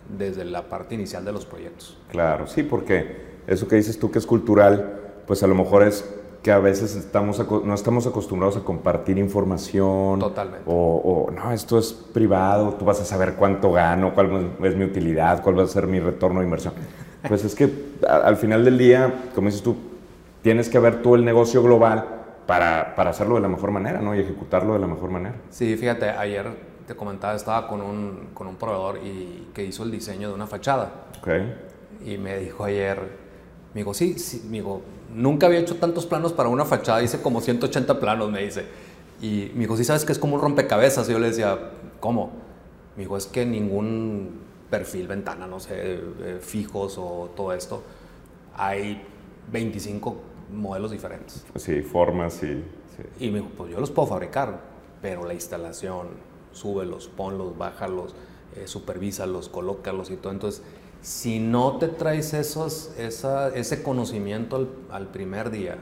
desde 0.09 0.45
la 0.45 0.69
parte 0.69 0.95
inicial 0.95 1.25
de 1.25 1.33
los 1.33 1.47
proyectos. 1.47 1.99
Claro, 2.11 2.47
sí, 2.47 2.63
porque 2.63 3.41
eso 3.47 3.69
que 3.69 3.77
dices 3.77 3.99
tú 3.99 4.11
que 4.11 4.19
es 4.19 4.27
cultural, 4.27 4.99
pues 5.27 5.43
a 5.43 5.47
lo 5.47 5.55
mejor 5.55 5.83
es 5.83 6.05
que 6.43 6.51
a 6.51 6.59
veces 6.59 6.97
estamos, 6.97 7.39
no 7.65 7.75
estamos 7.75 8.07
acostumbrados 8.07 8.57
a 8.57 8.61
compartir 8.61 9.19
información. 9.19 10.19
Totalmente. 10.19 10.65
O, 10.67 11.27
o, 11.29 11.31
no, 11.31 11.53
esto 11.53 11.79
es 11.79 11.93
privado, 11.93 12.75
tú 12.75 12.87
vas 12.87 13.01
a 13.01 13.05
saber 13.05 13.35
cuánto 13.35 13.71
gano, 13.73 14.15
cuál 14.15 14.53
es 14.63 14.75
mi 14.75 14.85
utilidad, 14.85 15.43
cuál 15.43 15.59
va 15.59 15.65
a 15.65 15.67
ser 15.67 15.87
mi 15.87 16.01
retorno 16.01 16.41
de 16.41 16.47
inversión. 16.47 16.73
Pues 17.29 17.45
es 17.45 17.55
que 17.55 17.71
al 18.09 18.37
final 18.37 18.65
del 18.65 18.79
día, 18.79 19.31
como 19.35 19.49
dices 19.49 19.63
tú, 19.63 19.77
tienes 20.43 20.69
que 20.69 20.79
ver 20.79 21.03
tú 21.03 21.15
el 21.15 21.25
negocio 21.25 21.63
global 21.63 22.21
para, 22.47 22.95
para, 22.95 23.11
hacerlo 23.11 23.37
de 23.37 23.43
la 23.43 23.49
mejor 23.49 23.71
manera, 23.71 24.01
¿no? 24.01 24.15
Y 24.15 24.21
ejecutarlo 24.21 24.73
de 24.73 24.81
la 24.81 24.87
mejor 24.87 25.11
manera. 25.11 25.37
Sí, 25.51 25.77
fíjate, 25.77 26.11
ayer 26.11 26.47
te 26.87 26.97
comentaba, 26.97 27.35
estaba 27.35 27.69
con 27.69 27.81
un, 27.81 28.31
con 28.35 28.49
un 28.49 28.57
proveedor 28.57 28.99
y 29.05 29.49
que 29.55 29.65
hizo 29.65 29.85
el 29.85 29.91
diseño 29.91 30.29
de 30.29 30.35
una 30.35 30.47
fachada. 30.47 30.91
Ok. 31.21 31.29
Y 32.05 32.19
me 32.19 32.39
dijo 32.39 32.65
ayer, 32.65 32.99
me 33.73 33.83
dijo, 33.83 33.95
sí, 33.95 34.19
sí, 34.19 34.43
me 34.47 34.59
dijo, 34.59 34.83
nunca 35.15 35.47
había 35.47 35.61
hecho 35.61 35.77
tantos 35.77 36.07
planos 36.07 36.33
para 36.33 36.49
una 36.49 36.65
fachada, 36.65 37.03
hice 37.03 37.23
como 37.23 37.41
180 37.41 38.01
planos, 38.01 38.31
me 38.31 38.43
dice. 38.43 38.65
Y 39.23 39.53
me 39.55 39.61
dijo, 39.61 39.77
sí, 39.77 39.85
sabes 39.85 40.05
que 40.05 40.13
es 40.13 40.19
como 40.19 40.35
un 40.37 40.41
rompecabezas. 40.41 41.09
Y 41.09 41.13
yo 41.13 41.19
le 41.19 41.29
decía, 41.29 41.59
¿cómo? 42.01 42.33
Me 42.97 43.05
dijo, 43.05 43.17
es 43.17 43.27
que 43.27 43.45
ningún 43.47 44.41
perfil, 44.71 45.07
ventana, 45.07 45.47
no 45.47 45.61
sé, 45.61 45.75
eh, 45.75 46.39
fijos 46.41 46.97
o 46.99 47.31
todo 47.37 47.53
esto, 47.53 47.83
hay 48.57 49.03
25 49.53 50.17
modelos 50.53 50.91
diferentes. 50.91 51.45
Sí, 51.57 51.83
formas 51.83 52.43
y... 52.43 52.65
Y 53.19 53.31
me 53.31 53.39
dijo, 53.39 53.51
pues 53.57 53.73
yo 53.73 53.81
los 53.81 53.91
puedo 53.91 54.09
fabricar, 54.09 54.61
pero 55.01 55.25
la 55.27 55.33
instalación, 55.35 56.09
súbelos, 56.53 57.09
ponlos, 57.09 57.57
bájalos, 57.57 58.15
eh, 58.57 58.67
supervísalos, 58.67 59.49
colócalos 59.49 60.11
y 60.11 60.17
todo. 60.17 60.33
Entonces, 60.33 60.63
si 61.01 61.39
no 61.39 61.79
te 61.79 61.89
traes 61.89 62.35
esos, 62.35 62.93
esa, 62.99 63.49
ese 63.55 63.83
conocimiento 63.83 64.57
al, 64.57 64.69
al, 64.91 65.07
primer 65.09 65.51
día 65.51 65.79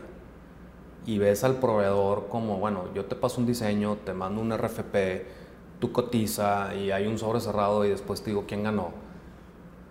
y 1.07 1.19
ves 1.19 1.43
al 1.43 1.57
proveedor 1.57 2.29
como, 2.29 2.59
bueno, 2.59 2.85
yo 2.95 3.07
te 3.07 3.17
paso 3.17 3.41
un 3.41 3.47
diseño, 3.47 3.97
te 4.05 4.13
mando 4.13 4.41
un 4.41 4.57
RFP, 4.57 5.27
tú 5.81 5.93
cotiza 5.93 6.75
y 6.75 6.91
hay 6.91 7.07
un 7.07 7.19
sobre 7.19 7.41
cerrado 7.41 7.85
y 7.85 7.91
después 7.91 8.23
te 8.23 8.31
digo 8.31 8.45
quién 8.47 8.63
ganó, 8.63 8.91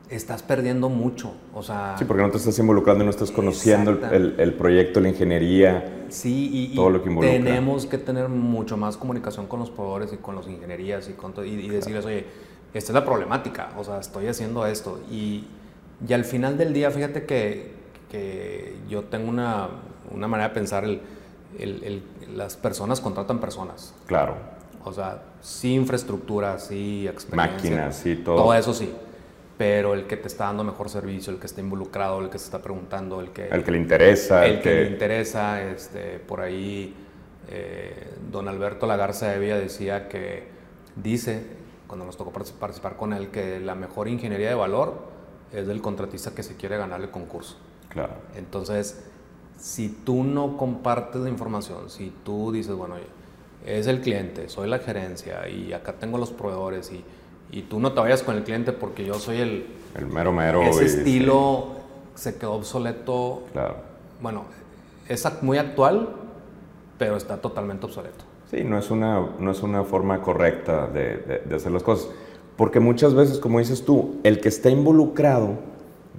estás 0.10 0.44
perdiendo 0.44 0.90
mucho. 0.90 1.34
O 1.54 1.64
sea, 1.64 1.96
sí, 1.98 2.06
porque 2.06 2.24
no 2.24 2.32
te 2.32 2.38
estás 2.38 2.58
involucrando, 2.60 3.04
no 3.04 3.10
estás 3.10 3.32
conociendo 3.32 3.92
el, 3.92 4.36
el, 4.38 4.54
proyecto, 4.54 5.00
la 5.00 5.10
ingeniería. 5.10 6.06
Sí, 6.10 6.50
y, 6.72 6.76
todo 6.76 6.90
lo 6.90 7.04
que 7.04 7.10
involucra. 7.10 7.38
tenemos 7.38 7.86
que 7.86 7.98
tener 7.98 8.30
mucho 8.30 8.78
más 8.78 8.98
comunicación 8.98 9.48
con 9.48 9.60
los 9.60 9.70
proveedores 9.70 10.14
y 10.14 10.18
con 10.18 10.36
las 10.36 10.48
ingenierías 10.48 11.10
y, 11.10 11.14
con 11.14 11.34
y, 11.46 11.50
y 11.50 11.70
decirles, 11.70 12.06
oye, 12.06 12.26
esta 12.74 12.92
es 12.92 12.94
la 12.94 13.06
problemática, 13.06 13.72
o 13.78 13.84
sea, 13.84 14.00
estoy 14.00 14.28
haciendo 14.28 14.66
esto. 14.66 15.00
Y, 15.12 15.46
y 16.08 16.14
al 16.14 16.24
final 16.24 16.58
del 16.58 16.74
día, 16.74 16.92
fíjate 16.92 17.26
que, 17.26 17.74
que 18.10 18.76
yo 18.90 19.04
tengo 19.04 19.30
una, 19.30 19.68
una, 20.12 20.28
manera 20.28 20.50
de 20.50 20.56
pensar, 20.56 20.86
el, 20.86 21.02
el, 21.58 22.02
las 22.36 22.56
personas 22.56 23.02
contratan 23.02 23.40
personas. 23.40 23.94
Claro. 24.06 24.36
O 24.84 24.94
sea, 24.94 25.24
sí 25.42 25.74
infraestructura, 25.74 26.60
sí 26.60 27.08
experiencia. 27.08 27.56
Máquinas, 27.56 27.96
sí, 27.98 28.16
todo. 28.16 28.38
Todo 28.38 28.54
eso 28.54 28.74
sí. 28.74 28.90
Pero 29.58 29.94
el 29.94 30.06
que 30.06 30.18
te 30.18 30.28
está 30.28 30.46
dando 30.46 30.64
mejor 30.64 30.90
servicio, 30.90 31.34
el 31.34 31.40
que 31.40 31.48
está 31.48 31.62
involucrado, 31.62 32.20
el 32.22 32.30
que 32.30 32.38
se 32.38 32.46
está 32.46 32.62
preguntando, 32.62 33.20
el 33.22 33.32
que... 33.32 33.48
El 33.48 33.64
que 33.64 33.72
le 33.72 33.78
interesa. 33.78 34.46
El, 34.46 34.62
que... 34.62 34.84
le 34.84 34.90
interesa, 34.92 35.64
este, 35.64 36.20
por 36.20 36.42
ahí 36.42 36.94
eh, 37.50 38.14
don 38.30 38.48
Alberto 38.48 38.86
Lagarza 38.86 39.30
de 39.30 39.40
Villa 39.40 39.58
decía 39.58 40.10
que 40.10 40.48
dice 40.96 41.58
cuando 41.88 42.06
nos 42.06 42.18
tocó 42.18 42.32
participar 42.32 42.98
con 42.98 43.14
él, 43.14 43.30
que 43.30 43.60
la 43.60 43.74
mejor 43.74 44.08
ingeniería 44.08 44.50
de 44.50 44.56
valor 44.56 45.08
es 45.54 45.66
del 45.68 45.82
contratista 45.82 46.36
que 46.36 46.44
se 46.44 46.56
quiere 46.58 46.78
ganar 46.78 47.02
el 47.02 47.10
concurso. 47.10 47.56
Claro. 47.90 48.14
Entonces, 48.36 49.06
si 49.58 49.90
tú 49.90 50.24
no 50.24 50.58
compartes 50.58 51.22
la 51.22 51.30
información, 51.30 51.90
si 51.90 52.14
tú 52.24 52.52
dices, 52.52 52.76
bueno, 52.76 52.96
es 53.66 53.88
el 53.88 54.02
cliente, 54.02 54.50
soy 54.50 54.70
la 54.70 54.80
gerencia 54.80 55.48
y 55.48 55.74
acá 55.74 55.94
tengo 55.94 56.18
los 56.18 56.32
proveedores 56.32 56.92
y, 56.92 57.04
y 57.52 57.64
tú 57.64 57.80
no 57.80 57.94
te 57.94 58.00
vayas 58.00 58.24
con 58.24 58.36
el 58.36 58.44
cliente 58.44 58.72
porque 58.74 59.06
yo 59.06 59.16
soy 59.16 59.40
el... 59.40 59.68
El 59.96 60.08
mero 60.08 60.32
mero. 60.32 60.62
Ese 60.62 60.86
estilo 60.86 61.78
se 62.16 62.38
quedó 62.38 62.54
obsoleto. 62.54 63.44
Claro. 63.54 63.76
Bueno, 64.22 64.46
es 65.08 65.26
muy 65.42 65.58
actual, 65.58 66.10
pero 66.98 67.16
está 67.16 67.38
totalmente 67.38 67.86
obsoleto. 67.86 68.26
Sí, 68.50 68.64
no 68.64 68.78
es 68.78 68.92
una, 68.92 69.28
no 69.40 69.52
es 69.52 69.62
una 69.62 69.84
forma 69.84 70.22
correcta 70.22 70.88
de, 70.88 71.42
de, 71.46 71.56
hacer 71.56 71.72
las 71.72 71.84
cosas. 71.84 72.10
Porque 72.56 72.80
muchas 72.80 73.14
veces, 73.14 73.40
como 73.40 73.60
dices 73.60 73.86
tú, 73.86 74.16
el 74.24 74.40
que 74.40 74.50
está 74.50 74.70
involucrado 74.70 75.56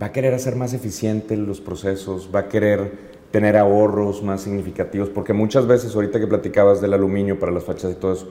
va 0.01 0.07
a 0.07 0.13
querer 0.13 0.35
hacer 0.35 0.55
más 0.55 0.73
eficiente 0.75 1.37
los 1.37 1.61
procesos, 1.61 2.31
va 2.35 2.41
a 2.41 2.49
querer 2.49 3.09
tener 3.31 3.57
ahorros 3.57 4.23
más 4.23 4.43
significativos, 4.43 5.09
porque 5.11 5.33
muchas 5.33 5.67
veces, 5.67 5.95
ahorita 5.95 6.21
que 6.21 6.27
platicabas 6.27 6.81
del 6.81 6.95
aluminio 6.95 7.39
para 7.39 7.53
las 7.53 7.65
fachadas 7.65 7.97
y 7.97 8.01
todo 8.01 8.13
eso, 8.13 8.29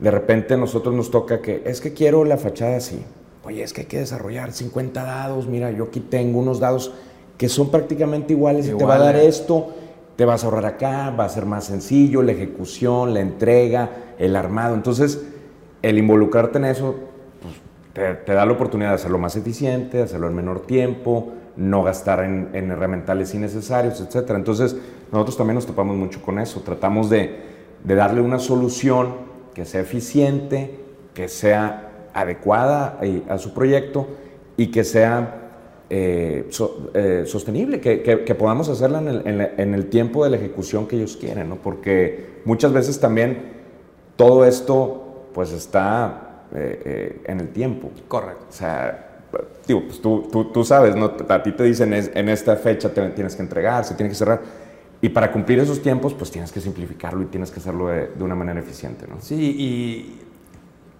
de 0.00 0.10
repente 0.10 0.54
a 0.54 0.56
nosotros 0.56 0.94
nos 0.94 1.10
toca 1.10 1.40
que 1.40 1.62
es 1.64 1.80
que 1.80 1.92
quiero 1.92 2.24
la 2.24 2.36
fachada 2.36 2.76
así. 2.76 3.02
Oye, 3.44 3.62
es 3.62 3.72
que 3.72 3.82
hay 3.82 3.86
que 3.86 3.98
desarrollar 3.98 4.52
50 4.52 5.02
dados. 5.02 5.46
Mira, 5.46 5.70
yo 5.70 5.84
aquí 5.84 6.00
tengo 6.00 6.40
unos 6.40 6.60
dados 6.60 6.92
que 7.38 7.48
son 7.48 7.70
prácticamente 7.70 8.32
iguales 8.32 8.66
y 8.68 8.72
te 8.72 8.84
va 8.84 8.96
a 8.96 8.98
dar 8.98 9.16
esto 9.16 9.72
te 10.16 10.24
vas 10.24 10.42
a 10.42 10.46
ahorrar 10.46 10.64
acá, 10.66 11.10
va 11.10 11.24
a 11.24 11.28
ser 11.28 11.44
más 11.44 11.64
sencillo 11.64 12.22
la 12.22 12.32
ejecución, 12.32 13.12
la 13.12 13.20
entrega, 13.20 13.90
el 14.18 14.34
armado. 14.34 14.74
Entonces, 14.74 15.22
el 15.82 15.98
involucrarte 15.98 16.58
en 16.58 16.64
eso 16.64 16.94
pues, 17.42 17.54
te, 18.24 18.32
da 18.32 18.46
la 18.46 18.52
oportunidad 18.52 18.90
de 18.90 18.94
hacerlo 18.96 19.18
más 19.18 19.36
eficiente, 19.36 19.98
de 19.98 20.02
hacerlo 20.04 20.26
en 20.28 20.34
menor 20.34 20.60
tiempo, 20.60 21.32
no 21.56 21.82
gastar 21.82 22.24
en, 22.24 22.70
herramientales 22.70 23.34
innecesarios, 23.34 24.00
etc. 24.00 24.30
Entonces, 24.30 24.74
nosotros 25.12 25.36
también 25.36 25.56
nos 25.56 25.66
topamos 25.66 25.96
mucho 25.96 26.22
con 26.22 26.38
eso. 26.38 26.60
Tratamos 26.60 27.10
de, 27.10 27.54
darle 27.84 28.22
una 28.22 28.38
solución 28.38 29.25
que 29.56 29.64
sea 29.64 29.80
eficiente, 29.80 30.70
que 31.14 31.28
sea 31.28 32.10
adecuada 32.12 33.00
a 33.26 33.38
su 33.38 33.54
proyecto 33.54 34.06
y 34.58 34.66
que 34.66 34.84
sea 34.84 35.48
eh, 35.88 36.50
eh, 36.92 37.22
sostenible, 37.24 37.80
que, 37.80 38.02
que, 38.02 38.34
podamos 38.34 38.68
hacerla 38.68 38.98
en 38.98 39.08
el, 39.08 39.50
en, 39.56 39.72
el, 39.72 39.86
tiempo 39.86 40.24
de 40.24 40.30
la 40.30 40.36
ejecución 40.36 40.86
que 40.86 40.96
ellos 40.96 41.16
quieren, 41.16 41.48
¿no? 41.48 41.56
porque 41.56 42.42
muchas 42.44 42.70
veces 42.70 43.00
también 43.00 43.54
todo 44.16 44.44
esto 44.44 45.30
pues 45.32 45.52
está 45.52 46.44
eh, 46.54 47.22
en 47.24 47.40
el 47.40 47.48
tiempo. 47.48 47.90
Correcto. 48.08 48.44
O 48.50 48.52
sea, 48.52 49.22
digo, 49.66 49.84
pues 49.86 50.02
tú, 50.02 50.28
tú, 50.30 50.52
tú, 50.52 50.64
sabes, 50.64 50.94
¿no? 50.94 51.14
a 51.26 51.42
ti 51.42 51.52
te 51.52 51.62
dicen 51.64 51.94
en 51.94 52.28
esta 52.28 52.56
fecha 52.56 52.92
te, 52.92 53.08
tienes 53.08 53.34
que 53.34 53.40
entregar, 53.40 53.86
se 53.86 53.94
tiene 53.94 54.10
que 54.10 54.16
cerrar. 54.16 54.65
Y 55.00 55.10
para 55.10 55.30
cumplir 55.30 55.58
esos 55.58 55.82
tiempos, 55.82 56.14
pues 56.14 56.30
tienes 56.30 56.52
que 56.52 56.60
simplificarlo 56.60 57.22
y 57.22 57.26
tienes 57.26 57.50
que 57.50 57.60
hacerlo 57.60 57.88
de, 57.88 58.08
de 58.08 58.24
una 58.24 58.34
manera 58.34 58.60
eficiente, 58.60 59.06
¿no? 59.06 59.16
Sí, 59.20 59.34
y, 59.34 60.20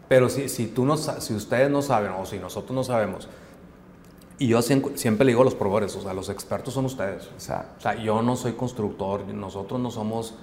pero 0.09 0.29
si, 0.29 0.49
si, 0.49 0.67
tú 0.67 0.85
no, 0.85 0.97
si 0.97 1.35
ustedes 1.35 1.71
no 1.71 1.83
saben 1.83 2.13
o 2.13 2.27
si 2.27 2.39
nosotros 2.39 2.75
no 2.75 2.85
sabemos, 2.85 3.29
y 4.39 4.49
yo 4.49 4.61
siempre, 4.61 5.25
le 5.25 5.31
digo 5.31 5.41
a 5.41 5.45
los 5.45 5.55
proveedores, 5.55 5.97
o 5.97 6.03
sea, 6.03 6.13
los 6.13 6.29
expertos 6.29 6.75
son 6.75 6.85
ustedes. 6.85 7.29
O 7.37 7.41
sea, 7.41 7.75
yo 8.03 8.21
no 8.21 8.37
soy 8.37 8.53
constructor, 8.53 9.27
nosotros 9.29 9.81
no 9.81 9.91
somos, 9.91 10.35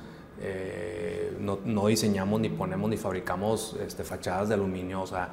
eh, 0.41 1.37
no, 1.39 1.87
diseñamos, 1.87 2.41
ni 2.41 2.49
ponemos, 2.49 2.89
ni 2.89 2.97
fabricamos 2.97 3.77
este, 3.85 4.03
fachadas 4.03 4.49
de 4.49 4.55
aluminio. 4.55 5.01
O 5.01 5.07
sea, 5.07 5.29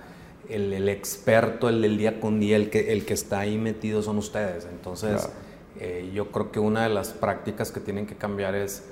el, 0.51 0.89
experto, 0.91 1.71
el 1.71 1.81
del 1.81 1.97
día 1.97 2.21
con 2.21 2.39
día, 2.39 2.57
el 2.57 2.69
que, 2.69 2.93
el 2.93 3.07
que 3.07 3.15
está 3.15 3.41
ahí 3.41 3.57
metido 3.57 4.03
son 4.03 4.19
ustedes. 4.19 4.67
Entonces, 4.71 5.31
eh, 5.79 6.11
yo 6.15 6.31
creo 6.31 6.51
que 6.51 6.61
una 6.61 6.83
de 6.83 6.89
las 6.89 7.13
prácticas 7.13 7.71
que 7.71 7.81
tienen 7.81 8.07
que 8.07 8.17
cambiar 8.17 8.55
es 8.55 8.85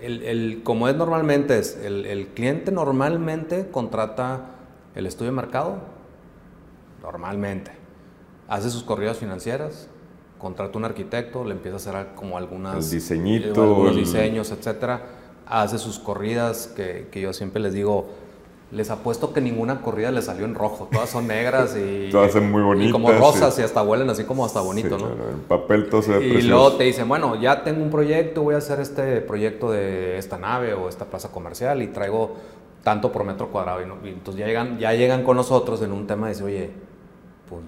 el, 0.00 0.22
el, 0.22 0.62
como 0.62 0.88
es 0.88 0.96
normalmente, 0.96 1.58
es 1.58 1.76
el, 1.76 2.06
el, 2.06 2.28
cliente 2.28 2.72
normalmente 2.72 3.68
contrata 3.70 4.46
el 4.94 5.06
estudio 5.06 5.30
de 5.30 5.36
mercado, 5.36 5.78
normalmente. 7.02 7.72
Hace 8.48 8.70
sus 8.70 8.82
corridas 8.82 9.18
financieras, 9.18 9.88
contrata 10.38 10.78
un 10.78 10.84
arquitecto, 10.84 11.44
le 11.44 11.52
empieza 11.52 11.74
a 11.90 12.00
hacer 12.00 12.14
como 12.14 12.38
algunas... 12.38 12.90
diseñito. 12.90 13.62
algunos 13.62 13.96
diseños, 13.96 14.50
etcétera. 14.50 15.02
Hace 15.46 15.78
sus 15.78 15.98
corridas, 15.98 16.68
que, 16.68 17.08
que 17.10 17.20
yo 17.20 17.32
siempre 17.32 17.60
les 17.60 17.74
digo, 17.74 18.08
les 18.72 18.88
apuesto 18.90 19.32
que 19.32 19.40
ninguna 19.40 19.82
corrida 19.82 20.12
le 20.12 20.22
salió 20.22 20.44
en 20.44 20.54
rojo. 20.54 20.88
Todas 20.92 21.10
son 21.10 21.26
negras 21.26 21.76
y. 21.76 22.08
Todas 22.12 22.32
son 22.32 22.50
muy 22.50 22.62
bonitas. 22.62 22.90
Y 22.90 22.92
como 22.92 23.10
rosas 23.12 23.58
y 23.58 23.62
hasta 23.62 23.82
huelen 23.82 24.08
así 24.10 24.24
como 24.24 24.44
hasta 24.44 24.60
bonito, 24.60 24.96
¿no? 24.96 25.08
En 25.08 25.40
papel 25.48 25.88
todo 25.88 26.02
se 26.02 26.16
ve 26.16 26.26
Y 26.26 26.42
luego 26.42 26.74
te 26.74 26.84
dicen, 26.84 27.08
bueno, 27.08 27.34
ya 27.40 27.64
tengo 27.64 27.82
un 27.82 27.90
proyecto, 27.90 28.42
voy 28.42 28.54
a 28.54 28.58
hacer 28.58 28.80
este 28.80 29.20
proyecto 29.22 29.72
de 29.72 30.18
esta 30.18 30.38
nave 30.38 30.74
o 30.74 30.88
esta 30.88 31.06
plaza 31.06 31.30
comercial 31.32 31.82
y 31.82 31.88
traigo 31.88 32.36
tanto 32.84 33.10
por 33.10 33.24
metro 33.24 33.48
cuadrado. 33.48 33.80
Y, 34.04 34.08
entonces 34.08 34.38
ya 34.38 34.46
llegan, 34.46 34.78
ya 34.78 34.92
llegan 34.92 35.24
con 35.24 35.36
nosotros 35.36 35.82
en 35.82 35.92
un 35.92 36.06
tema 36.06 36.26
de 36.26 36.32
decir, 36.32 36.46
oye, 36.46 36.70
pues. 37.48 37.62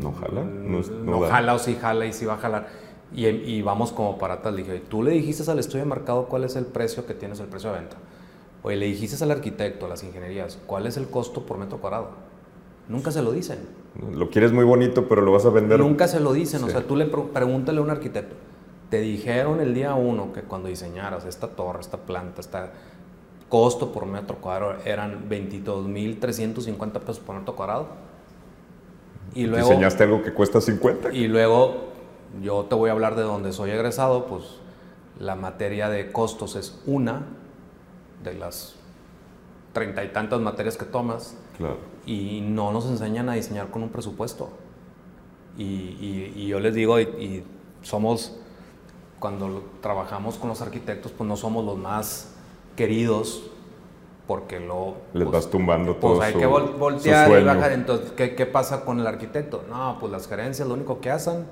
No 0.00 0.12
jala. 0.12 0.44
No, 0.44 1.20
jala 1.22 1.54
o 1.54 1.58
sí 1.58 1.76
jala 1.80 2.06
y 2.06 2.12
sí 2.12 2.26
va 2.26 2.34
a 2.34 2.38
jalar. 2.38 2.68
Y, 3.12 3.26
y 3.26 3.62
vamos 3.62 3.90
como 3.90 4.18
para. 4.18 4.38
Le 4.50 4.58
dije, 4.58 4.82
tú 4.88 5.02
le 5.02 5.10
dijiste 5.12 5.50
al 5.50 5.58
estudio 5.58 5.80
de 5.80 5.90
mercado 5.90 6.26
cuál 6.26 6.44
es 6.44 6.54
el 6.54 6.66
precio 6.66 7.06
que 7.06 7.14
tienes, 7.14 7.40
el 7.40 7.46
precio 7.46 7.72
de 7.72 7.80
venta. 7.80 7.96
Oye, 8.62 8.76
le 8.76 8.86
dijiste 8.86 9.22
al 9.22 9.30
arquitecto, 9.30 9.86
a 9.86 9.88
las 9.88 10.02
ingenierías, 10.02 10.58
¿cuál 10.66 10.86
es 10.86 10.96
el 10.96 11.08
costo 11.08 11.46
por 11.46 11.58
metro 11.58 11.78
cuadrado? 11.78 12.10
Nunca 12.88 13.10
se 13.12 13.22
lo 13.22 13.32
dicen. 13.32 13.58
Lo 14.12 14.30
quieres 14.30 14.52
muy 14.52 14.64
bonito, 14.64 15.08
pero 15.08 15.22
lo 15.22 15.32
vas 15.32 15.44
a 15.44 15.50
vender. 15.50 15.78
Nunca 15.78 16.08
se 16.08 16.20
lo 16.20 16.32
dicen. 16.32 16.62
O 16.64 16.68
sea, 16.68 16.82
tú 16.82 16.96
le 16.96 17.06
pregúntale 17.06 17.78
a 17.78 17.82
un 17.82 17.90
arquitecto. 17.90 18.36
Te 18.90 19.00
dijeron 19.00 19.60
el 19.60 19.74
día 19.74 19.94
uno 19.94 20.32
que 20.32 20.42
cuando 20.42 20.68
diseñaras 20.68 21.24
esta 21.26 21.48
torre, 21.48 21.80
esta 21.80 21.98
planta, 21.98 22.40
este 22.40 22.58
costo 23.48 23.92
por 23.92 24.06
metro 24.06 24.36
cuadrado 24.36 24.76
eran 24.84 25.28
22.350 25.28 26.92
pesos 27.00 27.20
por 27.20 27.36
metro 27.36 27.54
cuadrado. 27.54 27.88
Y 29.34 29.46
luego, 29.46 29.68
¿Diseñaste 29.68 30.04
algo 30.04 30.22
que 30.22 30.32
cuesta 30.32 30.60
50? 30.60 31.12
Y 31.12 31.28
luego 31.28 31.88
yo 32.42 32.64
te 32.64 32.74
voy 32.74 32.88
a 32.88 32.92
hablar 32.92 33.14
de 33.14 33.22
donde 33.22 33.52
soy 33.52 33.70
egresado, 33.70 34.26
pues 34.26 34.44
la 35.18 35.34
materia 35.34 35.90
de 35.90 36.10
costos 36.12 36.56
es 36.56 36.80
una 36.86 37.26
de 38.22 38.34
las 38.34 38.74
treinta 39.72 40.04
y 40.04 40.08
tantas 40.08 40.40
materias 40.40 40.76
que 40.76 40.84
tomas. 40.84 41.36
Y 42.06 42.40
no 42.40 42.72
nos 42.72 42.86
enseñan 42.86 43.28
a 43.28 43.34
diseñar 43.34 43.68
con 43.68 43.82
un 43.82 43.90
presupuesto. 43.90 44.50
Y, 45.56 46.46
yo 46.46 46.60
les 46.60 46.74
digo, 46.74 47.00
y, 47.00 47.44
somos, 47.82 48.36
cuando 49.18 49.64
trabajamos 49.80 50.36
con 50.36 50.48
los 50.48 50.60
arquitectos, 50.60 51.12
pues 51.12 51.28
no 51.28 51.36
somos 51.36 51.64
los 51.64 51.76
más 51.76 52.34
queridos 52.76 53.50
porque 54.26 54.60
lo... 54.60 54.96
Les 55.14 55.24
pues, 55.24 55.30
vas 55.30 55.50
tumbando 55.50 55.98
pues 55.98 56.12
todo 56.14 56.22
hay 56.22 56.34
que 56.34 56.46
voltear 56.46 57.40
y 57.40 57.44
bajar. 57.44 57.72
Entonces, 57.72 58.12
¿qué, 58.12 58.34
¿qué, 58.34 58.46
pasa 58.46 58.84
con 58.84 59.00
el 59.00 59.06
arquitecto? 59.06 59.64
No, 59.70 59.96
pues 59.98 60.12
las 60.12 60.28
gerencias 60.28 60.68
lo 60.68 60.74
único 60.74 61.00
que 61.00 61.10
hacen 61.10 61.46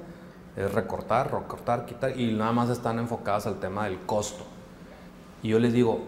es 0.57 0.73
recortar, 0.73 1.33
recortar, 1.33 1.87
quitar 1.87 2.19
y 2.19 2.33
nada 2.33 2.53
más 2.53 2.69
están 2.69 2.99
enfocadas 2.99 3.47
al 3.47 3.61
tema 3.61 3.85
del 3.85 3.99
costo. 4.01 4.45
Y 5.43 5.49
yo 5.49 5.59
les 5.59 5.73
digo, 5.73 6.01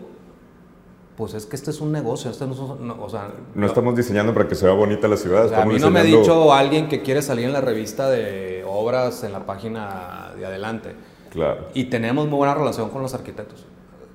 pues 1.19 1.35
es 1.35 1.47
que 1.47 1.57
este 1.57 1.73
es 1.73 1.81
un 1.81 1.91
negocio, 1.91 2.31
este 2.31 2.47
no, 2.47 2.97
o 3.01 3.11
sea, 3.11 3.33
no 3.53 3.67
estamos 3.67 3.97
diseñando 3.97 4.33
para 4.33 4.47
que 4.47 4.55
se 4.55 4.67
vea 4.67 4.75
bonita 4.77 5.09
la 5.09 5.17
ciudad. 5.17 5.53
a 5.53 5.65
mí 5.65 5.77
no 5.81 5.91
me 5.91 5.99
ha 5.99 6.05
dicho 6.05 6.55
alguien 6.55 6.89
que 6.89 7.03
quiere 7.03 7.23
salir 7.23 7.47
en 7.47 7.53
la 7.53 7.61
revista 7.61 8.09
de 8.09 8.65
obras 8.65 9.25
en 9.25 9.33
la 9.33 9.45
página 9.45 10.31
de 10.39 10.47
adelante. 10.47 10.95
Claro. 11.33 11.71
Y 11.75 11.87
tenemos 11.87 12.29
muy 12.29 12.37
buena 12.37 12.55
relación 12.55 12.91
con 12.91 13.03
los 13.03 13.15
arquitectos. 13.15 13.67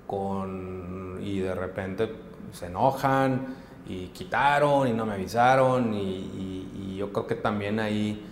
Con, 0.08 1.20
y 1.22 1.40
de 1.40 1.54
repente 1.54 2.10
se 2.54 2.68
enojan 2.68 3.48
y 3.86 4.08
quitaron 4.08 4.88
y 4.88 4.94
no 4.94 5.06
me 5.06 5.16
avisaron. 5.16 5.94
Y, 5.94 6.96
yo 6.96 7.12
creo 7.12 7.28
que 7.28 7.36
también 7.36 7.82
ahí 7.82 8.26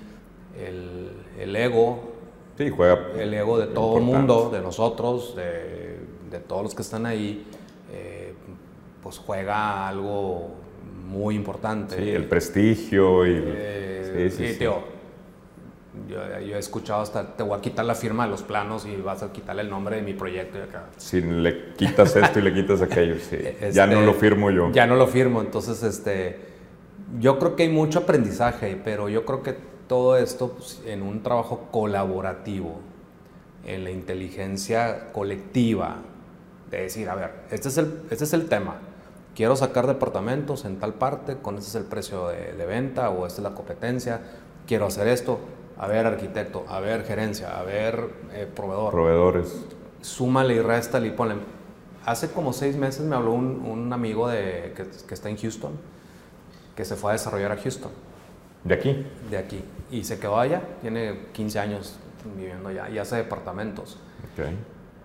el, 0.57 1.11
el, 1.37 1.55
ego. 1.57 2.13
Sí, 2.57 2.69
juega. 2.69 3.09
El 3.17 3.33
ego 3.33 3.59
de 3.59 3.67
todo 3.67 3.97
el 3.97 4.03
mundo, 4.03 4.49
de 4.49 4.61
nosotros, 4.61 5.35
de, 5.35 5.99
de 6.29 6.39
todos 6.39 6.63
los 6.63 6.73
que 6.73 6.83
están 6.83 7.05
ahí 7.05 7.45
pues 9.01 9.17
juega 9.17 9.87
algo 9.87 10.51
muy 11.07 11.35
importante. 11.35 11.97
Sí, 11.97 12.09
el 12.09 12.25
prestigio 12.25 13.25
y... 13.25 13.43
Eh, 13.45 14.31
sí, 14.31 14.47
sí, 14.47 14.59
Tío, 14.59 14.81
yo, 16.07 16.21
he 16.23 16.57
escuchado 16.57 17.01
hasta, 17.01 17.35
te 17.35 17.43
voy 17.43 17.57
a 17.57 17.61
quitar 17.61 17.85
la 17.85 17.95
firma 17.95 18.25
de 18.25 18.31
los 18.31 18.43
planos 18.43 18.85
y 18.85 18.95
vas 19.01 19.23
a 19.23 19.31
quitarle 19.31 19.63
el 19.63 19.69
nombre 19.69 19.97
de 19.97 20.01
mi 20.01 20.13
proyecto 20.13 20.57
y 20.57 20.61
acá. 20.61 20.85
Si 20.97 21.21
le 21.21 21.73
quitas 21.73 22.15
esto 22.15 22.39
y 22.39 22.41
le 22.43 22.53
quitas 22.53 22.81
aquello, 22.81 23.15
sí. 23.19 23.37
ya 23.73 23.87
no 23.87 24.01
lo 24.01 24.13
firmo 24.13 24.51
yo. 24.51 24.71
Ya 24.71 24.87
no 24.87 24.95
lo 24.95 25.07
firmo, 25.07 25.41
entonces, 25.41 25.83
este, 25.83 26.39
yo 27.19 27.39
creo 27.39 27.55
que 27.55 27.63
hay 27.63 27.69
mucho 27.69 27.99
aprendizaje, 27.99 28.79
pero 28.81 29.09
yo 29.09 29.25
creo 29.25 29.43
que 29.43 29.55
todo 29.87 30.17
esto 30.17 30.53
pues, 30.53 30.81
en 30.85 31.01
un 31.01 31.21
trabajo 31.23 31.67
colaborativo, 31.71 32.79
en 33.65 33.83
la 33.83 33.91
inteligencia 33.91 35.11
colectiva, 35.11 35.97
de 36.69 36.83
decir, 36.83 37.09
a 37.09 37.15
ver, 37.15 37.31
este 37.51 37.67
es 37.67 37.77
el, 37.77 38.03
este 38.09 38.23
es 38.23 38.33
el 38.33 38.47
tema 38.47 38.79
quiero 39.35 39.55
sacar 39.55 39.87
departamentos 39.87 40.65
en 40.65 40.77
tal 40.77 40.93
parte, 40.93 41.37
con 41.37 41.57
ese 41.57 41.69
es 41.69 41.75
el 41.75 41.83
precio 41.83 42.27
de, 42.27 42.65
venta 42.65 43.09
o 43.09 43.25
esta 43.25 43.41
es 43.41 43.43
la 43.43 43.55
competencia, 43.55 44.21
quiero 44.67 44.87
hacer 44.87 45.07
esto, 45.07 45.39
a 45.77 45.87
ver 45.87 46.05
arquitecto, 46.05 46.65
a 46.67 46.79
ver 46.79 47.03
gerencia, 47.05 47.57
a 47.57 47.63
ver 47.63 48.09
eh, 48.33 48.47
proveedor. 48.53 48.91
Proveedores. 48.91 49.65
Súmale 50.01 50.55
y 50.55 50.59
réstale 50.59 51.07
y 51.07 51.11
ponle. 51.11 51.35
Hace 52.05 52.31
como 52.31 52.53
seis 52.53 52.75
meses 52.75 53.05
me 53.05 53.15
habló 53.15 53.33
un, 53.33 53.91
amigo 53.93 54.27
de, 54.27 54.73
que, 54.75 55.13
está 55.13 55.29
en 55.29 55.37
Houston, 55.37 55.73
que 56.75 56.83
se 56.83 56.95
fue 56.95 57.11
a 57.11 57.13
desarrollar 57.13 57.51
a 57.51 57.57
Houston. 57.57 57.91
¿De 58.63 58.73
aquí? 58.73 59.05
De 59.29 59.37
aquí. 59.37 59.63
Y 59.91 60.03
se 60.03 60.19
quedó 60.19 60.39
allá, 60.39 60.61
tiene 60.81 61.27
15 61.33 61.59
años 61.59 61.97
viviendo 62.35 62.69
allá 62.69 62.89
y 62.89 62.97
hace 62.97 63.17
departamentos. 63.17 63.97
Okay. 64.33 64.57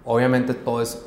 Obviamente 0.05 0.55
todo 0.55 0.81
es 0.81 1.07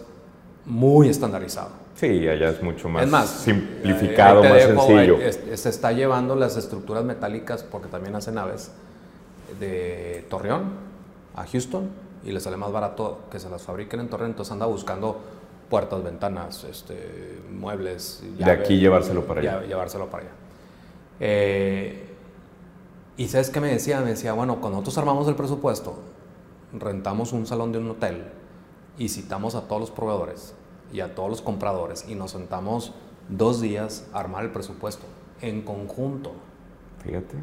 muy 0.66 1.10
estandarizado 1.10 1.70
Sí, 2.00 2.30
allá 2.30 2.52
es 2.52 2.64
mucho 2.64 2.88
más, 2.88 3.30
simplificado, 3.30 4.42
más 4.42 4.64
sencillo. 4.64 5.18
se 5.54 5.68
está 5.68 5.92
llevando 5.92 6.34
las 6.34 6.56
estructuras 6.56 7.04
metálicas, 7.04 7.64
porque 7.64 7.90
también 7.90 8.16
hacen 8.16 8.36
naves, 8.36 8.72
de 9.60 10.26
Torreón 10.30 10.72
a 11.36 11.46
Houston 11.46 11.90
y 12.24 12.32
les 12.32 12.44
sale 12.44 12.56
más 12.56 12.72
barato 12.72 13.24
que 13.30 13.38
se 13.38 13.50
las 13.50 13.64
fabriquen 13.64 14.00
en 14.00 14.08
Torreón, 14.08 14.32
entonces 14.32 14.54
anda 14.54 14.66
buscando 14.66 15.20
puertas, 15.70 16.02
ventanas, 16.02 16.64
este, 16.64 17.42
muebles. 17.52 18.24
de 18.38 18.50
aquí 18.50 18.80
llevárselo 18.80 19.26
para 19.26 19.42
allá. 19.42 19.64
Llevárselo 19.64 20.06
para 20.06 20.24
allá. 20.24 20.34
Eh, 21.20 22.06
y 23.18 23.28
sabes 23.28 23.50
qué 23.50 23.60
me 23.60 23.68
decía, 23.68 24.00
me 24.00 24.12
decía, 24.12 24.32
bueno, 24.32 24.62
cuando 24.62 24.78
nosotros 24.78 24.98
armamos 25.00 25.28
el 25.28 25.36
presupuesto, 25.36 26.00
rentamos 26.72 27.34
un 27.34 27.46
salón 27.46 27.74
de 27.74 27.80
un 27.80 27.90
hotel 27.90 28.24
y 28.98 29.10
citamos 29.10 29.56
a 29.56 29.68
todos 29.68 29.82
los 29.82 29.92
proveedores 29.92 30.54
y 30.92 31.02
a 31.02 31.16
todos 31.16 31.30
los 31.30 31.42
compradores 31.42 32.06
y 32.08 32.16
nos 32.16 32.32
sentamos 32.32 32.94
dos 33.30 33.62
días 33.62 34.08
a 34.14 34.20
armar 34.20 34.44
el 34.44 34.52
presupuesto 34.52 35.06
en 35.42 35.62
conjunto. 35.62 36.34
Fíjate. 37.04 37.36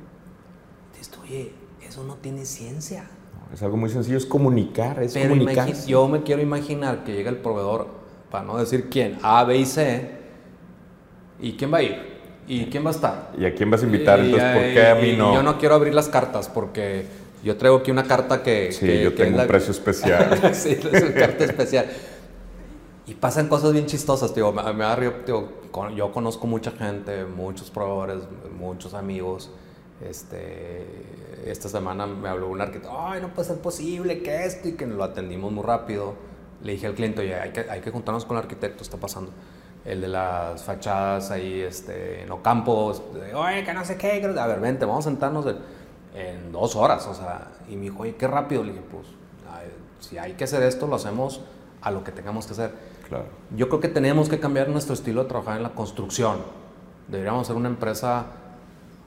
Esto, 1.00 1.18
oye, 1.22 1.52
eso 1.86 2.04
no 2.04 2.16
tiene 2.16 2.44
ciencia. 2.44 3.08
es 3.52 3.62
algo 3.62 3.76
muy 3.76 3.90
sencillo, 3.90 4.16
es 4.16 4.26
comunicar, 4.26 5.02
es 5.02 5.14
comunicar. 5.16 5.72
Yo 5.86 6.08
me 6.08 6.22
quiero 6.22 6.42
imaginar 6.42 7.04
que 7.04 7.12
llega 7.12 7.30
el 7.30 7.38
proveedor, 7.38 7.88
para 8.30 8.44
no 8.44 8.58
decir 8.58 8.88
quién, 8.90 9.18
A, 9.22 9.44
B 9.44 9.56
y 9.56 9.66
C, 9.66 10.10
¿y 11.40 11.52
quién 11.52 11.72
va 11.72 11.78
a 11.78 11.82
ir? 11.82 12.16
¿Y 12.48 12.66
quién 12.66 12.84
va 12.84 12.90
a 12.90 12.92
estar? 12.92 13.32
¿Y 13.38 13.44
a 13.44 13.54
quién 13.54 13.70
vas 13.70 13.82
a 13.82 13.86
invitar? 13.86 14.20
Entonces, 14.20 14.54
¿por 14.54 14.62
qué 14.62 14.86
a 14.86 14.94
mí 14.94 15.14
no? 15.16 15.34
Yo 15.34 15.42
no 15.42 15.58
quiero 15.58 15.74
abrir 15.74 15.94
las 15.94 16.08
cartas 16.08 16.48
porque 16.48 17.06
yo 17.42 17.56
traigo 17.56 17.78
aquí 17.78 17.90
una 17.90 18.04
carta 18.04 18.42
que... 18.42 18.72
Sí, 18.72 19.00
yo 19.02 19.14
tengo 19.14 19.40
un 19.40 19.46
precio 19.46 19.72
especial. 19.72 20.40
sí, 20.54 20.78
es 20.80 21.02
una 21.02 21.14
carta 21.14 21.44
especial. 21.44 21.86
Y 23.06 23.14
pasan 23.14 23.48
cosas 23.48 23.72
bien 23.72 23.86
chistosas, 23.86 24.34
tío. 24.34 24.52
Me, 24.52 24.62
me 24.72 24.84
da 24.84 24.98
yo 25.94 26.12
conozco 26.12 26.46
mucha 26.46 26.72
gente, 26.72 27.24
muchos 27.24 27.70
proveedores, 27.70 28.24
muchos 28.58 28.94
amigos. 28.94 29.50
Este, 30.00 30.84
esta 31.46 31.68
semana 31.68 32.06
me 32.06 32.28
habló 32.28 32.48
un 32.48 32.60
arquitecto, 32.60 32.94
ay, 32.98 33.22
no 33.22 33.28
puede 33.32 33.48
ser 33.48 33.58
posible 33.58 34.22
que 34.22 34.44
esto, 34.44 34.68
y 34.68 34.72
que 34.72 34.86
lo 34.86 35.04
atendimos 35.04 35.52
muy 35.52 35.64
rápido. 35.64 36.14
Le 36.62 36.72
dije 36.72 36.86
al 36.86 36.94
cliente, 36.94 37.20
oye, 37.20 37.34
hay 37.34 37.50
que, 37.50 37.60
hay 37.70 37.80
que 37.80 37.90
juntarnos 37.90 38.24
con 38.24 38.36
el 38.36 38.42
arquitecto, 38.42 38.82
está 38.82 38.96
pasando. 38.96 39.30
El 39.84 40.00
de 40.00 40.08
las 40.08 40.64
fachadas 40.64 41.30
ahí 41.30 41.60
este, 41.60 42.22
en 42.22 42.32
Ocampo, 42.32 42.92
oye, 43.34 43.64
que 43.64 43.72
no 43.72 43.84
sé 43.84 43.96
qué, 43.96 44.22
a 44.36 44.46
ver, 44.46 44.60
vente, 44.60 44.84
vamos 44.84 45.06
a 45.06 45.10
sentarnos 45.10 45.46
en, 46.14 46.50
dos 46.50 46.74
horas, 46.74 47.06
o 47.06 47.14
sea, 47.14 47.52
y 47.68 47.76
me 47.76 47.82
dijo, 47.82 48.02
oye, 48.02 48.16
qué 48.16 48.26
rápido. 48.26 48.64
Le 48.64 48.72
dije, 48.72 48.84
pues, 48.90 49.06
si 50.00 50.18
hay 50.18 50.32
que 50.32 50.44
hacer 50.44 50.62
esto, 50.62 50.86
lo 50.86 50.96
hacemos 50.96 51.40
a 51.80 51.90
lo 51.90 52.02
que 52.02 52.12
tengamos 52.12 52.46
que 52.46 52.52
hacer. 52.52 52.72
Yo 53.56 53.68
creo 53.68 53.80
que 53.80 53.88
tenemos 53.88 54.28
que 54.28 54.38
cambiar 54.38 54.68
nuestro 54.68 54.94
estilo 54.94 55.22
de 55.22 55.28
trabajar 55.28 55.56
en 55.56 55.62
la 55.62 55.70
construcción. 55.74 56.38
Deberíamos 57.08 57.46
ser 57.46 57.56
una 57.56 57.68
empresa 57.68 58.26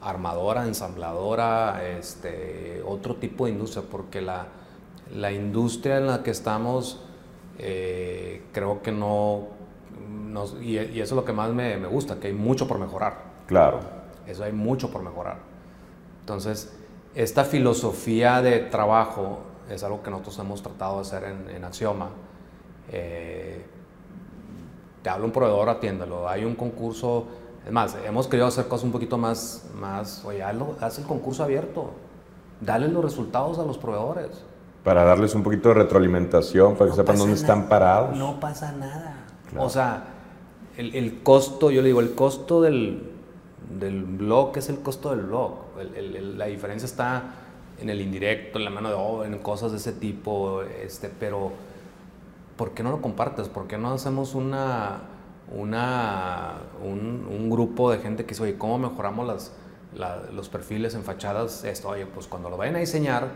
armadora, 0.01 0.65
ensambladora, 0.65 1.87
este, 1.97 2.81
otro 2.85 3.15
tipo 3.15 3.45
de 3.45 3.51
industria, 3.51 3.83
porque 3.89 4.21
la, 4.21 4.47
la 5.13 5.31
industria 5.31 5.97
en 5.97 6.07
la 6.07 6.23
que 6.23 6.31
estamos 6.31 7.01
eh, 7.57 8.43
creo 8.53 8.81
que 8.81 8.91
no, 8.91 9.47
y, 10.61 10.77
eso 10.77 11.01
es 11.01 11.11
lo 11.11 11.25
que 11.25 11.33
más 11.33 11.51
me, 11.51 11.75
me, 11.77 11.87
gusta, 11.87 12.19
que 12.19 12.27
hay 12.27 12.33
mucho 12.33 12.67
por 12.67 12.79
mejorar. 12.79 13.17
Claro. 13.47 13.79
Eso 14.25 14.43
hay 14.43 14.53
mucho 14.53 14.89
por 14.89 15.03
mejorar. 15.03 15.37
Entonces, 16.21 16.73
esta 17.15 17.43
filosofía 17.43 18.41
de 18.41 18.59
trabajo 18.59 19.39
es 19.69 19.83
algo 19.83 20.01
que 20.01 20.09
nosotros 20.09 20.39
hemos 20.39 20.61
tratado 20.61 20.95
de 20.95 21.01
hacer 21.01 21.23
en, 21.25 21.49
en 21.49 21.63
Axioma. 21.63 22.09
Eh, 22.91 23.65
te 25.09 25.13
habla 25.13 25.25
un 25.25 25.31
proveedor, 25.31 25.69
atiéndelo. 25.69 26.29
Hay 26.29 26.45
un 26.45 26.53
concurso, 26.53 27.25
es 27.65 27.71
más, 27.71 27.97
hemos 28.05 28.27
querido 28.27 28.45
hacer 28.45 28.67
cosas 28.67 28.83
un 28.85 28.91
poquito 28.91 29.17
más, 29.17 29.65
más 29.75 30.23
oye, 30.23 30.43
haz 30.43 30.99
el 30.99 31.05
concurso 31.05 31.43
abierto, 31.43 31.89
dale 32.61 32.87
los 32.89 33.03
resultados 33.03 33.57
a 33.57 33.63
los 33.63 33.79
proveedores. 33.79 34.43
Para 34.83 35.03
darles 35.03 35.33
un 35.33 35.41
poquito 35.41 35.69
de 35.69 35.75
retroalimentación, 35.75 36.75
para 36.75 36.91
que 36.91 36.95
sepan 36.95 37.17
dónde 37.17 37.33
están 37.33 37.67
parados. 37.67 38.15
No 38.15 38.39
pasa 38.39 38.71
nada. 38.71 39.25
O 39.57 39.67
sea, 39.67 40.03
el, 40.77 40.93
el, 40.93 41.23
costo, 41.23 41.71
yo 41.71 41.81
le 41.81 41.87
digo, 41.87 42.01
el 42.01 42.13
costo 42.13 42.61
del, 42.61 43.11
del 43.79 44.03
blog 44.03 44.55
es 44.59 44.69
el 44.69 44.81
costo 44.81 45.09
del 45.09 45.21
blog. 45.25 45.53
la 46.35 46.45
diferencia 46.45 46.85
está 46.85 47.23
en 47.81 47.89
el 47.89 47.99
indirecto, 47.99 48.59
en 48.59 48.65
la 48.65 48.69
mano 48.69 48.89
de 48.89 48.95
obra, 48.95 49.27
en 49.27 49.39
cosas 49.39 49.71
de 49.71 49.77
ese 49.77 49.93
tipo, 49.93 50.61
este, 50.61 51.09
pero 51.09 51.51
¿por 52.59 52.71
qué 52.71 52.83
no 52.83 52.91
lo 52.91 53.01
compartes? 53.01 53.47
¿Por 53.47 53.67
qué 53.67 53.77
no 53.77 53.93
hacemos 53.93 54.35
una, 54.35 54.99
una, 55.49 56.55
un, 56.83 57.49
grupo 57.49 57.89
de 57.89 57.99
gente 57.99 58.25
que 58.25 58.31
dice, 58.31 58.43
oye, 58.43 58.57
¿cómo 58.57 58.77
mejoramos 58.77 59.25
las, 59.95 60.29
los 60.33 60.49
perfiles 60.49 60.93
en 60.93 61.05
fachadas? 61.05 61.63
Esto, 61.63 61.87
oye, 61.87 62.05
pues 62.05 62.27
cuando 62.27 62.49
lo 62.49 62.57
vayan 62.57 62.75
a 62.75 62.79
diseñar, 62.79 63.29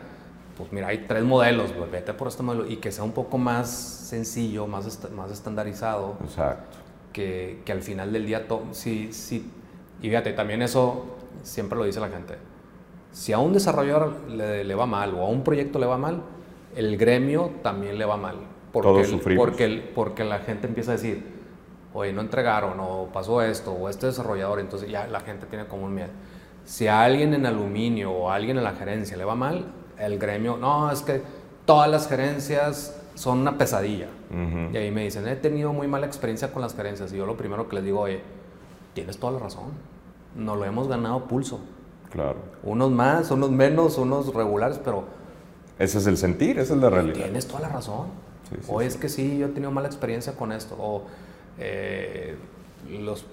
pues 0.57 0.73
mira, 0.73 0.89
hay 0.89 1.05
tres 1.07 1.23
modelos, 1.23 1.71
pues 1.71 1.89
vete 1.89 2.13
por 2.13 2.27
este 2.27 2.43
modelo 2.43 2.69
y 2.69 2.75
que 2.77 2.91
sea 2.91 3.05
un 3.05 3.13
poco 3.13 3.37
más 3.37 3.69
sencillo, 3.69 4.67
más, 4.67 5.09
más 5.11 5.31
estandarizado. 5.31 6.17
Exacto. 6.21 6.79
Que, 7.13 7.61
que 7.63 7.71
al 7.71 7.81
final 7.81 8.11
del 8.11 8.25
día, 8.25 8.45
si, 8.71 9.13
si, 9.13 9.49
y 10.01 10.09
fíjate, 10.09 10.33
también 10.33 10.61
eso 10.61 11.05
siempre 11.43 11.77
lo 11.77 11.85
dice 11.85 12.01
la 12.01 12.09
gente. 12.09 12.35
Si 13.13 13.31
a 13.31 13.39
un 13.39 13.53
desarrollador 13.53 14.27
le, 14.27 14.65
le 14.65 14.75
va 14.75 14.85
mal 14.85 15.13
o 15.15 15.21
a 15.21 15.29
un 15.29 15.45
proyecto 15.45 15.79
le 15.79 15.85
va 15.85 15.97
mal, 15.97 16.23
el 16.75 16.97
gremio 16.97 17.51
también 17.61 17.97
le 17.97 18.03
va 18.03 18.17
mal 18.17 18.52
porque, 18.73 18.89
Todos 18.89 19.07
sufrimos. 19.07 19.45
Porque, 19.45 19.91
porque 19.93 20.23
la 20.23 20.39
gente 20.39 20.65
empieza 20.67 20.91
a 20.91 20.95
decir, 20.95 21.23
oye, 21.93 22.11
no 22.11 22.21
entregaron, 22.21 22.79
o 22.79 23.07
pasó 23.13 23.43
esto, 23.43 23.71
o 23.71 23.87
este 23.87 24.07
desarrollador, 24.07 24.59
entonces 24.59 24.89
ya 24.89 25.05
la 25.05 25.19
gente 25.19 25.45
tiene 25.45 25.67
como 25.67 25.85
un 25.85 25.93
miedo. 25.93 26.09
Si 26.65 26.87
a 26.87 27.03
alguien 27.03 27.35
en 27.35 27.45
aluminio 27.45 28.11
o 28.11 28.31
a 28.31 28.35
alguien 28.35 28.57
en 28.57 28.63
la 28.63 28.73
gerencia 28.73 29.15
le 29.15 29.25
va 29.25 29.35
mal, 29.35 29.67
el 29.99 30.17
gremio, 30.17 30.57
no, 30.57 30.91
es 30.91 31.03
que 31.03 31.21
todas 31.65 31.89
las 31.89 32.09
gerencias 32.09 32.99
son 33.13 33.39
una 33.39 33.59
pesadilla. 33.59 34.07
Y 34.71 34.75
ahí 34.75 34.89
me 34.89 35.03
dicen, 35.03 35.27
he 35.27 35.35
tenido 35.35 35.71
muy 35.71 35.87
mala 35.87 36.07
experiencia 36.07 36.51
con 36.51 36.63
las 36.63 36.75
gerencias. 36.75 37.13
Y 37.13 37.17
yo 37.17 37.27
lo 37.27 37.37
primero 37.37 37.69
que 37.69 37.75
les 37.75 37.85
digo, 37.85 37.99
oye, 37.99 38.21
tienes 38.95 39.19
toda 39.19 39.33
la 39.33 39.39
razón. 39.39 39.65
No 40.35 40.55
lo 40.55 40.65
hemos 40.65 40.87
ganado 40.87 41.25
pulso. 41.25 41.59
Claro. 42.09 42.37
Unos 42.63 42.89
más, 42.89 43.29
unos 43.29 43.51
menos, 43.51 43.99
unos 43.99 44.33
regulares, 44.33 44.79
pero... 44.83 45.03
Ese 45.77 45.99
es 45.99 46.07
el 46.07 46.17
sentir, 46.17 46.57
esa 46.57 46.73
es 46.73 46.79
la 46.79 46.89
realidad. 46.89 47.25
Tienes 47.25 47.47
toda 47.47 47.59
la 47.59 47.69
razón 47.69 48.22
o 48.67 48.81
es 48.81 48.97
que 48.97 49.09
sí, 49.09 49.37
yo 49.37 49.47
he 49.47 49.49
tenido 49.49 49.71
mala 49.71 49.87
experiencia 49.87 50.33
con 50.33 50.51
esto, 50.51 50.75
o 50.79 51.03
eh, 51.57 52.35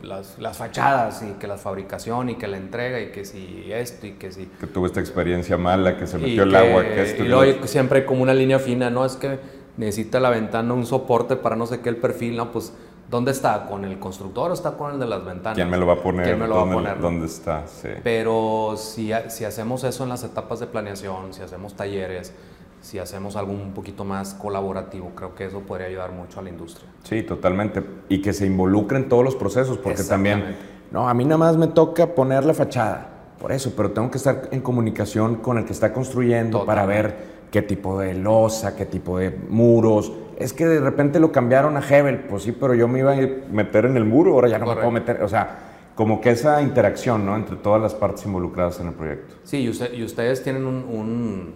las, 0.03 0.57
fachadas 0.57 1.23
y 1.23 1.33
que 1.33 1.47
la 1.47 1.57
fabricación 1.57 2.31
y 2.31 2.35
que 2.37 2.47
la 2.47 2.57
entrega 2.57 3.01
y 3.01 3.11
que 3.11 3.25
si 3.25 3.71
esto 3.73 4.07
y 4.07 4.12
que 4.12 4.31
si... 4.33 4.47
Que 4.47 4.66
tuve 4.66 4.87
esta 4.87 5.01
experiencia 5.01 5.57
mala, 5.57 5.97
que 5.97 6.07
se 6.07 6.18
metió 6.18 6.45
el 6.45 6.55
agua, 6.55 6.83
que 6.83 7.03
esto... 7.03 7.25
Y 7.25 7.29
luego 7.29 7.66
siempre 7.66 8.01
hay 8.01 8.07
como 8.07 8.23
una 8.23 8.35
línea 8.35 8.59
fina, 8.59 8.91
¿no? 8.91 9.05
Es 9.05 9.16
que 9.16 9.39
necesita 9.77 10.21
la 10.21 10.31
ventana 10.31 10.73
un 10.73 10.87
soporte 10.87 11.37
para 11.37 11.57
no 11.57 11.66
sé 11.66 11.81
qué 11.81 11.89
el 11.89 11.97
perfil, 11.97 12.37
¿no? 12.37 12.53
Pues... 12.53 12.73
¿Dónde 13.11 13.33
está? 13.33 13.66
¿Con 13.66 13.85
el 13.85 13.99
constructor 13.99 14.53
o 14.53 14.55
está 14.55 14.77
con 14.77 14.93
el 14.93 15.01
de 15.01 15.07
las 15.07 15.25
ventanas? 15.25 15.57
¿Quién 15.57 15.68
me 15.68 15.77
lo 15.77 15.85
va 15.85 15.95
a 15.95 15.97
poner? 15.97 16.27
¿Quién 16.27 16.39
me 16.39 16.47
lo 16.47 16.55
¿Dónde, 16.55 16.77
va 16.77 16.81
a 16.81 16.85
poner? 16.85 17.01
¿Dónde 17.01 17.27
está? 17.27 17.66
Sí. 17.66 17.89
Pero 18.05 18.75
si, 18.77 19.11
si 19.29 19.45
hacemos 19.45 19.83
eso 19.83 20.05
en 20.05 20.11
las 20.11 20.23
etapas 20.23 20.61
de 20.61 20.68
planeación, 20.68 21.35
si 21.35 21.43
hacemos 21.43 21.75
talleres, 21.75 22.33
si 22.81 22.99
hacemos 22.99 23.37
algo 23.37 23.53
un 23.53 23.72
poquito 23.72 24.05
más 24.05 24.35
colaborativo, 24.35 25.12
creo 25.14 25.35
que 25.35 25.45
eso 25.45 25.61
podría 25.61 25.87
ayudar 25.87 26.12
mucho 26.12 26.41
a 26.41 26.43
la 26.43 26.49
industria. 26.49 26.89
Sí, 27.05 27.22
totalmente. 27.22 27.83
Y 28.09 28.22
que 28.22 28.33
se 28.33 28.47
involucren 28.47 29.09
todos 29.09 29.24
los 29.24 29.37
procesos, 29.37 29.78
porque 29.78 30.03
también, 30.03 30.57
no, 30.91 31.09
a 31.09 31.14
mí 31.14 31.24
nada 31.24 31.39
más 31.39 31.57
me 31.57 31.68
toca 31.68 32.14
poner 32.14 32.45
la 32.45 32.55
fachada, 32.55 33.09
por 33.39 33.53
eso, 33.53 33.72
pero 33.76 33.91
tengo 33.91 34.11
que 34.11 34.18
estar 34.18 34.49
en 34.51 34.61
comunicación 34.61 35.37
con 35.37 35.59
el 35.59 35.64
que 35.64 35.72
está 35.72 35.93
construyendo 35.93 36.64
para 36.64 36.87
ver 36.87 37.41
qué 37.51 37.62
tipo 37.62 37.99
de 37.99 38.14
losa, 38.14 38.76
qué 38.76 38.87
tipo 38.87 39.18
de 39.18 39.31
muros. 39.49 40.12
Es 40.39 40.53
que 40.53 40.66
de 40.66 40.81
repente 40.81 41.20
lo 41.20 41.33
cambiaron 41.33 41.76
a 41.76 41.87
Hebel, 41.87 42.20
pues 42.20 42.45
sí, 42.45 42.53
pero 42.53 42.74
yo 42.74 42.89
me 42.89 43.01
iba 43.01 43.12
a 43.12 43.16
meter 43.51 43.85
en 43.85 43.97
el 43.97 44.05
muro, 44.05 44.33
ahora 44.33 44.49
ya 44.49 44.59
no 44.59 44.66
me 44.66 44.74
puedo 44.74 44.91
meter, 44.91 45.22
o 45.22 45.28
sea, 45.28 45.66
como 45.95 46.20
que 46.20 46.31
esa 46.31 46.62
interacción, 46.62 47.26
¿no? 47.26 47.37
Entre 47.37 47.57
todas 47.57 47.83
las 47.83 47.95
partes 47.95 48.24
involucradas 48.24 48.81
en 48.81 48.87
el 48.87 48.95
proyecto. 48.95 49.35
Sí, 49.43 49.59
y, 49.59 49.68
usted, 49.68 49.93
y 49.93 50.03
ustedes 50.03 50.43
tienen 50.43 50.64
un 50.64 50.85
un 50.89 51.55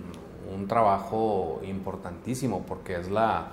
trabajo 0.69 1.61
importantísimo 1.67 2.65
porque 2.67 2.97
es 2.97 3.11
la, 3.11 3.49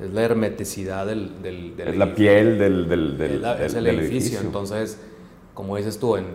es 0.00 0.12
la 0.12 0.22
hermeticidad 0.22 1.06
del, 1.06 1.42
del, 1.42 1.74
Es 1.78 1.96
la 1.96 2.14
piel 2.14 2.58
del, 2.58 2.88
del, 2.88 3.16
del, 3.16 3.44
es 3.60 3.74
el 3.74 3.86
edificio. 3.86 4.40
Entonces, 4.40 5.00
como 5.54 5.76
dices 5.76 5.98
tú, 5.98 6.16
en, 6.16 6.26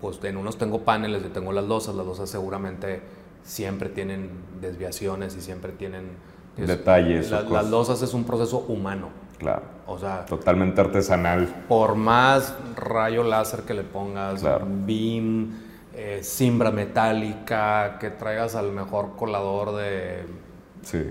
pues 0.00 0.18
en 0.24 0.36
unos 0.36 0.58
tengo 0.58 0.80
paneles, 0.80 1.22
yo 1.22 1.30
tengo 1.30 1.52
las 1.52 1.64
losas, 1.64 1.94
las 1.94 2.06
losas 2.06 2.30
seguramente 2.30 3.00
siempre 3.42 3.88
tienen 3.88 4.30
desviaciones 4.60 5.36
y 5.36 5.40
siempre 5.40 5.72
tienen... 5.72 6.10
Detalles. 6.56 7.30
las 7.30 7.70
losas 7.70 8.02
es 8.02 8.14
un 8.14 8.24
proceso 8.24 8.64
humano. 8.66 9.10
Claro. 9.38 9.62
O 9.86 9.96
sea... 9.96 10.24
Totalmente 10.26 10.80
artesanal. 10.80 11.64
Por 11.68 11.94
más 11.94 12.54
rayo 12.74 13.22
láser 13.22 13.60
que 13.60 13.74
le 13.74 13.84
pongas, 13.84 14.42
beam 14.86 15.67
eh, 16.00 16.22
simbra 16.22 16.70
metálica, 16.70 17.98
que 17.98 18.10
traigas 18.10 18.54
al 18.54 18.70
mejor 18.70 19.16
colador 19.16 19.74
de 19.74 20.26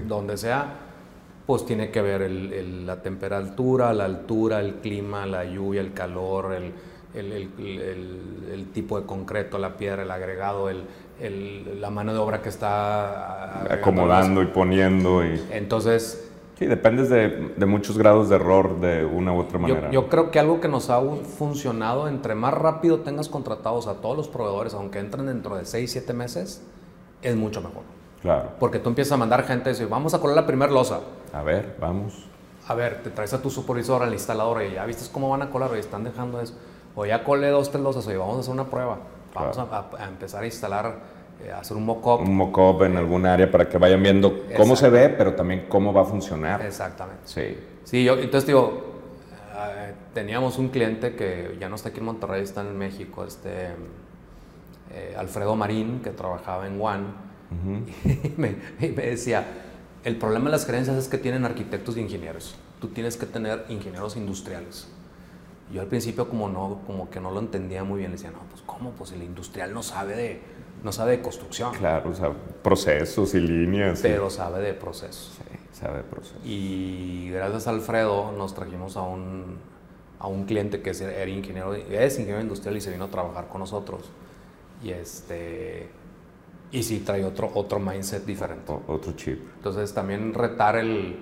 donde 0.08 0.38
sea, 0.38 0.76
pues 1.46 1.66
tiene 1.66 1.92
que 1.92 2.02
ver 2.02 2.32
la 2.32 3.02
temperatura, 3.02 3.92
la 3.92 4.06
altura, 4.06 4.62
el 4.62 4.76
clima, 4.76 5.26
la 5.26 5.44
lluvia, 5.44 5.82
el 5.82 5.92
calor, 5.92 6.54
el, 6.54 6.72
el, 7.14 8.68
tipo 8.74 8.98
de 8.98 9.06
concreto, 9.06 9.58
la 9.58 9.76
piedra, 9.76 10.04
el 10.04 10.12
agregado, 10.12 10.70
la 10.70 11.90
mano 11.90 12.14
de 12.14 12.20
obra 12.20 12.42
que 12.42 12.48
está 12.48 13.74
acomodando 13.74 14.42
y 14.42 14.46
poniendo. 14.46 15.22
Y... 15.26 15.46
Entonces, 15.52 16.27
Sí, 16.58 16.66
dependes 16.66 17.10
de, 17.10 17.54
de, 17.56 17.66
muchos 17.68 18.00
grados 18.00 18.30
de 18.30 18.36
error 18.36 18.80
de 18.80 19.06
una 19.06 19.32
u 19.32 19.40
otra 19.40 19.60
manera. 19.60 19.92
Yo, 19.92 20.10
creo 20.10 20.32
que 20.32 20.40
algo 20.40 20.60
que 20.60 20.68
nos 20.68 20.90
ha 20.90 21.00
funcionado, 21.00 22.08
entre 22.08 22.34
más 22.34 22.52
rápido 22.52 23.02
tengas 23.02 23.30
contratados 23.30 23.86
a 23.86 23.96
todos 23.96 24.18
los 24.18 24.28
proveedores, 24.28 24.74
aunque 24.74 24.98
entren 24.98 25.28
dentro 25.28 25.56
de 25.56 25.66
6, 25.66 25.92
7 25.92 26.14
meses, 26.14 26.64
es 27.22 27.36
mucho 27.36 27.62
mejor. 27.62 27.84
Claro. 28.24 28.50
Porque 28.60 28.80
tú 28.80 28.90
empiezas 28.90 29.12
a 29.12 29.18
mandar 29.18 29.44
gente 29.44 29.70
y 29.70 29.74
dices, 29.74 29.88
vamos 29.88 30.16
a 30.16 30.20
colar 30.20 30.36
la 30.36 30.48
primera 30.48 30.72
losa. 30.72 31.02
A 31.32 31.44
ver, 31.44 31.76
vamos. 31.80 32.28
A 32.68 32.74
ver, 32.74 33.04
te 33.04 33.12
traes 33.12 33.34
a 33.36 33.42
tu 33.42 33.52
supervisor, 33.52 34.02
al 34.02 34.14
instalador, 34.14 34.64
y 34.64 34.74
ya 34.74 34.86
viste 34.86 35.06
cómo 35.12 35.30
van 35.30 35.44
a 35.44 35.52
colar, 35.52 35.70
y 35.76 35.80
están 35.80 36.04
dejando 36.04 36.42
eso. 36.42 36.56
O 36.96 37.06
ya 37.06 37.24
colé 37.24 37.50
dos, 37.50 37.70
tres 37.70 37.84
losas, 37.84 38.08
oye, 38.08 38.18
vamos 38.18 38.38
a 38.38 38.40
hacer 38.40 38.54
una 38.54 38.66
prueba. 38.66 38.98
Vamos 39.36 39.60
a 39.60 40.08
empezar 40.08 40.42
a 40.42 40.46
instalar 40.48 41.17
hacer 41.56 41.78
un 41.78 41.86
mock-up. 41.86 42.22
Un 42.22 42.36
mock-up 42.36 42.84
en 42.84 42.98
algún 42.98 43.26
área 43.26 43.50
para 43.50 43.68
que 43.70 43.78
vayan 43.78 44.02
viendo 44.02 44.46
cómo 44.56 44.76
se 44.76 44.90
ve, 44.90 45.10
pero 45.10 45.34
también 45.34 45.66
cómo 45.68 45.94
va 45.94 46.02
a 46.02 46.06
funcionar. 46.06 46.62
Exactamente. 46.62 47.22
Sí. 47.26 47.58
Sí, 47.84 48.04
yo, 48.04 48.16
entonces 48.16 48.46
digo, 48.48 48.98
eh, 49.56 49.94
teníamos 50.14 50.58
un 50.58 50.70
cliente 50.70 51.16
que 51.16 51.56
ya 51.60 51.70
no 51.70 51.76
está 51.76 51.90
aquí 51.90 52.00
en 52.00 52.06
Monterrey, 52.06 52.44
está 52.44 52.62
en 52.62 52.78
México, 52.78 53.24
este 53.24 53.68
eh, 54.92 55.16
Alfredo 55.18 55.56
Marín, 55.56 56.02
que 56.02 56.10
trabajaba 56.10 56.68
en 56.68 56.82
One, 56.82 57.06
y, 58.04 58.34
me, 58.36 58.56
y, 58.82 58.90
me, 58.90 59.04
decía, 59.04 59.46
el 60.04 60.18
problema 60.18 60.46
de 60.46 60.52
las 60.52 60.66
gerencias 60.66 60.98
es 60.98 61.08
que 61.08 61.18
tienen 61.18 61.46
arquitectos 61.46 61.96
y 61.98 62.02
ingenieros. 62.02 62.56
Tú 62.82 62.90
tienes 62.90 63.16
que 63.16 63.26
tener 63.26 63.66
ingenieros 63.70 64.18
industriales. 64.18 64.90
Yo 65.72 65.82
al 65.82 65.88
principio 65.88 66.30
como, 66.30 66.50
no, 66.50 66.82
como 66.86 67.10
que 67.10 67.20
no 67.20 67.32
lo 67.32 67.40
entendía 67.40 67.84
muy 67.84 68.00
bien, 68.00 68.12
le 68.12 68.18
decía, 68.18 68.32
no, 68.32 68.40
pues 68.50 68.62
¿cómo? 68.66 68.92
Pues 68.92 69.12
el 69.12 69.24
industrial 69.24 69.74
no 69.74 69.84
sabe 69.84 70.16
de 70.16 70.42
no 70.84 70.92
sabe 70.92 71.18
de 71.18 71.22
construcción. 71.22 71.74
Claro, 71.74 72.10
o 72.10 72.14
sea, 72.14 72.32
procesos 72.64 73.34
y 73.34 73.40
líneas. 73.40 74.00
Pero 74.02 74.30
sabe 74.30 74.62
de 74.62 74.74
procesos. 74.74 75.38
Sí, 75.38 75.58
sabe 75.72 75.98
de 75.98 76.04
procesos. 76.04 76.40
Y 76.46 77.30
gracias 77.32 77.68
a 77.68 77.72
Alfredo 77.72 78.32
nos 78.32 78.54
trajimos 78.54 78.98
a 78.98 79.02
un, 79.02 79.58
a 80.20 80.28
un 80.28 80.46
cliente 80.46 80.82
que 80.82 80.92
era 80.92 81.30
ingeniero, 81.30 81.74
es 81.74 82.14
ingeniero 82.20 82.42
industrial 82.42 82.78
y 82.78 82.82
se 82.82 82.92
vino 82.92 83.06
a 83.06 83.10
trabajar 83.10 83.48
con 83.48 83.62
nosotros. 83.62 84.10
Y 84.84 84.92
este... 84.92 85.90
Y 86.70 86.84
sí, 86.84 87.00
trae 87.00 87.24
otro, 87.24 87.50
otro 87.54 87.80
mindset 87.80 88.26
diferente. 88.26 88.74
otro 88.88 89.14
chip. 89.14 89.40
Entonces 89.56 89.94
también 89.94 90.34
retar 90.34 90.76
el, 90.76 91.18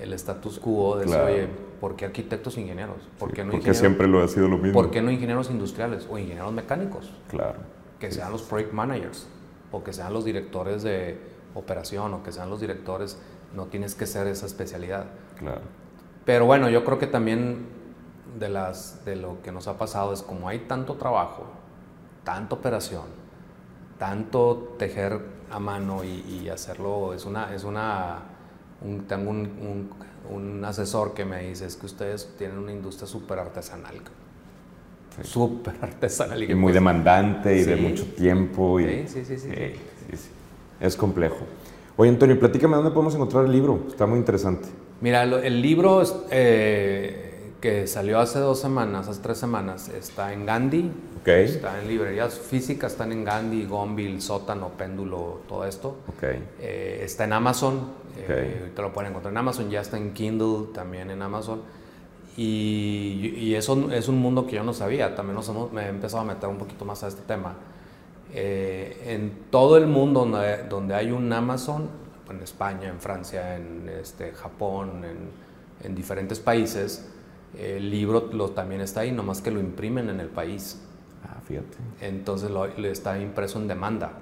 el 0.00 0.12
status 0.14 0.58
quo 0.58 0.96
de 0.96 1.04
decir, 1.04 1.20
oye, 1.20 1.48
¿por 1.78 1.96
qué 1.96 2.06
arquitectos 2.06 2.56
ingenieros? 2.56 2.96
¿Por 3.18 3.30
qué 3.32 3.44
no 3.44 3.52
porque 3.52 3.74
siempre 3.74 4.08
lo 4.08 4.22
ha 4.22 4.28
sido 4.28 4.48
lo 4.48 4.56
mismo. 4.56 4.72
¿Por 4.72 4.90
qué 4.90 5.02
no 5.02 5.10
ingenieros 5.10 5.50
industriales 5.50 6.08
o 6.10 6.18
ingenieros 6.18 6.54
mecánicos? 6.54 7.12
Claro 7.28 7.79
que 8.00 8.10
sean 8.10 8.32
los 8.32 8.42
project 8.42 8.72
managers 8.72 9.26
o 9.70 9.84
que 9.84 9.92
sean 9.92 10.12
los 10.12 10.24
directores 10.24 10.82
de 10.82 11.20
operación 11.54 12.14
o 12.14 12.22
que 12.22 12.32
sean 12.32 12.50
los 12.50 12.60
directores 12.60 13.18
no 13.54 13.66
tienes 13.66 13.94
que 13.94 14.06
ser 14.06 14.26
esa 14.26 14.46
especialidad. 14.46 15.06
Claro. 15.38 15.60
Pero 16.24 16.46
bueno, 16.46 16.68
yo 16.68 16.84
creo 16.84 16.98
que 16.98 17.06
también 17.06 17.66
de, 18.38 18.48
las, 18.48 19.04
de 19.04 19.16
lo 19.16 19.42
que 19.42 19.52
nos 19.52 19.66
ha 19.68 19.78
pasado 19.78 20.12
es 20.12 20.22
como 20.22 20.48
hay 20.48 20.60
tanto 20.60 20.94
trabajo, 20.94 21.46
tanta 22.24 22.54
operación, 22.54 23.06
tanto 23.98 24.74
tejer 24.78 25.20
a 25.50 25.58
mano 25.58 26.04
y, 26.04 26.48
hacerlo, 26.48 27.12
es 27.12 27.24
una, 27.24 27.52
es 27.54 27.64
una, 27.64 28.18
tengo 29.08 29.30
un, 29.30 29.90
un, 30.30 30.64
asesor 30.64 31.12
que 31.12 31.24
me 31.24 31.48
dice, 31.48 31.66
es 31.66 31.76
que 31.76 31.86
ustedes 31.86 32.36
tienen 32.38 32.58
una 32.58 32.72
industria 32.72 33.08
súper 33.08 33.40
artesanal. 33.40 34.00
Súper 35.22 35.74
artesanal. 35.82 36.42
Y, 36.42 36.54
muy 36.54 36.64
pues, 36.64 36.74
demandante 36.74 37.56
y 37.56 37.62
de 37.64 37.76
mucho 37.76 38.04
tiempo. 38.06 38.80
Y, 38.80 39.06
sí, 39.06 39.24
sí, 39.24 39.38
sí, 39.38 39.48
Es 40.80 40.96
complejo. 40.96 41.38
Oye, 41.96 42.10
Antonio, 42.10 42.38
platícame 42.38 42.76
dónde 42.76 42.90
podemos 42.90 43.14
encontrar 43.14 43.44
el 43.44 43.52
libro. 43.52 43.84
Está 43.88 44.06
muy 44.06 44.18
interesante. 44.18 44.68
Mira, 45.00 45.22
el 45.22 45.62
libro 45.62 46.02
eh, 46.30 47.52
que 47.60 47.86
salió 47.86 48.18
hace 48.18 48.38
dos 48.38 48.60
semanas, 48.60 49.08
hace 49.08 49.20
tres 49.20 49.38
semanas, 49.38 49.88
está 49.88 50.32
en 50.32 50.46
Gandhi. 50.46 50.90
Okay. 51.20 51.44
Está 51.44 51.78
en 51.80 51.88
librerías 51.88 52.38
físicas, 52.38 52.92
están 52.92 53.12
en 53.12 53.24
Gandhi, 53.24 53.66
Gombil, 53.66 54.22
Sótano, 54.22 54.70
Péndulo, 54.70 55.42
todo 55.46 55.66
esto. 55.66 55.98
Okay. 56.16 56.42
Eh, 56.60 57.02
está 57.04 57.24
en 57.24 57.34
Amazon. 57.34 57.92
Eh, 58.16 58.58
ahorita 58.60 58.82
lo 58.82 58.92
pueden 58.92 59.10
encontrar 59.10 59.32
en 59.32 59.38
Amazon. 59.38 59.70
Ya 59.70 59.82
está 59.82 59.98
en 59.98 60.12
Kindle, 60.12 60.72
también 60.72 61.10
en 61.10 61.20
Amazon. 61.20 61.60
Y, 62.36 63.54
eso 63.54 63.90
es 63.92 64.08
un 64.08 64.18
mundo 64.18 64.46
que 64.46 64.56
yo 64.56 64.64
no 64.64 64.72
sabía. 64.72 65.14
También 65.14 65.34
nos 65.34 65.72
me 65.72 65.82
he 65.82 65.88
empezado 65.88 66.22
a 66.22 66.26
meter 66.26 66.48
un 66.48 66.58
poquito 66.58 66.84
más 66.84 67.02
a 67.02 67.08
este 67.08 67.22
tema. 67.22 67.56
en 68.32 69.32
todo 69.50 69.76
el 69.76 69.86
mundo 69.86 70.20
donde, 70.20 70.64
donde 70.68 70.94
hay 70.94 71.10
un 71.10 71.32
Amazon, 71.32 71.88
en 72.30 72.42
España, 72.42 72.88
en 72.88 73.00
Francia, 73.00 73.56
en 73.56 73.88
este, 73.88 74.32
Japón, 74.32 75.02
en, 75.82 75.94
diferentes 75.94 76.38
países, 76.38 77.08
el 77.58 77.90
libro 77.90 78.28
lo, 78.32 78.50
también 78.50 78.82
está 78.82 79.00
ahí, 79.00 79.12
nomás 79.12 79.40
que 79.40 79.50
lo 79.50 79.60
imprimen 79.60 80.08
en 80.08 80.20
el 80.20 80.28
país. 80.28 80.80
Ah, 81.24 81.40
fíjate. 81.46 81.78
Entonces 82.00 82.50
lo, 82.50 82.66
está 82.66 83.18
impreso 83.18 83.58
en 83.58 83.66
demanda. 83.66 84.12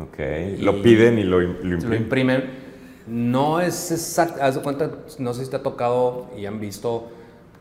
Ok, 0.00 0.18
lo 0.60 0.82
piden 0.82 1.18
y 1.18 1.22
lo, 1.22 1.42
imprimen. 1.42 1.88
Lo 1.88 1.94
imprimen. 1.94 2.44
No 3.06 3.60
es 3.60 3.92
exacto, 3.92 4.42
haz 4.42 4.56
de 4.56 4.62
cuenta, 4.62 4.90
no 5.18 5.34
sé 5.34 5.44
si 5.44 5.50
te 5.50 5.56
ha 5.56 5.62
tocado 5.62 6.30
y 6.36 6.46
han 6.46 6.58
visto 6.58 7.10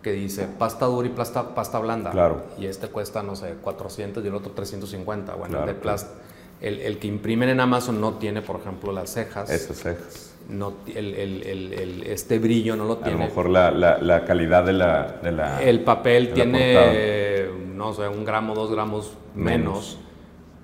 que 0.04 0.12
dice 0.12 0.48
pasta 0.60 0.86
dura 0.86 1.08
y 1.08 1.12
pasta, 1.12 1.56
pasta 1.56 1.80
blanda. 1.80 2.12
Claro. 2.12 2.44
Y 2.60 2.68
este 2.68 2.90
cuesta, 2.90 3.24
no 3.24 3.36
sé, 3.36 3.56
400 3.62 4.24
y 4.24 4.28
el 4.28 4.36
otro 4.36 4.52
350. 4.52 5.34
Bueno, 5.34 5.62
el 5.62 5.66
de 5.66 5.74
plástico 5.74 6.20
el, 6.64 6.98
que 6.98 7.08
imprimen 7.08 7.50
en 7.50 7.60
Amazon 7.60 8.00
no 8.00 8.14
tiene, 8.14 8.42
por 8.42 8.60
ejemplo, 8.60 8.94
las 8.94 9.12
cejas. 9.14 9.50
Esas 9.50 9.78
cejas. 9.78 10.34
No, 10.48 10.74
el, 10.94 12.04
este 12.06 12.40
brillo 12.40 12.76
no 12.76 12.86
lo 12.86 12.98
tiene. 12.98 13.24
A 13.24 13.26
lo 13.26 13.26
mejor 13.26 13.50
la, 13.50 14.24
calidad 14.26 14.64
de 14.64 14.74
la, 14.74 15.62
El 15.62 15.82
papel 15.82 16.34
tiene, 16.34 17.48
no 17.74 17.94
sé, 17.94 18.08
un 18.08 18.24
gramo, 18.24 18.56
dos 18.56 18.72
gramos 18.72 19.14
menos. 19.36 20.00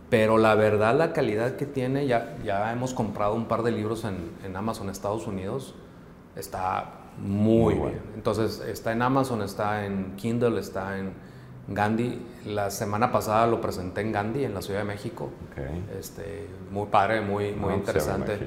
Pero 0.09 0.37
la 0.37 0.55
verdad, 0.55 0.97
la 0.97 1.13
calidad 1.13 1.55
que 1.55 1.65
tiene, 1.65 2.07
ya, 2.07 2.35
ya 2.43 2.71
hemos 2.71 2.93
comprado 2.93 3.35
un 3.35 3.45
par 3.45 3.61
de 3.61 3.71
libros 3.71 4.05
en, 4.05 4.55
Amazon 4.55 4.89
Estados 4.89 5.27
Unidos, 5.27 5.75
está 6.35 6.98
muy, 7.21 7.75
bien. 7.75 8.01
Entonces, 8.15 8.61
está 8.67 8.91
en 8.91 9.01
Amazon, 9.01 9.41
está 9.41 9.85
en 9.85 10.15
Kindle, 10.15 10.59
está 10.59 10.97
en 10.97 11.13
Gandhi, 11.69 12.19
la 12.45 12.71
semana 12.71 13.11
pasada 13.11 13.45
lo 13.45 13.61
presenté 13.61 14.01
en 14.01 14.11
Gandhi, 14.11 14.43
en 14.43 14.53
la 14.53 14.61
Ciudad 14.61 14.79
de 14.79 14.85
México. 14.85 15.29
Este, 15.97 16.47
muy 16.71 16.87
padre, 16.87 17.21
muy, 17.21 17.51
muy 17.53 17.73
interesante. 17.75 18.39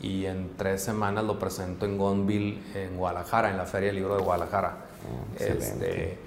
Y 0.00 0.24
en 0.26 0.50
tres 0.56 0.82
semanas 0.82 1.24
lo 1.24 1.38
presento 1.38 1.84
en 1.84 1.98
Gonville, 1.98 2.62
en 2.74 2.96
Guadalajara, 2.96 3.50
en 3.50 3.56
la 3.56 3.66
Feria 3.66 3.88
del 3.88 3.96
Libro 3.96 4.16
de 4.16 4.22
Guadalajara. 4.22 4.76
Oh, 5.04 5.42
este, 5.42 6.18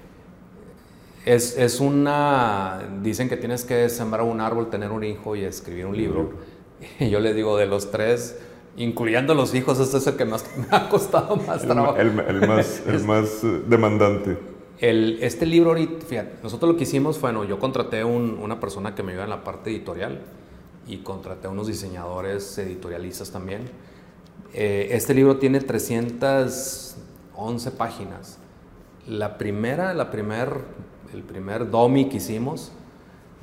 es, 1.24 1.56
es, 1.56 1.80
una. 1.80 2.82
Dicen 3.02 3.28
que 3.28 3.36
tienes 3.36 3.64
que 3.64 3.88
sembrar 3.88 4.24
un 4.24 4.40
árbol, 4.40 4.68
tener 4.68 4.90
un 4.90 5.02
hijo 5.02 5.34
y 5.36 5.44
escribir 5.44 5.86
un 5.86 5.96
libro. 5.96 6.32
Y 7.00 7.08
yo 7.10 7.20
le 7.20 7.32
digo, 7.32 7.56
de 7.56 7.66
los 7.66 7.90
tres, 7.90 8.38
incluyendo 8.76 9.34
los 9.34 9.54
hijos, 9.54 9.80
este 9.80 9.98
es 9.98 10.06
el 10.06 10.16
que 10.16 10.24
más 10.24 10.44
me 10.56 10.66
ha 10.70 10.88
costado 10.88 11.36
más 11.36 11.62
trabajo. 11.62 11.96
El, 11.96 12.12
más, 12.12 12.82
el 12.86 13.04
más 13.04 13.44
eh, 13.44 13.62
demandante 13.66 14.54
este 14.78 15.46
libro, 15.46 15.74
fíjate, 15.74 16.36
nosotros 16.42 16.72
lo 16.72 16.76
que 16.76 16.82
hicimos 16.84 17.18
fue, 17.18 17.32
bueno, 17.32 17.48
yo 17.48 17.58
contraté 17.58 18.04
una 18.04 18.60
persona 18.60 18.94
que 18.94 19.02
me 19.02 19.12
ayuda 19.12 19.24
en 19.24 19.30
la 19.30 19.42
parte 19.44 19.70
editorial 19.70 20.20
y 20.86 20.98
contraté 20.98 21.48
unos 21.48 21.66
diseñadores 21.66 22.58
editorialistas 22.58 23.30
también. 23.30 23.62
Eh, 24.52 24.88
este 24.90 25.14
libro 25.14 25.38
tiene 25.38 25.60
311 25.60 27.70
páginas. 27.72 28.38
La 29.06 29.38
primera, 29.38 29.94
la 29.94 30.10
primer, 30.10 30.60
el 31.12 31.22
primer 31.22 31.70
DOMI 31.70 32.08
que 32.08 32.18
hicimos 32.18 32.72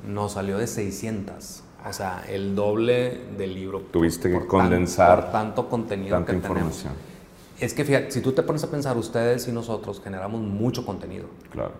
nos 0.06 0.32
salió 0.32 0.58
de 0.58 0.66
600. 0.66 1.61
O 1.88 1.92
sea, 1.92 2.24
el 2.28 2.54
doble 2.54 3.20
del 3.36 3.54
libro. 3.54 3.80
Tuviste 3.90 4.30
que 4.30 4.46
condensar. 4.46 5.20
por 5.20 5.32
tanto 5.32 5.68
contenido 5.68 6.24
que 6.24 6.32
información. 6.32 6.92
tenemos. 6.94 7.12
Es 7.58 7.74
que 7.74 7.84
fíjate, 7.84 8.10
si 8.10 8.20
tú 8.20 8.32
te 8.32 8.42
pones 8.42 8.64
a 8.64 8.70
pensar, 8.70 8.96
ustedes 8.96 9.46
y 9.48 9.52
nosotros 9.52 10.00
generamos 10.02 10.40
mucho 10.40 10.84
contenido. 10.84 11.26
Claro. 11.50 11.72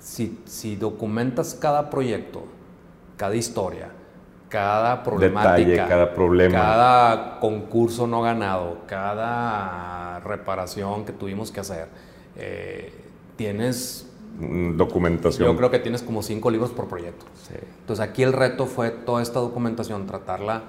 Si, 0.00 0.40
si 0.44 0.76
documentas 0.76 1.54
cada 1.54 1.90
proyecto, 1.90 2.44
cada 3.16 3.34
historia, 3.34 3.90
cada 4.48 5.02
problemática, 5.02 5.88
cada 5.88 6.14
problema, 6.14 6.58
cada 6.58 7.40
concurso 7.40 8.06
no 8.06 8.22
ganado, 8.22 8.78
cada 8.86 10.20
reparación 10.20 11.04
que 11.04 11.12
tuvimos 11.12 11.52
que 11.52 11.60
hacer, 11.60 11.88
eh, 12.36 12.92
tienes 13.36 14.08
documentación. 14.76 15.48
Yo 15.48 15.56
creo 15.56 15.70
que 15.70 15.78
tienes 15.78 16.02
como 16.02 16.22
cinco 16.22 16.50
libros 16.50 16.70
por 16.70 16.88
proyecto. 16.88 17.26
Entonces 17.80 18.04
aquí 18.06 18.22
el 18.22 18.32
reto 18.32 18.66
fue 18.66 18.90
toda 18.90 19.22
esta 19.22 19.40
documentación, 19.40 20.06
tratarla 20.06 20.64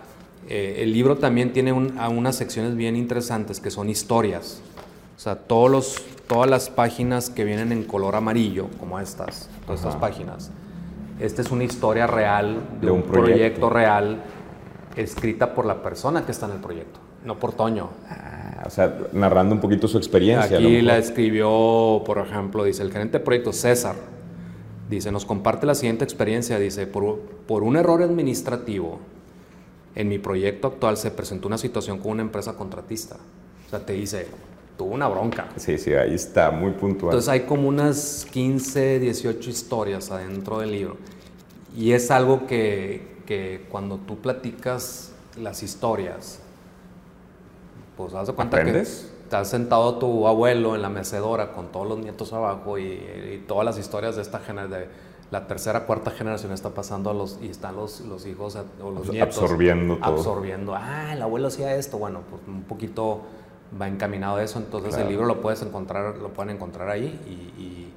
eh, 0.48 0.84
el 0.84 0.94
libro 0.94 1.18
también 1.18 1.54
tiene 1.54 1.74
unas 1.74 2.36
secciones 2.36 2.76
bien 2.76 2.96
interesantes 2.96 3.60
que 3.60 3.70
son 3.70 3.90
historias. 3.90 4.62
O 5.16 5.20
sea, 5.20 5.36
todos 5.36 5.70
los, 5.70 6.04
todas 6.28 6.50
las 6.50 6.70
páginas 6.70 7.30
que 7.30 7.44
vienen 7.44 7.72
en 7.72 7.84
color 7.84 8.16
amarillo, 8.16 8.68
como 8.80 9.00
estas, 9.00 9.50
todas 9.66 9.82
estas 9.82 9.96
páginas. 9.98 10.52
Esta 11.20 11.42
es 11.42 11.52
una 11.52 11.66
historia 11.66 12.08
real 12.08 12.80
de, 12.82 12.90
un, 12.90 13.04
proyecto. 13.04 13.70
real 13.70 14.24
escrita 14.96 15.54
por 15.54 15.66
la 15.66 15.84
persona 15.84 16.26
que 16.26 16.32
está 16.32 16.46
en 16.46 16.54
el 16.54 16.60
proyecto, 16.60 17.00
no 17.26 17.38
por 17.38 17.52
Toño. 17.52 17.90
Ah, 18.10 18.39
o 18.66 18.70
sea, 18.70 18.98
narrando 19.14 19.56
un 19.56 19.62
poquito 19.62 19.88
su 19.88 19.98
experiencia. 19.98 20.58
Aquí 20.58 20.82
la 20.82 20.98
escribió, 20.98 22.04
por 22.06 22.18
ejemplo, 22.18 22.64
dice 22.64 22.84
el 22.84 22.92
gerente 22.92 23.20
de 23.20 23.24
proyecto 23.24 23.54
César. 23.54 23.96
Dice, 24.90 25.12
nos 25.12 25.26
comparte 25.26 25.66
la 25.66 25.76
siguiente 25.76 26.04
experiencia. 26.04 26.58
Dice, 26.58 26.88
por, 26.88 27.20
por 27.48 27.64
un 27.64 27.76
error 27.76 28.02
administrativo 28.02 29.00
en 29.96 30.08
mi 30.08 30.20
proyecto 30.20 30.68
actual 30.68 30.98
se 30.98 31.12
presentó 31.12 31.48
una 31.48 31.58
situación 31.58 32.00
con 32.00 32.12
una 32.12 32.22
empresa 32.22 32.56
contratista. 32.56 33.18
O 33.68 33.70
sea, 33.70 33.86
te 33.86 33.94
dice, 33.94 34.28
tuvo 34.78 34.94
una 34.94 35.08
bronca. 35.08 35.50
Sí, 35.58 35.78
sí, 35.78 35.94
ahí 35.94 36.16
está, 36.16 36.52
muy 36.52 36.72
puntual. 36.72 37.12
Entonces 37.12 37.30
hay 37.30 37.42
como 37.42 37.68
unas 37.68 38.26
15, 38.32 39.00
18 39.00 39.50
historias 39.50 40.10
adentro 40.10 40.60
del 40.60 40.72
libro. 40.72 40.98
Y 41.78 41.92
es 41.92 42.10
algo 42.12 42.48
que, 42.48 43.18
que 43.26 43.66
cuando 43.70 43.98
tú 43.98 44.18
platicas 44.18 45.12
las 45.38 45.64
historias, 45.64 46.40
pues 48.00 48.14
haz 48.14 48.28
de 48.28 48.34
cuenta 48.34 48.56
¿Aprendes? 48.56 49.12
que 49.12 49.24
estás 49.26 49.50
sentado 49.50 50.00
tu 50.00 50.26
abuelo 50.26 50.74
en 50.74 50.82
la 50.82 50.90
mecedora 50.90 51.52
con 51.52 51.68
todos 51.68 51.88
los 51.88 52.00
nietos 52.00 52.32
abajo 52.32 52.78
y, 52.78 52.84
y 52.84 53.44
todas 53.46 53.66
las 53.66 53.78
historias 53.78 54.16
de 54.16 54.22
esta 54.22 54.40
generación 54.40 54.88
la 55.32 55.46
tercera, 55.46 55.86
cuarta 55.86 56.10
generación 56.10 56.52
está 56.54 56.72
pasando 56.72 57.12
a 57.12 57.14
los, 57.14 57.38
y 57.42 57.50
están 57.50 57.76
los, 57.76 58.02
los 58.02 58.26
hijos 58.26 58.58
o 58.82 58.90
los 58.90 59.10
nietos. 59.10 59.38
Absorbiendo 59.38 59.98
todo. 59.98 60.16
Absorbiendo. 60.16 60.76
Ah, 60.76 61.14
el 61.14 61.22
abuelo 61.22 61.50
hacía 61.50 61.76
esto. 61.76 62.00
Bueno, 62.00 62.22
pues 62.30 62.42
un 62.48 62.64
poquito 62.64 63.22
va 63.80 63.88
encaminado 63.88 64.38
a 64.38 64.44
eso. 64.44 64.58
Entonces 64.58 64.98
el 64.98 65.08
libro 65.08 65.26
lo 65.26 65.40
puedes 65.40 65.62
encontrar, 65.62 66.18
lo 66.18 66.30
pueden 66.30 66.56
encontrar 66.56 66.90
ahí 66.90 67.20
y, 67.28 67.94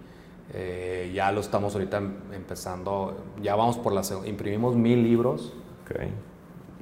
eh, 0.55 1.11
ya 1.15 1.33
lo 1.33 1.41
estamos 1.41 1.75
ahorita 1.75 1.97
em, 1.97 2.13
empezando. 2.35 3.17
Ya 3.41 3.55
vamos 3.55 3.79
por 3.79 3.95
la 3.95 4.03
imprimimos 4.27 4.77
mil 4.77 5.03
libros. 5.03 5.55
Okay. 5.87 6.13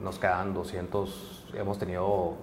Nos 0.03 0.19
quedan 0.19 0.53
200. 0.53 1.45
Hemos 1.55 1.79
tenido 1.79 2.35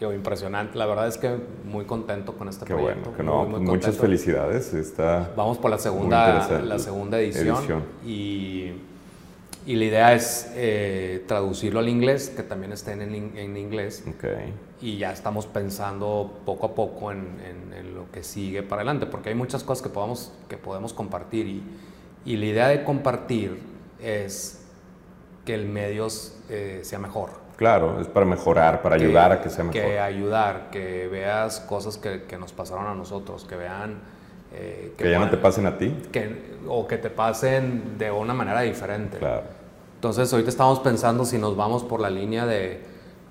impresionante. 0.00 0.78
La 0.78 0.86
verdad 0.86 1.08
es 1.08 1.16
que 1.16 1.36
muy 1.64 1.84
contento 1.84 2.36
con 2.36 2.48
este 2.48 2.66
proyecto. 2.66 3.12
Bueno, 3.16 3.52
que 3.52 3.60
muchas 3.60 3.96
felicidades. 3.96 4.74
Está 4.74 5.32
Vamos 5.36 5.58
por 5.58 5.70
la 5.70 5.78
segunda, 5.78 6.60
la 6.62 6.78
segunda 6.78 7.18
edición, 7.18 7.82
Y, 8.04 8.72
y, 9.66 9.74
la 9.76 9.84
idea 9.84 10.14
es 10.14 10.50
eh, 10.54 11.24
traducirlo 11.26 11.80
al 11.80 11.88
inglés, 11.88 12.32
que 12.34 12.42
también 12.42 12.72
esté 12.72 12.92
en, 12.92 13.02
en 13.36 13.56
inglés. 13.56 14.04
Okay. 14.16 14.52
Y 14.82 14.98
ya 14.98 15.12
estamos 15.12 15.46
pensando 15.46 16.40
poco 16.44 16.66
a 16.66 16.74
poco 16.74 17.10
en, 17.10 17.38
en, 17.44 17.94
lo 17.94 18.10
que 18.12 18.22
sigue 18.22 18.62
para 18.62 18.82
adelante, 18.82 19.06
porque 19.06 19.30
hay 19.30 19.34
muchas 19.34 19.64
cosas 19.64 19.82
que 19.82 19.88
podemos, 19.88 20.32
que 20.48 20.58
podemos 20.58 20.92
compartir. 20.92 21.46
Y, 21.46 21.62
y 22.26 22.36
la 22.36 22.46
idea 22.46 22.68
de 22.68 22.84
compartir 22.84 23.58
es 24.02 24.60
que 25.46 25.54
el 25.54 25.66
medio 25.66 26.08
eh, 26.50 26.80
sea 26.82 26.98
mejor 26.98 27.45
Claro, 27.56 28.00
es 28.00 28.06
para 28.06 28.26
mejorar, 28.26 28.82
para 28.82 28.96
ayudar 28.96 29.32
a 29.32 29.40
que 29.40 29.48
sea 29.48 29.64
mejor. 29.64 29.80
Que 29.80 29.98
ayudar, 29.98 30.68
que 30.70 31.08
veas 31.08 31.60
cosas 31.60 31.96
que, 31.96 32.24
que 32.24 32.36
nos 32.36 32.52
pasaron 32.52 32.86
a 32.86 32.94
nosotros, 32.94 33.44
que 33.44 33.56
vean... 33.56 34.00
Eh, 34.52 34.94
que, 34.96 35.10
ya 35.10 35.18
no 35.18 35.30
te 35.30 35.38
pasen 35.38 35.66
a 35.66 35.78
ti. 35.78 35.94
Que, 36.12 36.56
o 36.68 36.86
que 36.86 36.98
te 36.98 37.10
pasen 37.10 37.98
de 37.98 38.10
una 38.10 38.34
manera 38.34 38.60
diferente. 38.60 39.18
Claro. 39.18 39.44
Entonces 39.94 40.30
ahorita 40.32 40.50
estamos 40.50 40.80
pensando 40.80 41.24
si 41.24 41.38
nos 41.38 41.56
vamos 41.56 41.82
por 41.82 42.00
la 42.00 42.10
línea 42.10 42.44
de, 42.44 42.80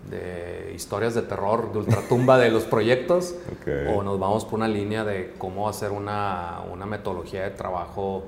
de 0.10 0.74
historias 0.76 1.14
de 1.14 1.22
terror, 1.22 1.72
de 1.72 1.80
ultratumba 1.80 2.38
de 2.38 2.50
los 2.50 2.64
proyectos, 2.64 3.36
o 3.96 4.04
nos 4.04 4.20
vamos 4.20 4.46
por 4.46 4.56
una 4.56 4.68
línea 4.68 5.04
de 5.04 5.34
cómo 5.38 5.70
hacer 5.70 5.92
una, 5.92 6.62
una 6.72 6.86
metodología 6.86 7.44
de 7.44 7.52
trabajo 7.52 8.24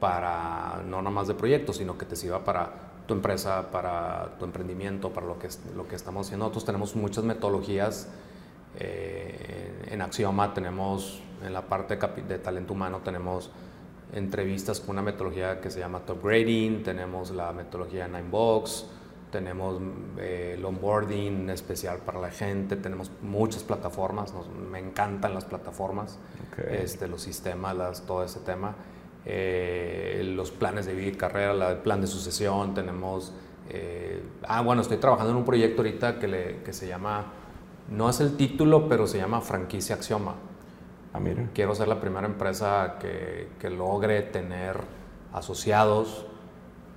para 0.00 0.82
no 0.86 0.98
nada 0.98 1.10
más 1.10 1.28
de 1.28 1.34
proyectos, 1.34 1.76
sino 1.76 1.96
que 1.96 2.06
te 2.06 2.16
sirva 2.16 2.44
para 2.44 2.83
tu 3.06 3.14
empresa, 3.14 3.70
para 3.70 4.36
tu 4.38 4.44
emprendimiento, 4.44 5.12
para 5.12 5.26
lo 5.26 5.38
que, 5.38 5.48
lo 5.76 5.86
que 5.86 5.96
estamos 5.96 6.26
haciendo. 6.26 6.44
Nosotros 6.44 6.64
tenemos 6.64 6.96
muchas 6.96 7.24
metodologías. 7.24 8.08
Eh, 8.78 9.88
en 9.90 10.02
Axioma 10.02 10.52
tenemos, 10.54 11.22
en 11.44 11.52
la 11.52 11.62
parte 11.62 11.96
de 11.96 12.38
talento 12.38 12.72
humano, 12.72 13.00
tenemos 13.04 13.50
entrevistas 14.12 14.80
con 14.80 14.90
una 14.90 15.02
metodología 15.02 15.60
que 15.60 15.70
se 15.70 15.80
llama 15.80 16.00
Top 16.00 16.22
Grading, 16.22 16.82
tenemos 16.82 17.30
la 17.30 17.52
metodología 17.52 18.06
Ninebox, 18.06 18.86
tenemos 19.30 19.80
eh, 20.18 20.54
el 20.56 20.64
onboarding 20.64 21.50
especial 21.50 21.98
para 21.98 22.20
la 22.20 22.30
gente, 22.30 22.76
tenemos 22.76 23.10
muchas 23.20 23.64
plataformas, 23.64 24.32
me 24.70 24.78
encantan 24.78 25.34
las 25.34 25.44
plataformas, 25.44 26.18
este, 26.70 27.08
los 27.08 27.22
sistemas, 27.22 27.76
las, 27.76 28.02
todo 28.02 28.22
ese 28.22 28.40
tema. 28.40 28.76
Eh, 29.26 30.22
los 30.34 30.50
planes 30.50 30.86
de 30.86 30.94
vida 30.94 31.08
y 31.08 31.12
carrera, 31.12 31.70
el 31.70 31.78
plan 31.78 32.00
de 32.00 32.06
sucesión, 32.06 32.74
tenemos... 32.74 33.32
Eh, 33.70 34.22
ah, 34.46 34.60
bueno, 34.60 34.82
estoy 34.82 34.98
trabajando 34.98 35.32
en 35.32 35.38
un 35.38 35.44
proyecto 35.44 35.82
ahorita 35.82 36.18
que, 36.18 36.28
le, 36.28 36.62
que 36.62 36.72
se 36.72 36.86
llama, 36.86 37.26
no 37.90 38.10
es 38.10 38.20
el 38.20 38.36
título, 38.36 38.88
pero 38.88 39.06
se 39.06 39.18
llama 39.18 39.40
Franquicia 39.40 39.96
Axioma. 39.96 40.34
Ah, 41.12 41.20
mira. 41.20 41.48
Quiero 41.54 41.74
ser 41.74 41.88
la 41.88 42.00
primera 42.00 42.26
empresa 42.26 42.96
que, 43.00 43.48
que 43.58 43.70
logre 43.70 44.22
tener 44.22 44.80
asociados, 45.32 46.26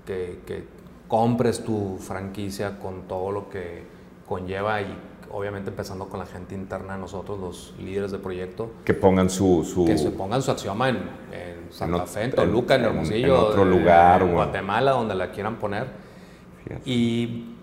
que, 0.05 0.41
que, 0.45 0.77
compres 1.07 1.63
tu 1.63 1.97
franquicia 1.99 2.79
con 2.79 3.03
todo 3.07 3.31
lo 3.31 3.49
que 3.49 3.83
conlleva 4.27 4.81
y 4.81 4.93
obviamente 5.37 5.69
empezando 5.69 6.09
con 6.09 6.19
la 6.19 6.25
gente 6.25 6.55
interna 6.55 6.93
de 6.93 6.99
nosotros, 6.99 7.39
los 7.39 7.73
líderes 7.79 8.11
de 8.11 8.17
proyecto. 8.17 8.71
Que 8.83 8.93
pongan 8.93 9.29
su... 9.29 9.63
su... 9.63 9.85
Que 9.85 9.97
se 9.97 10.11
pongan 10.11 10.41
su 10.41 10.51
axioma 10.51 10.89
en 10.89 10.97
Santa 11.71 12.05
Fe, 12.05 12.23
en 12.23 12.31
Toluca, 12.31 12.75
en, 12.75 12.85
Hermosillo, 12.85 13.25
en 13.25 13.31
otro 13.31 13.65
lugar, 13.65 14.21
en 14.21 14.33
Guatemala, 14.33 14.91
donde 14.91 15.15
la 15.15 15.31
quieran 15.31 15.57
poner. 15.57 15.87
Y 16.85 17.55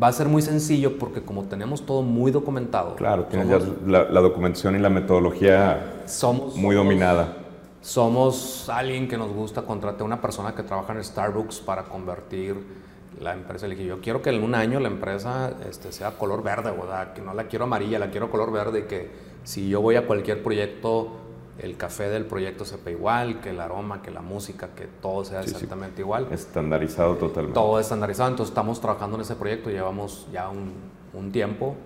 va 0.00 0.08
a 0.08 0.12
ser 0.12 0.28
muy 0.28 0.42
sencillo 0.42 0.98
porque 0.98 1.22
como 1.22 1.44
tenemos 1.44 1.84
todo 1.84 2.02
muy 2.02 2.30
documentado. 2.30 2.96
Claro, 2.96 3.24
tienes 3.24 3.48
ya 3.48 3.58
la, 3.86 4.20
documentación 4.20 4.76
y 4.76 4.78
la 4.78 4.90
metodología 4.90 6.02
somos, 6.06 6.56
muy 6.56 6.74
dominada. 6.74 7.36
Somos 7.80 8.68
alguien 8.68 9.08
que 9.08 9.16
nos 9.16 9.32
gusta 9.32 9.62
contratar 9.62 10.02
a 10.02 10.04
una 10.04 10.20
persona 10.20 10.54
que 10.54 10.62
trabaja 10.62 10.92
en 10.92 11.02
Starbucks 11.02 11.60
para 11.60 11.84
convertir 11.84 12.79
la 13.18 13.32
empresa. 13.32 13.66
Le 13.66 13.74
dije, 13.74 13.86
yo 13.86 14.00
quiero 14.00 14.22
que 14.22 14.30
en 14.30 14.42
un 14.42 14.54
año 14.54 14.80
la 14.80 14.88
empresa 14.88 15.52
este, 15.68 15.92
sea 15.92 16.12
color 16.12 16.42
verde, 16.42 16.70
¿verdad? 16.70 17.12
que 17.12 17.22
no 17.22 17.34
la 17.34 17.44
quiero 17.44 17.64
amarilla, 17.64 17.98
la 17.98 18.10
quiero 18.10 18.30
color 18.30 18.52
verde 18.52 18.86
que 18.86 19.10
si 19.44 19.68
yo 19.68 19.80
voy 19.80 19.96
a 19.96 20.06
cualquier 20.06 20.42
proyecto 20.42 21.16
el 21.62 21.76
café 21.76 22.08
del 22.08 22.24
proyecto 22.24 22.64
sepa 22.64 22.90
igual, 22.90 23.40
que 23.40 23.50
el 23.50 23.60
aroma, 23.60 24.00
que 24.00 24.10
la 24.10 24.22
música, 24.22 24.70
que 24.74 24.86
todo 24.86 25.24
sea 25.24 25.42
exactamente 25.42 26.00
igual. 26.00 26.28
Estandarizado 26.30 27.16
totalmente. 27.16 27.54
Todo 27.54 27.78
estandarizado, 27.78 28.30
entonces 28.30 28.50
estamos 28.50 28.80
trabajando 28.80 29.16
en 29.16 29.22
ese 29.22 29.36
proyecto, 29.36 29.70
llevamos 29.70 30.26
ya 30.32 30.48
un, 30.48 30.72
un 31.12 31.32
tiempo, 31.32 31.76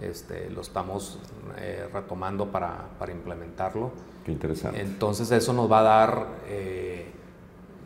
este, 0.00 0.50
lo 0.50 0.60
estamos 0.60 1.18
eh, 1.58 1.88
retomando 1.92 2.46
para, 2.52 2.88
para, 2.98 3.12
implementarlo. 3.12 3.90
Qué 4.24 4.32
interesante. 4.32 4.80
Entonces 4.80 5.30
eso 5.32 5.52
nos 5.52 5.70
va 5.70 5.80
a 5.80 5.82
dar, 5.82 6.26
eh, 6.46 7.05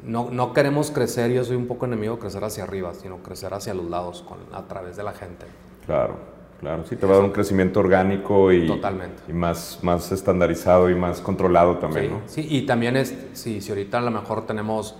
no, 0.04 0.30
no, 0.30 0.52
queremos 0.52 0.90
crecer, 0.90 1.30
yo 1.30 1.44
soy 1.44 1.56
un 1.56 1.66
poco 1.66 1.86
enemigo 1.86 2.14
de 2.14 2.20
crecer 2.20 2.44
hacia 2.44 2.64
arriba, 2.64 2.94
sino 2.94 3.18
crecer 3.18 3.54
hacia 3.54 3.74
los 3.74 3.88
lados, 3.90 4.22
con, 4.26 4.38
a 4.52 4.66
través 4.66 4.96
de 4.96 5.02
la 5.02 5.12
gente. 5.12 5.46
Claro. 5.86 6.40
Claro, 6.60 6.84
sí, 6.84 6.94
te 6.94 7.06
va 7.06 7.14
a 7.14 7.16
dar 7.16 7.24
un 7.24 7.32
crecimiento 7.32 7.80
orgánico 7.80 8.52
y, 8.52 8.66
Totalmente. 8.66 9.22
y 9.26 9.32
más, 9.32 9.78
más 9.80 10.12
estandarizado 10.12 10.90
y 10.90 10.94
más 10.94 11.22
controlado 11.22 11.78
también, 11.78 12.04
sí, 12.04 12.10
¿no? 12.10 12.20
Sí, 12.26 12.46
y 12.50 12.66
también 12.66 12.98
es, 12.98 13.16
si, 13.32 13.62
si 13.62 13.70
ahorita 13.70 13.96
a 13.96 14.02
lo 14.02 14.10
mejor 14.10 14.44
tenemos, 14.44 14.94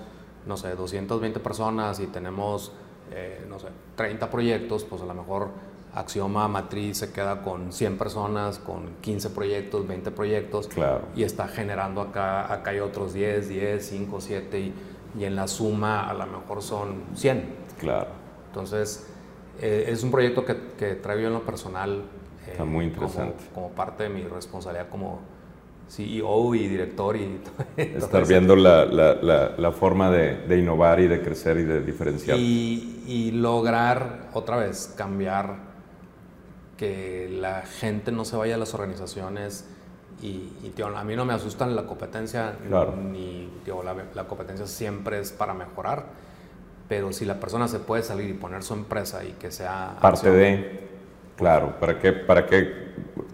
no 0.47 0.57
sé, 0.57 0.75
220 0.75 1.39
personas 1.41 2.01
y 2.01 2.07
tenemos, 2.07 2.73
eh, 3.13 3.45
no 3.47 3.59
sé, 3.59 3.67
30 3.95 4.31
proyectos, 4.31 4.85
pues 4.85 5.03
a 5.03 5.05
lo 5.05 5.13
mejor 5.13 5.51
Axioma 5.95 6.47
Matriz 6.49 6.99
se 6.99 7.13
queda 7.13 7.43
con 7.43 7.73
100 7.73 7.99
personas, 7.99 8.59
con 8.59 8.97
15 9.01 9.31
proyectos, 9.31 9.87
20 9.87 10.11
proyectos. 10.13 10.69
Claro. 10.69 11.03
Y 11.17 11.25
está 11.25 11.49
generando 11.49 12.01
acá, 12.01 12.53
acá 12.53 12.71
hay 12.71 12.81
otros 12.81 13.13
10, 13.13 13.49
10, 13.49 13.85
5, 13.85 14.21
7 14.21 14.61
y, 14.61 14.75
y 15.19 15.25
en 15.25 15.37
la 15.37 15.49
suma 15.49 16.09
a 16.09 16.15
lo 16.15 16.27
mejor 16.27 16.63
son 16.63 17.03
100. 17.15 17.45
Claro. 17.79 18.09
Entonces 18.49 19.07
eh, 19.61 19.87
es 19.89 20.03
un 20.03 20.11
proyecto 20.11 20.45
que, 20.45 20.57
que 20.79 20.95
traigo 20.95 21.23
yo 21.23 21.29
en 21.29 21.35
lo 21.35 21.43
personal. 21.43 22.05
Eh, 22.47 22.53
Está 22.53 22.65
muy 22.65 22.87
interesante. 22.87 23.45
Como, 23.55 23.71
parte 23.71 24.05
de 24.05 24.09
mi 24.09 24.23
responsabilidad 24.23 24.89
como 24.89 25.21
CEO 25.89 26.55
y 26.55 26.69
director. 26.69 27.17
y 27.17 27.41
Estar 27.77 28.27
viendo 28.27 28.57
la, 28.57 28.87
la, 28.87 29.55
la, 29.57 29.73
forma 29.73 30.11
de, 30.11 30.37
de, 30.47 30.59
innovar 30.59 31.01
y 31.01 31.09
de 31.09 31.21
crecer 31.21 31.59
y 31.59 31.65
de 31.65 31.83
diferenciar. 31.83 32.39
Y, 32.39 33.03
y, 33.07 33.33
lograr, 33.33 34.31
otra 34.33 34.57
vez, 34.57 34.95
cambiar 34.97 35.70
que 36.81 37.29
la 37.31 37.61
gente 37.63 38.11
no 38.11 38.25
se 38.25 38.37
vaya 38.37 38.55
a 38.55 38.59
las 38.59 38.73
organizaciones. 38.73 39.67
Y, 40.23 40.53
y 40.63 40.73
tío, 40.75 40.87
a 40.87 41.05
mí 41.05 41.15
no 41.15 41.27
me 41.27 41.35
asustan 41.35 41.77
la 41.77 41.85
competencia, 41.87 42.57
claro. 42.67 42.97
ni 42.97 43.51
tío, 43.65 43.83
la, 43.83 43.95
la 44.15 44.25
competencia 44.27 44.67
siempre 44.67 45.21
es 45.21 45.31
para 45.31 45.53
mejorar 45.53 46.07
pero 46.91 47.13
si 47.13 47.25
la 47.25 47.39
persona 47.39 47.69
se 47.69 47.79
puede 47.79 48.03
salir 48.03 48.29
y 48.29 48.33
poner 48.33 48.65
su 48.65 48.75
empresa 48.75 49.23
y 49.25 49.31
que 49.35 49.53
sea... 49.53 49.97
Parte 50.01 50.29
de, 50.29 50.89
claro, 51.37 51.79
¿para 51.79 52.01
qué, 52.01 52.11
¿para 52.11 52.47
qué 52.47 52.69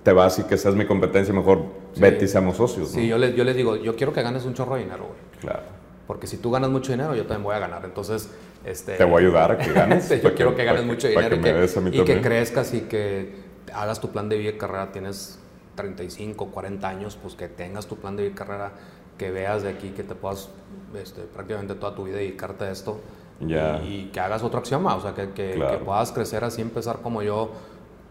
te 0.03 0.13
vas 0.13 0.39
y 0.39 0.43
que 0.43 0.59
seas 0.59 0.75
mi 0.75 0.85
competencia? 0.85 1.33
Mejor 1.33 1.65
vete 1.97 2.27
y 2.27 2.29
seamos 2.29 2.59
socios. 2.59 2.91
Sí, 2.91 3.09
yo, 3.09 3.17
les, 3.17 3.35
yo 3.35 3.45
les 3.45 3.57
digo, 3.57 3.77
yo 3.77 3.97
quiero 3.97 4.13
que 4.13 4.21
ganes 4.21 4.45
un 4.45 4.53
chorro 4.53 4.75
de 4.75 4.83
dinero, 4.83 5.07
güey. 5.07 5.41
Claro. 5.41 5.63
Porque 6.07 6.27
si 6.27 6.37
tú 6.37 6.51
ganas 6.51 6.69
mucho 6.69 6.93
dinero, 6.93 7.15
yo 7.15 7.23
también 7.23 7.45
voy 7.45 7.55
a 7.55 7.59
ganar. 7.59 7.83
Entonces, 7.87 8.29
este... 8.67 8.97
Te 8.97 9.05
voy 9.05 9.23
a 9.23 9.27
ayudar 9.27 9.53
a 9.53 9.59
que 9.59 9.73
ganes. 9.75 10.09
yo 10.23 10.35
quiero 10.35 10.55
que, 10.55 10.65
ganes 10.65 10.85
mucho 10.85 11.09
dinero 11.09 11.37
y, 11.37 11.41
que, 11.41 11.97
y 11.97 12.05
que 12.05 12.21
crezcas 12.21 12.75
y 12.75 12.83
que 12.83 13.35
hagas 13.73 14.01
tu 14.01 14.11
plan 14.11 14.29
de 14.29 14.39
vida 14.39 14.51
y 14.51 14.59
carrera. 14.59 14.93
Tienes 14.93 15.39
35, 15.77 16.51
40 16.51 16.89
años, 16.89 17.19
pues 17.21 17.35
que 17.35 17.49
tengas 17.49 17.87
tu 17.87 17.97
plan 17.97 18.17
de 18.17 18.25
vida 18.25 18.33
y 18.33 18.35
carrera, 18.35 18.73
que 19.17 19.31
veas 19.31 19.63
de 19.63 19.71
aquí 19.71 19.91
que 19.91 20.03
te 20.03 20.15
puedas 20.15 20.51
este, 20.95 21.23
prácticamente 21.23 21.75
toda 21.75 21.95
tu 21.95 22.05
vida 22.05 22.17
dedicarte 22.17 22.65
a 22.65 22.71
esto 22.71 23.01
y, 23.41 24.11
que 24.13 24.21
hagas 24.21 24.43
otro 24.43 24.61
axioma, 24.61 24.97
o 24.97 25.01
sea, 25.01 25.15
que, 25.15 25.31
que, 25.33 25.81
puedas 25.85 26.13
crecer 26.13 26.43
así, 26.45 26.63
empezar 26.63 27.01
como 27.03 27.23
yo, 27.23 27.53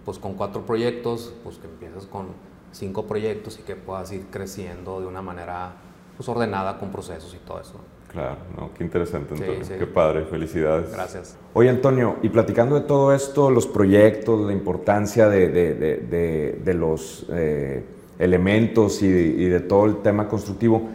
pues 0.05 0.19
con 0.19 0.35
cuatro 0.35 0.65
proyectos, 0.65 1.33
pues 1.43 1.57
que 1.57 1.65
empieces 1.65 2.05
con 2.05 2.27
cinco 2.71 3.07
proyectos 3.07 3.59
y 3.59 3.63
que 3.63 3.75
puedas 3.75 4.11
ir 4.11 4.27
creciendo 4.29 4.99
de 4.99 5.07
una 5.07 5.21
manera 5.21 5.73
pues, 6.15 6.29
ordenada 6.29 6.77
con 6.77 6.91
procesos 6.91 7.33
y 7.33 7.37
todo 7.37 7.59
eso. 7.59 7.79
Claro, 8.15 8.37
no, 8.57 8.69
qué 8.73 8.83
interesante, 8.83 9.33
Antonio. 9.33 9.61
Qué 9.77 9.85
padre, 9.85 10.25
felicidades. 10.25 10.91
Gracias. 10.91 11.37
Oye, 11.53 11.69
Antonio, 11.69 12.15
y 12.23 12.29
platicando 12.29 12.75
de 12.75 12.81
todo 12.87 13.13
esto, 13.13 13.51
los 13.51 13.67
proyectos, 13.67 14.47
la 14.47 14.53
importancia 14.53 15.29
de, 15.29 15.49
de, 15.49 15.73
de, 15.75 16.61
de 16.63 16.73
los 16.73 17.25
eh, 17.29 17.83
elementos 18.17 19.03
y, 19.03 19.07
y 19.07 19.49
de 19.49 19.59
todo 19.59 19.85
el 19.85 19.97
tema 19.97 20.27
constructivo, 20.27 20.89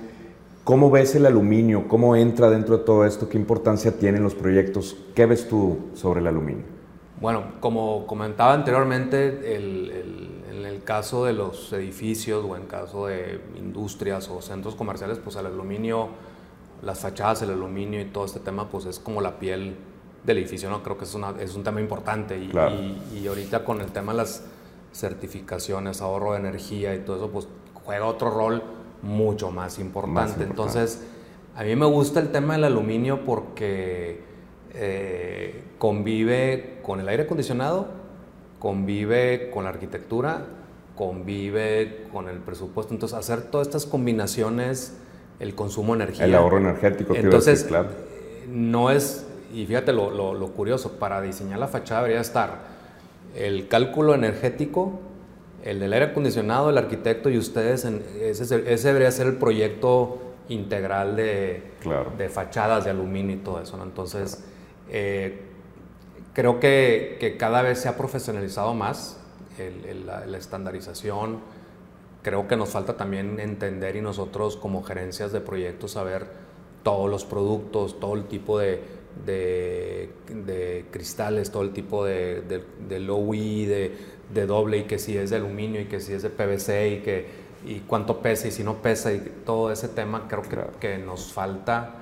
¿Cómo 0.65 0.91
ves 0.91 1.15
el 1.15 1.27
aluminio? 1.27 1.89
¿Cómo 1.89 2.15
entra 2.15 2.49
dentro 2.51 2.79
de 2.79 2.85
todo 2.85 3.05
esto? 3.05 3.29
¿Qué 3.29 3.39
importancia 3.39 3.99
tienen 3.99 4.23
los 4.23 4.35
proyectos? 4.35 4.97
¿Qué 5.15 5.27
ves 5.27 5.49
tú 5.49 5.79
sobre 5.95 6.21
el 6.21 6.27
aluminio? 6.27 6.63
Bueno, 7.21 7.45
como 7.61 8.07
comentaba 8.07 8.53
anteriormente, 8.53 9.57
en 9.57 10.65
el 10.65 10.85
caso 10.85 11.25
de 11.25 11.33
los 11.33 11.73
edificios 11.73 12.45
o 12.45 12.57
en 12.57 12.67
caso 12.67 13.07
de 13.07 13.41
industrias 13.57 14.29
o 14.29 14.41
centros 14.43 14.75
comerciales, 14.75 15.19
pues 15.19 15.35
el 15.37 15.47
aluminio, 15.47 16.09
las 16.83 17.01
fachadas, 17.01 17.43
el 17.43 17.51
aluminio 17.51 18.01
y 18.01 18.07
todo 18.07 18.25
este 18.25 18.41
tema, 18.41 18.69
pues 18.69 18.87
es 18.87 18.99
como 18.99 19.21
la 19.21 19.39
piel 19.39 19.77
del 20.25 20.39
edificio, 20.39 20.71
¿no? 20.71 20.83
Creo 20.83 20.99
que 20.99 21.05
es, 21.05 21.15
una, 21.15 21.35
es 21.41 21.55
un 21.55 21.65
tema 21.65 21.81
importante 21.81 22.39
y, 22.39 22.51
y, 23.15 23.19
y 23.19 23.27
ahorita 23.27 23.65
con 23.65 23.81
el 23.81 23.91
tema 23.91 24.13
de 24.13 24.19
las 24.19 24.45
certificaciones, 24.93 26.01
ahorro 26.01 26.33
de 26.33 26.41
energía 26.41 26.95
y 26.95 27.01
todo 27.01 27.17
eso, 27.17 27.31
pues 27.31 27.49
juega 27.85 28.07
otro 28.07 28.31
rol 28.31 28.63
mucho 29.03 29.51
más 29.51 29.79
importante. 29.79 30.45
Entonces, 30.45 31.03
a 31.57 31.63
mí 31.65 31.75
me 31.77 31.87
gusta 31.87 32.21
el 32.21 32.31
tema 32.31 32.55
del 32.55 32.65
aluminio 32.65 33.25
porque 33.25 34.23
eh, 34.75 35.65
convive 35.79 36.81
con 36.83 37.01
el 37.01 37.09
aire 37.09 37.25
acondicionado, 37.25 37.89
convive 38.59 39.51
con 39.51 39.65
la 39.65 39.71
arquitectura, 39.71 40.47
convive 40.97 42.07
con 42.13 42.29
el 42.29 42.39
presupuesto. 42.39 42.93
Entonces, 42.93 43.17
hacer 43.19 43.43
todas 43.43 43.69
estas 43.69 43.87
combinaciones, 43.87 44.99
el 45.41 45.55
consumo 45.55 45.97
de 45.97 46.05
energía. 46.05 46.27
El 46.27 46.35
ahorro 46.35 46.59
energético, 46.59 47.15
Entonces, 47.15 47.65
claro. 47.65 47.89
no 48.49 48.91
es, 48.91 49.27
y 49.53 49.67
fíjate 49.67 49.93
lo, 49.93 50.11
lo, 50.11 50.47
curioso, 50.53 50.99
para 50.99 51.21
diseñar 51.21 51.59
la 51.59 51.69
fachada 51.69 52.03
debería 52.03 52.21
estar 52.21 52.59
el 53.35 53.69
cálculo 53.69 54.15
energético, 54.15 55.01
el 55.65 55.81
del 55.81 55.93
aire 55.93 56.07
acondicionado, 56.07 56.71
el 56.71 56.79
arquitecto 56.79 57.31
y 57.31 57.39
ustedes, 57.39 57.85
en, 57.85 58.03
ese, 58.21 58.43
ese, 58.73 58.89
debería 58.89 59.11
ser 59.11 59.27
el 59.27 59.37
proyecto 59.37 60.19
integral 60.49 61.17
de, 61.17 61.63
de 62.19 62.29
fachadas 62.29 62.85
de 62.85 62.91
aluminio 62.91 63.37
y 63.37 63.39
todo 63.39 63.61
eso. 63.61 63.77
¿no? 63.77 63.85
Entonces, 63.85 64.45
eh, 64.89 65.41
creo 66.35 66.61
que, 66.61 67.17
que, 67.21 67.37
cada 67.37 67.63
vez 67.63 67.81
se 67.81 67.89
ha 67.89 67.97
profesionalizado 67.97 68.75
más 68.75 69.21
la, 70.07 70.37
estandarización. 70.37 71.41
Creo 72.23 72.47
que 72.49 72.57
nos 72.57 72.71
falta 72.71 72.97
también 72.97 73.41
entender 73.41 73.97
y 73.97 74.01
nosotros 74.01 74.57
como 74.57 74.83
gerencias 74.83 75.33
de 75.33 75.41
proyectos 75.41 75.93
saber 75.93 76.27
todos 76.83 77.11
los 77.11 77.25
productos, 77.25 77.99
todo 77.99 78.15
el 78.15 78.25
tipo 78.25 78.59
de, 78.59 78.83
de, 79.25 80.87
cristales, 80.91 81.51
todo 81.51 81.63
el 81.63 81.73
tipo 81.73 82.05
de, 82.05 82.43
de, 82.89 83.01
low 83.01 83.35
E, 83.35 83.93
de, 84.33 84.47
doble 84.47 84.79
y 84.79 84.85
que 84.85 84.99
si 84.99 85.17
es 85.17 85.31
de 85.31 85.37
aluminio 85.37 85.81
y 85.81 85.87
que 85.87 86.01
si 86.01 86.13
es 86.13 86.23
de 86.23 86.31
PVC 86.31 86.89
y 86.89 86.99
que 87.01 87.51
y 87.67 87.81
cuánto 87.81 88.23
pesa 88.23 88.49
y 88.49 88.51
si 88.51 88.65
no 88.65 88.77
pesa 88.77 89.13
y 89.13 89.21
todo 89.45 89.71
ese 89.71 89.89
tema 89.89 90.27
creo 90.29 90.43
que, 90.43 90.59
que 90.79 90.99
nos 90.99 91.33
falta. 91.33 91.95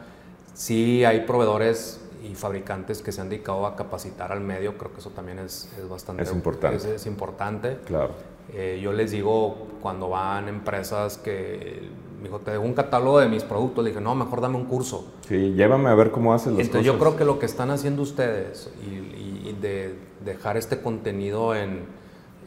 Sí 0.54 1.04
hay 1.04 1.20
proveedores 1.20 2.00
y 2.22 2.34
fabricantes 2.34 3.02
que 3.02 3.12
se 3.12 3.20
han 3.20 3.28
dedicado 3.28 3.66
a 3.66 3.76
capacitar 3.76 4.32
al 4.32 4.40
medio, 4.40 4.76
creo 4.76 4.92
que 4.92 5.00
eso 5.00 5.10
también 5.10 5.38
es, 5.38 5.70
es 5.78 5.88
bastante 5.88 6.22
es 6.22 6.32
importante. 6.32 6.94
Es, 6.94 7.06
importante. 7.06 7.78
Claro. 7.86 8.14
Eh, 8.52 8.80
yo 8.82 8.92
les 8.92 9.10
digo 9.10 9.66
cuando 9.82 10.08
van 10.08 10.48
empresas 10.48 11.18
que 11.18 11.88
me 12.18 12.24
dijo, 12.24 12.40
te 12.40 12.50
dejo 12.50 12.64
un 12.64 12.74
catálogo 12.74 13.20
de 13.20 13.28
mis 13.28 13.44
productos, 13.44 13.84
le 13.84 13.90
dije, 13.90 14.00
no, 14.00 14.14
mejor 14.14 14.40
dame 14.40 14.56
un 14.56 14.64
curso. 14.64 15.06
Sí, 15.28 15.52
llévame 15.54 15.88
a 15.88 15.94
ver 15.94 16.10
cómo 16.10 16.34
hacen 16.34 16.56
las 16.56 16.66
Entonces 16.66 16.86
yo 16.86 16.98
creo 16.98 17.16
que 17.16 17.24
lo 17.24 17.38
que 17.38 17.46
están 17.46 17.70
haciendo 17.70 18.02
ustedes 18.02 18.72
y, 18.84 19.52
de 19.60 19.94
dejar 20.24 20.56
este 20.56 20.80
contenido 20.80 21.54
en, 21.54 21.84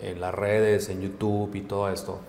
en, 0.01 0.21
las 0.21 0.33
redes, 0.33 0.87
en 0.89 1.01
YouTube 1.01 1.55
y 1.55 1.61
todo 1.61 1.89
esto, 1.89 2.19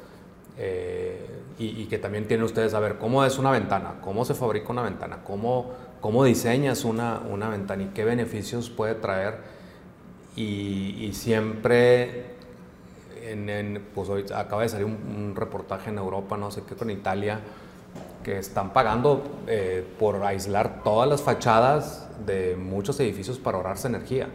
eh, 0.58 1.24
y, 1.58 1.82
y, 1.82 1.86
que 1.86 1.98
también 1.98 2.26
tienen 2.26 2.44
ustedes 2.44 2.74
a 2.74 2.80
ver 2.80 2.98
cómo 2.98 3.24
es 3.24 3.38
una 3.38 3.50
ventana, 3.50 3.96
cómo 4.02 4.24
se 4.24 4.34
fabrica 4.34 4.72
una 4.72 4.82
ventana, 4.82 5.18
cómo 5.24 5.70
cómo 6.02 6.24
diseñas 6.24 6.84
una, 6.84 7.20
una 7.30 7.48
ventana 7.48 7.84
y 7.84 7.86
qué 7.94 8.04
beneficios 8.04 8.68
puede 8.68 8.94
traer. 8.96 9.38
Y, 10.36 11.10
siempre, 11.14 12.36
en, 13.32 13.82
pues 13.94 14.08
hoy 14.08 14.24
acaba 14.34 14.62
de 14.62 14.68
salir 14.68 14.86
un, 14.86 15.34
reportaje 15.34 15.90
en 15.90 15.98
Europa, 15.98 16.36
no 16.36 16.50
sé 16.50 16.62
qué, 16.68 16.74
con 16.74 16.90
Italia, 16.90 17.40
que 18.22 18.38
están 18.38 18.72
pagando 18.72 19.22
eh, 19.46 19.84
por 19.98 20.22
aislar 20.24 20.82
todas 20.84 21.08
las 21.08 21.22
fachadas 21.22 22.08
de 22.24 22.56
muchos 22.56 22.98
edificios 23.00 23.38
para 23.38 23.56
ahorrarse 23.56 23.88
energía. 23.88 24.28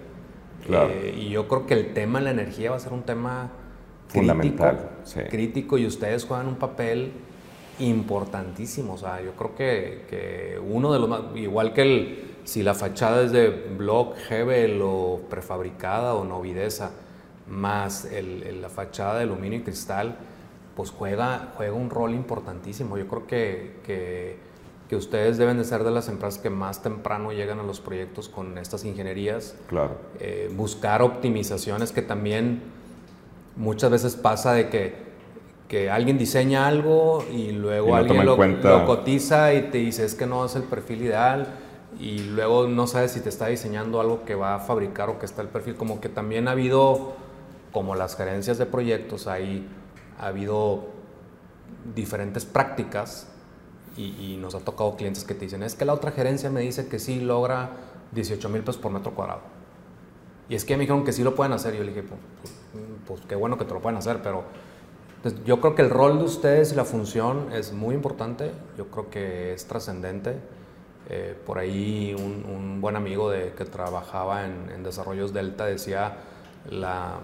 Eh, 0.70 1.16
y 1.18 1.30
yo 1.30 1.48
creo 1.48 1.66
que 1.66 1.74
el 1.74 1.94
tema 1.94 2.20
de 2.20 2.26
la 2.26 2.32
energía 2.32 2.72
va 2.72 2.78
a 2.78 2.80
ser 2.80 2.94
un 2.94 3.04
tema 3.04 3.50
fundamental, 4.08 4.90
crítico 5.30 5.78
y 5.78 5.86
ustedes 5.86 6.26
juegan 6.26 6.48
un 6.48 6.56
papel 6.56 7.14
importantísimo. 7.80 8.94
O 8.94 8.98
sea, 8.98 9.22
yo 9.22 9.32
creo 9.34 9.56
que, 9.56 10.60
uno 10.68 10.92
de 10.92 11.00
los 11.00 11.10
más, 11.10 11.22
igual 11.36 11.74
que 11.74 11.82
el, 11.82 12.34
si 12.44 12.64
la 12.64 12.74
fachada 12.74 13.22
es 13.24 13.32
de 13.32 13.50
block, 13.50 14.16
Hebel 14.30 14.82
o 14.82 15.22
prefabricada 15.30 16.16
o 16.16 16.24
novideza, 16.24 16.92
más 17.48 18.06
el, 18.06 18.62
la 18.62 18.70
fachada 18.70 19.18
de 19.18 19.24
aluminio 19.24 19.60
y 19.60 19.62
cristal, 19.64 20.18
pues 20.76 20.92
juega, 20.92 21.54
juega 21.56 21.74
un 21.74 21.90
rol 21.90 22.14
importantísimo. 22.14 22.98
Yo 22.98 23.08
creo 23.08 23.28
que, 23.28 23.78
que, 23.84 24.96
ustedes 24.96 25.38
deben 25.38 25.58
de 25.58 25.66
ser 25.66 25.84
de 25.84 25.92
las 25.92 26.08
empresas 26.08 26.40
que 26.42 26.50
más 26.50 26.82
temprano 26.82 27.34
llegan 27.34 27.60
a 27.60 27.64
los 27.64 27.82
proyectos 27.82 28.30
con 28.30 28.58
estas 28.58 28.86
ingenierías. 28.86 29.56
Claro. 29.68 29.98
Eh, 30.20 30.52
buscar 30.56 31.02
optimizaciones 31.02 31.92
que 31.92 32.02
también 32.02 32.62
muchas 33.56 33.92
veces 33.92 34.16
pasa 34.16 34.54
de 34.54 34.70
que 34.70 35.08
que 35.68 35.90
alguien 35.90 36.18
diseña 36.18 36.68
algo 36.68 37.24
y 37.32 37.52
luego 37.52 37.96
alguien 37.96 38.26
lo, 38.26 38.38
cotiza 38.86 39.54
y 39.54 39.64
te 39.64 39.80
dice 39.80 40.06
es 40.06 40.16
que 40.16 40.26
no 40.26 40.46
es 40.46 40.56
el 40.56 40.64
perfil 40.64 41.02
ideal 41.02 41.48
y 42.00 42.20
luego 42.20 42.68
no 42.68 42.88
sabes 42.88 43.12
si 43.12 43.20
te 43.20 43.30
está 43.30 43.48
diseñando 43.48 44.00
algo 44.00 44.24
que 44.24 44.36
va 44.36 44.56
a 44.56 44.60
fabricar 44.60 45.10
o 45.10 45.20
que 45.20 45.26
está 45.26 45.42
el 45.42 45.48
perfil. 45.48 45.76
Como 45.76 46.00
que 46.00 46.10
también 46.10 46.48
ha 46.48 46.52
habido, 46.52 47.14
como 47.72 47.96
las 47.96 48.16
gerencias 48.16 48.58
de 48.58 48.66
proyectos, 48.66 49.28
ahí 49.28 49.68
ha 50.20 50.28
habido 50.28 50.88
diferentes 51.96 52.46
prácticas 52.46 53.28
y, 53.96 54.38
nos 54.38 54.54
ha 54.54 54.60
tocado 54.60 54.96
clientes 54.96 55.24
que 55.24 55.34
te 55.34 55.46
dicen 55.46 55.64
es 55.64 55.74
que 55.74 55.84
la 55.84 55.94
otra 55.94 56.12
gerencia 56.12 56.52
me 56.52 56.62
dice 56.62 56.88
que 56.88 57.00
sí 57.00 57.20
logra 57.20 57.72
18 58.12 58.48
mil 58.50 58.62
pesos 58.62 58.80
por 58.80 58.92
metro 58.92 59.16
cuadrado. 59.16 59.42
Y 60.50 60.56
es 60.56 60.64
que 60.64 60.78
me 60.78 60.82
dijeron 60.82 61.04
que 61.04 61.12
sí 61.12 61.24
lo 61.24 61.36
pueden 61.36 61.52
hacer. 61.52 61.74
Y 61.74 61.80
yo 61.80 61.84
le 61.84 61.90
dije, 61.90 62.04
pues, 62.04 62.22
pues, 62.42 62.84
pues 63.08 63.22
qué 63.28 63.36
bueno 63.36 63.58
que 63.58 63.66
te 63.66 63.74
lo 63.74 63.82
pueden 63.82 63.98
hacer, 63.98 64.22
pero 64.22 64.44
yo 65.46 65.60
creo 65.60 65.76
que 65.76 65.82
el 65.82 65.90
rol 65.90 66.20
de 66.20 66.26
ustedes 66.26 66.72
y 66.72 66.76
la 66.76 66.86
función 66.86 67.52
es 67.52 67.74
muy 67.74 67.96
importante, 67.96 68.52
yo 68.78 68.88
creo 68.88 69.10
que 69.10 69.54
es 69.54 69.66
trascendente. 69.66 70.38
Eh, 71.10 71.38
por 71.46 71.58
ahí 71.58 72.14
un, 72.18 72.82
buen 72.82 72.98
amigo 72.98 73.30
de, 73.32 73.54
que 73.54 73.64
trabajaba 73.66 74.46
en, 74.46 74.84
desarrollos 74.84 75.34
Delta 75.34 75.66
decía, 75.66 76.18
la, 76.70 77.20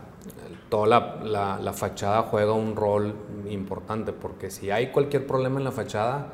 toda 0.69 0.87
la, 1.59 1.73
fachada 1.73 2.23
juega 2.23 2.53
un 2.53 2.75
rol 2.75 3.13
importante, 3.49 4.11
porque 4.13 4.49
si 4.49 4.71
hay 4.71 4.91
cualquier 4.91 5.27
problema 5.27 5.59
en 5.59 5.65
la 5.65 5.71
fachada, 5.71 6.33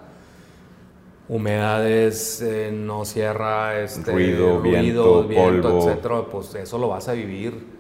humedades, 1.28 2.42
eh, 2.42 2.72
no 2.74 3.06
cierra, 3.06 3.80
este, 3.82 4.12
ruido, 4.12 4.62
viento, 4.62 5.28
polvo. 5.28 5.80
etcétera, 5.80 6.26
pues 6.32 6.56
eso 6.56 6.78
lo 6.78 6.90
vas 6.90 7.08
a 7.08 7.14
vivir 7.14 7.80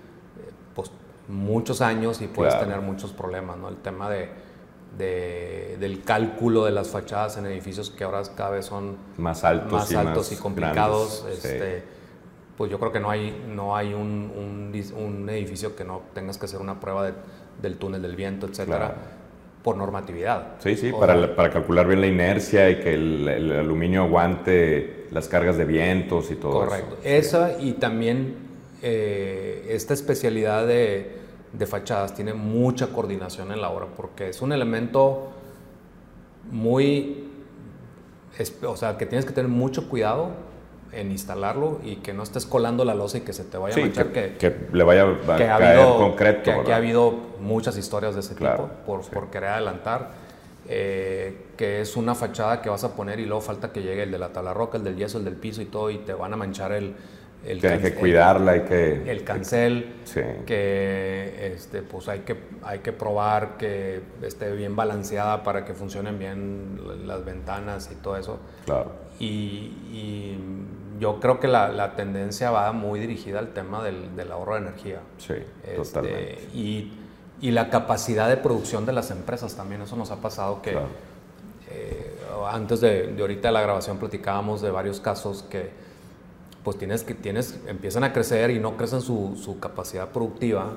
muchos 1.29 1.81
años 1.81 2.21
y 2.21 2.27
puedes 2.27 2.59
tener 2.59 2.81
muchos 2.81 3.13
problemas, 3.13 3.57
¿no? 3.57 3.69
El 3.69 3.77
tema 3.77 4.09
de, 4.09 4.29
del 4.97 6.03
cálculo 6.03 6.65
de 6.65 6.71
las 6.71 6.89
fachadas 6.89 7.37
en 7.37 7.45
edificios 7.45 7.89
que 7.91 8.03
ahora 8.03 8.23
cada 8.35 8.49
vez 8.49 8.65
son 8.65 8.97
más 9.17 9.43
altos, 9.43 9.71
más 9.71 9.91
y, 9.91 9.95
altos 9.95 10.31
y 10.31 10.35
complicados. 10.35 11.25
este, 11.31 11.98
Pues 12.59 12.69
yo 12.69 12.77
creo 12.77 12.91
que 12.91 12.99
no 12.99 13.09
hay, 13.09 13.41
no 13.55 13.73
hay 13.73 13.93
un, 13.93 14.33
un, 14.93 15.29
edificio 15.29 15.77
que 15.77 15.85
no 15.85 16.01
tengas 16.13 16.37
que 16.37 16.43
hacer 16.43 16.59
una 16.59 16.77
prueba 16.77 17.09
del 17.61 17.77
túnel 17.77 18.01
del 18.01 18.17
viento, 18.17 18.47
etcétera. 18.47 18.95
Por 19.63 19.77
normatividad. 19.77 20.55
Sí, 20.59 20.75
sí, 20.75 20.91
para, 20.91 21.37
para, 21.37 21.51
calcular 21.51 21.87
bien 21.87 22.01
la 22.01 22.07
inercia 22.07 22.69
y 22.69 22.81
que 22.81 22.95
el, 22.95 23.49
aluminio 23.59 24.03
aguante 24.03 25.07
las 25.09 25.29
cargas 25.29 25.55
de 25.55 25.63
vientos 25.63 26.31
y 26.31 26.35
todo 26.35 26.51
Correcto. 26.51 26.97
eso. 27.01 27.45
Esa 27.47 27.61
y 27.61 27.71
también 27.75 28.35
eh, 28.81 29.65
esta 29.69 29.93
especialidad 29.93 30.67
de, 30.67 31.15
de 31.53 31.65
fachadas 31.65 32.13
tiene 32.13 32.33
mucha 32.33 32.87
coordinación 32.87 33.53
en 33.53 33.61
la 33.61 33.69
obra 33.69 33.85
porque 33.95 34.27
es 34.27 34.41
un 34.41 34.51
elemento 34.51 35.29
muy, 36.51 37.29
o 38.67 38.75
sea, 38.75 38.97
que 38.97 39.05
tienes 39.05 39.25
que 39.25 39.31
tener 39.31 39.49
mucho 39.49 39.87
cuidado 39.87 40.48
en 40.91 41.11
instalarlo 41.11 41.79
y 41.83 41.97
que 41.97 42.13
no 42.13 42.23
estés 42.23 42.45
colando 42.45 42.85
la 42.85 42.95
losa 42.95 43.19
y 43.19 43.21
que 43.21 43.33
se 43.33 43.43
te 43.43 43.57
vaya 43.57 43.75
a 43.75 43.79
manchar. 43.79 44.11
Que, 44.11 44.37
que, 44.37 44.67
le 44.71 44.83
vaya 44.83 45.03
a 45.03 45.37
caer 45.37 45.79
concreto. 45.97 46.63
Que, 46.63 46.73
ha 46.73 46.77
habido 46.77 47.13
muchas 47.39 47.77
historias 47.77 48.15
de 48.15 48.21
ese 48.21 48.35
tipo 48.35 48.69
por, 48.85 49.01
por, 49.09 49.29
querer 49.29 49.49
adelantar. 49.49 50.29
Eh, 50.71 51.47
que 51.57 51.81
es 51.81 51.97
una 51.97 52.13
fachada 52.13 52.61
que 52.61 52.69
vas 52.69 52.83
a 52.83 52.95
poner 52.95 53.19
y 53.19 53.25
luego 53.25 53.41
falta 53.41 53.71
que 53.71 53.81
llegue 53.81 54.03
el 54.03 54.11
de 54.11 54.19
la 54.19 54.29
tabla 54.29 54.53
roca, 54.53 54.77
el 54.77 54.83
del 54.83 54.97
yeso, 54.97 55.17
el 55.17 55.25
del 55.25 55.35
piso 55.35 55.63
y 55.63 55.65
todo 55.65 55.89
y 55.89 55.97
te 55.97 56.13
van 56.13 56.31
a 56.31 56.37
manchar 56.37 56.71
el, 56.73 56.93
el 57.45 57.61
que 57.61 57.67
hay 57.67 57.79
que 57.79 57.95
cuidarla, 57.95 58.51
hay 58.51 58.61
que... 58.61 59.09
El 59.09 59.23
cancel, 59.23 59.95
que 60.45 61.51
este, 61.53 61.81
pues 61.81 62.09
hay 62.09 62.19
que, 62.19 62.35
hay 62.63 62.79
que 62.79 62.91
probar 62.91 63.57
que 63.57 64.01
esté 64.21 64.51
bien 64.51 64.75
balanceada 64.75 65.43
para 65.43 65.63
que 65.63 65.73
funcionen 65.73 66.19
bien 66.19 66.79
las 67.05 67.23
ventanas 67.23 67.89
y 67.91 67.95
todo 67.95 68.17
eso. 68.17 68.39
Claro. 68.65 68.91
Y, 69.19 70.37
yo 70.99 71.21
creo 71.21 71.39
que 71.39 71.47
la, 71.47 71.93
tendencia 71.95 72.51
va 72.51 72.73
muy 72.73 72.99
dirigida 72.99 73.39
al 73.39 73.53
tema 73.53 73.81
del, 73.81 74.31
ahorro 74.31 74.55
de 74.55 74.61
energía. 74.61 74.99
Sí, 75.17 75.35
este, 75.63 75.75
totalmente. 75.75 76.49
Y, 76.53 76.91
la 77.41 77.69
capacidad 77.69 78.27
de 78.27 78.35
producción 78.35 78.85
de 78.85 78.91
las 78.91 79.11
empresas 79.11 79.55
también, 79.55 79.81
eso 79.81 79.95
nos 79.95 80.11
ha 80.11 80.17
pasado 80.17 80.61
que... 80.61 80.77
Eh, 81.71 82.15
antes 82.51 82.81
de, 82.81 83.13
de 83.13 83.21
ahorita 83.21 83.51
la 83.51 83.61
grabación 83.61 83.97
platicábamos 83.97 84.61
de 84.61 84.71
varios 84.71 84.99
casos 84.99 85.43
que 85.43 85.69
pues 86.69 86.77
tienes 86.77 87.03
que 87.03 87.15
tienes 87.15 87.59
empiezan 87.65 88.03
a 88.03 88.13
crecer 88.13 88.51
y 88.51 88.59
no 88.59 88.77
crecen 88.77 89.01
su, 89.01 89.35
su 89.43 89.59
capacidad 89.59 90.09
productiva 90.09 90.73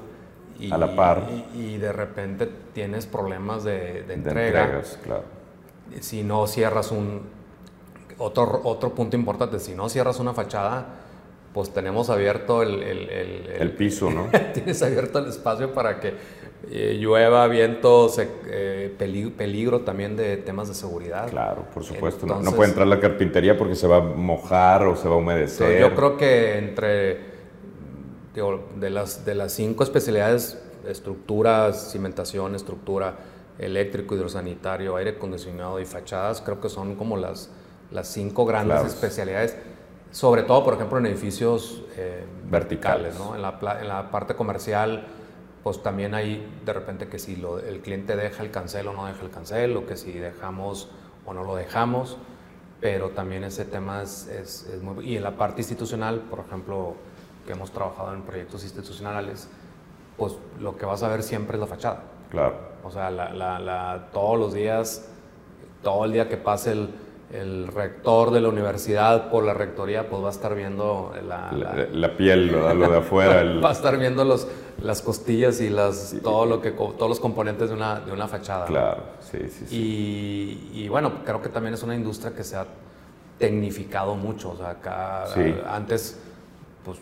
y, 0.59 0.73
a 0.73 0.79
la 0.79 0.97
par 0.97 1.29
y, 1.55 1.77
de 1.77 1.93
repente 1.93 2.49
tienes 2.73 3.05
problemas 3.05 3.63
de, 3.63 4.03
de 4.05 4.15
entrega 4.15 4.65
entregas, 4.65 4.99
claro. 5.03 5.25
si 6.01 6.23
no 6.23 6.47
cierras 6.47 6.93
un 6.93 7.21
otro 8.17 8.63
otro 8.65 8.95
punto 8.95 9.19
importante 9.19 9.59
si 9.59 9.75
no 9.75 9.91
cierras 9.91 10.19
una 10.19 10.33
fachada 10.33 10.87
pues 11.53 11.75
tenemos 11.75 12.09
abierto 12.09 12.63
el, 12.63 12.83
el, 12.83 13.11
el, 13.51 13.73
piso, 13.73 14.11
¿no? 14.11 14.31
tienes 14.55 14.83
abierto 14.83 15.19
el 15.19 15.27
espacio 15.27 15.75
para 15.75 16.01
que 16.01 16.15
eh, 16.71 16.97
llueva, 16.99 17.47
viento, 17.49 18.09
eh, 18.19 18.95
peligro, 19.37 19.81
también 19.81 20.17
de 20.17 20.37
temas 20.37 20.69
de 20.69 20.75
seguridad. 20.75 21.29
Claro, 21.29 21.67
por 21.75 21.85
supuesto. 21.85 22.25
no, 22.27 22.53
puede 22.53 22.71
entrar 22.71 22.87
la 22.87 23.01
carpintería 23.01 23.59
porque 23.59 23.75
se 23.75 23.87
va 23.87 23.97
a 23.97 24.01
mojar 24.01 24.87
o 24.87 24.97
se 24.97 25.09
va 25.09 25.15
a 25.15 25.19
humedecer. 25.19 25.81
Yo 25.81 25.95
creo 25.95 26.17
que 26.17 26.59
entre 26.59 27.33
de, 28.79 28.91
las, 28.91 29.25
de 29.25 29.35
las 29.35 29.53
cinco 29.53 29.83
especialidades, 29.83 30.59
estructura, 30.87 31.73
cimentación, 31.73 32.55
estructura, 32.55 33.17
eléctrico, 33.59 34.15
hidrosanitario, 34.15 34.97
aire 34.97 35.11
acondicionado 35.11 35.81
y 35.81 35.85
fachadas, 35.85 36.41
creo 36.41 36.61
que 36.61 36.69
son 36.69 36.95
como 36.95 37.17
las, 37.17 37.51
las 37.91 38.09
cinco 38.09 38.47
grandes 38.47 38.85
especialidades, 38.87 39.57
sobre 40.11 40.43
todo, 40.43 40.65
por 40.65 40.75
ejemplo, 40.75 40.99
en 40.99 41.07
edificios 41.07 41.83
eh, 41.97 42.25
verticales, 42.49 43.19
¿no? 43.19 43.35
en, 43.35 43.43
la, 43.43 43.59
en 43.81 43.89
la 43.89 44.11
parte 44.11 44.35
comercial 44.35 45.07
pues 45.63 45.83
también 45.83 46.15
hay 46.15 46.47
de 46.65 46.73
repente 46.73 47.09
que 47.09 47.19
si 47.19 47.37
lo, 47.37 47.59
el 47.59 47.81
cliente 47.81 48.17
deja 48.17 48.43
el 48.43 48.51
cancel 48.51 48.89
o 48.89 48.93
no 48.93 49.07
deja 49.07 49.23
el 49.23 49.31
cancel, 49.31 49.77
o 49.77 49.87
que 49.87 49.97
si 49.97 50.13
dejamos 50.13 50.91
o 51.25 51.35
no 51.35 51.45
lo 51.45 51.55
dejamos, 51.55 52.17
pero 52.81 53.11
también 53.11 53.45
ese 53.45 53.65
tema 53.65 54.03
es, 54.03 54.27
es, 54.27 54.83
muy... 54.83 55.09
Y 55.09 55.17
en 55.17 55.23
la 55.23 55.37
parte 55.37 55.61
institucional, 55.61 56.21
por 56.21 56.41
ejemplo, 56.41 56.95
que 57.47 57.53
hemos 57.53 57.71
trabajado 57.71 58.13
en 58.13 58.23
proyectos 58.23 58.65
institucionales, 58.65 59.49
pues 60.17 60.35
lo 60.59 60.77
que 60.77 60.85
vas 60.85 61.03
a 61.05 61.09
ver 61.09 61.23
siempre 61.23 61.57
es 61.57 61.61
la 61.61 61.67
fachada. 61.69 62.03
Claro. 62.31 62.57
O 62.83 62.91
sea, 62.91 63.11
la, 63.11 63.33
la, 63.33 64.09
todos 64.13 64.39
los 64.39 64.53
días, 64.53 65.09
todo 65.83 66.05
el 66.05 66.13
día 66.13 66.29
que 66.29 66.37
pase 66.37 66.73
el, 66.73 66.91
el 67.33 67.67
rector 67.69 68.31
de 68.31 68.41
la 68.41 68.49
universidad 68.49 69.31
por 69.31 69.45
la 69.45 69.55
rectoría, 69.55 70.09
pues 70.09 70.23
va 70.23 70.29
a 70.29 70.31
estar 70.31 70.55
viendo 70.55 71.15
la, 71.27 71.51
la, 71.93 72.17
piel, 72.17 72.49
lo, 72.49 72.91
de 72.91 72.99
afuera. 72.99 73.43
va 73.65 73.71
a 73.71 73.73
estar 73.73 73.99
viendo 73.99 74.25
los, 74.25 74.47
las 74.83 75.01
costillas 75.01 75.61
y 75.61 75.71
las, 75.71 76.15
todo 76.23 76.45
lo 76.45 76.61
que, 76.61 76.73
todos 76.73 77.09
los 77.09 77.21
componentes 77.21 77.71
de 77.71 77.75
una, 77.75 78.01
de 78.01 78.13
una 78.13 78.29
fachada. 78.29 78.67
Claro, 78.67 79.03
sí, 79.21 79.39
sí, 79.49 79.67
sí. 79.67 80.71
Y, 80.75 80.89
bueno, 80.89 81.25
creo 81.25 81.41
que 81.41 81.49
también 81.49 81.75
es 81.75 81.83
una 81.83 81.95
industria 81.95 82.35
que 82.35 82.45
se 82.45 82.57
ha 82.57 82.67
tecnificado 83.39 84.15
mucho. 84.15 84.51
O 84.51 84.57
sea, 84.57 84.71
acá 84.71 85.25
antes, 85.67 86.19
pues 86.85 86.99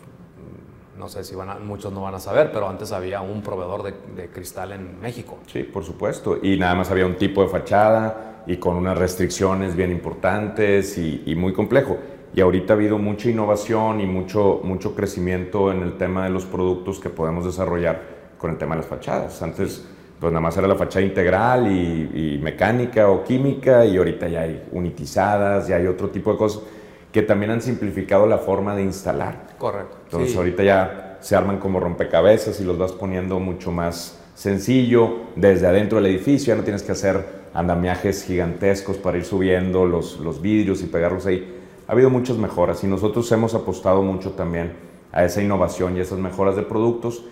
no 0.97 1.07
sé 1.09 1.23
si 1.23 1.35
van 1.35 1.65
muchos 1.65 1.91
no 1.93 2.01
van 2.01 2.15
a 2.15 2.19
saber, 2.19 2.51
pero 2.51 2.67
antes 2.67 2.91
había 2.91 3.21
un 3.21 3.41
proveedor 3.41 3.83
de, 3.83 3.93
de, 4.15 4.29
cristal 4.29 4.71
en 4.71 4.99
México. 4.99 5.37
Sí, 5.47 5.63
por 5.63 5.83
supuesto. 5.83 6.37
Y 6.41 6.57
nada 6.57 6.75
más 6.75 6.91
había 6.91 7.05
un 7.05 7.15
tipo 7.15 7.41
de 7.41 7.49
fachada 7.49 8.31
y 8.47 8.57
con 8.57 8.75
unas 8.75 8.97
restricciones 8.97 9.75
bien 9.75 9.91
importantes 9.91 10.97
y, 10.97 11.35
muy 11.35 11.53
complejo. 11.53 11.97
Y 12.33 12.41
ahorita 12.41 12.73
ha 12.73 12.75
habido 12.75 12.97
mucha 12.97 13.29
innovación 13.29 13.99
y 13.99 14.05
mucho, 14.05 14.61
mucho 14.63 14.95
crecimiento 14.95 15.71
en 15.71 15.81
el 15.81 15.97
tema 15.97 16.23
de 16.23 16.29
los 16.29 16.45
productos 16.45 16.99
que 16.99 17.09
podemos 17.09 17.45
desarrollar 17.45 18.01
con 18.37 18.51
el 18.51 18.57
tema 18.57 18.75
de 18.75 18.81
las 18.81 18.89
fachadas. 18.89 19.41
Antes, 19.41 19.85
pues 20.19 20.31
nada 20.31 20.41
más 20.41 20.55
era 20.57 20.67
la 20.67 20.75
fachada 20.75 21.05
integral 21.05 21.71
y, 21.71 22.39
mecánica 22.41 23.09
o 23.09 23.23
química, 23.23 23.85
y 23.85 23.97
ahorita 23.97 24.27
ya 24.27 24.41
hay 24.41 24.63
unitizadas, 24.71 25.67
ya 25.67 25.75
hay 25.75 25.87
otro 25.87 26.09
tipo 26.09 26.31
de 26.31 26.37
cosas 26.37 26.63
que 27.11 27.21
también 27.21 27.51
han 27.51 27.61
simplificado 27.61 28.25
la 28.25 28.37
forma 28.37 28.75
de 28.75 28.83
instalar. 28.83 29.47
Correcto. 29.57 29.97
Entonces, 30.05 30.35
ahorita 30.35 30.63
ya 30.63 31.17
se 31.21 31.35
arman 31.35 31.59
como 31.59 31.79
rompecabezas 31.79 32.59
y 32.59 32.63
los 32.63 32.77
vas 32.77 32.91
poniendo 32.91 33.39
mucho 33.39 33.71
más 33.71 34.17
sencillo 34.35 35.17
desde 35.35 35.67
adentro 35.67 36.01
del 36.01 36.07
edificio, 36.07 36.53
ya 36.53 36.57
no 36.57 36.63
tienes 36.63 36.83
que 36.83 36.93
hacer 36.93 37.41
andamiajes 37.53 38.23
gigantescos 38.23 38.97
para 38.97 39.17
ir 39.17 39.25
subiendo 39.25 39.85
los, 39.85 40.19
los 40.19 40.41
vidrios 40.41 40.81
y 40.81 40.85
pegarlos 40.85 41.25
ahí. 41.25 41.59
Ha 41.87 41.91
habido 41.91 42.09
muchas 42.09 42.37
mejoras 42.37 42.83
y 42.83 42.87
nosotros 42.87 43.31
hemos 43.31 43.53
apostado 43.53 44.01
mucho 44.01 44.31
también 44.31 44.73
a 45.11 45.25
esa 45.25 45.41
innovación 45.41 45.97
y 45.97 45.99
esas 45.99 46.17
mejoras 46.17 46.55
de 46.55 46.63
productos. 46.63 47.23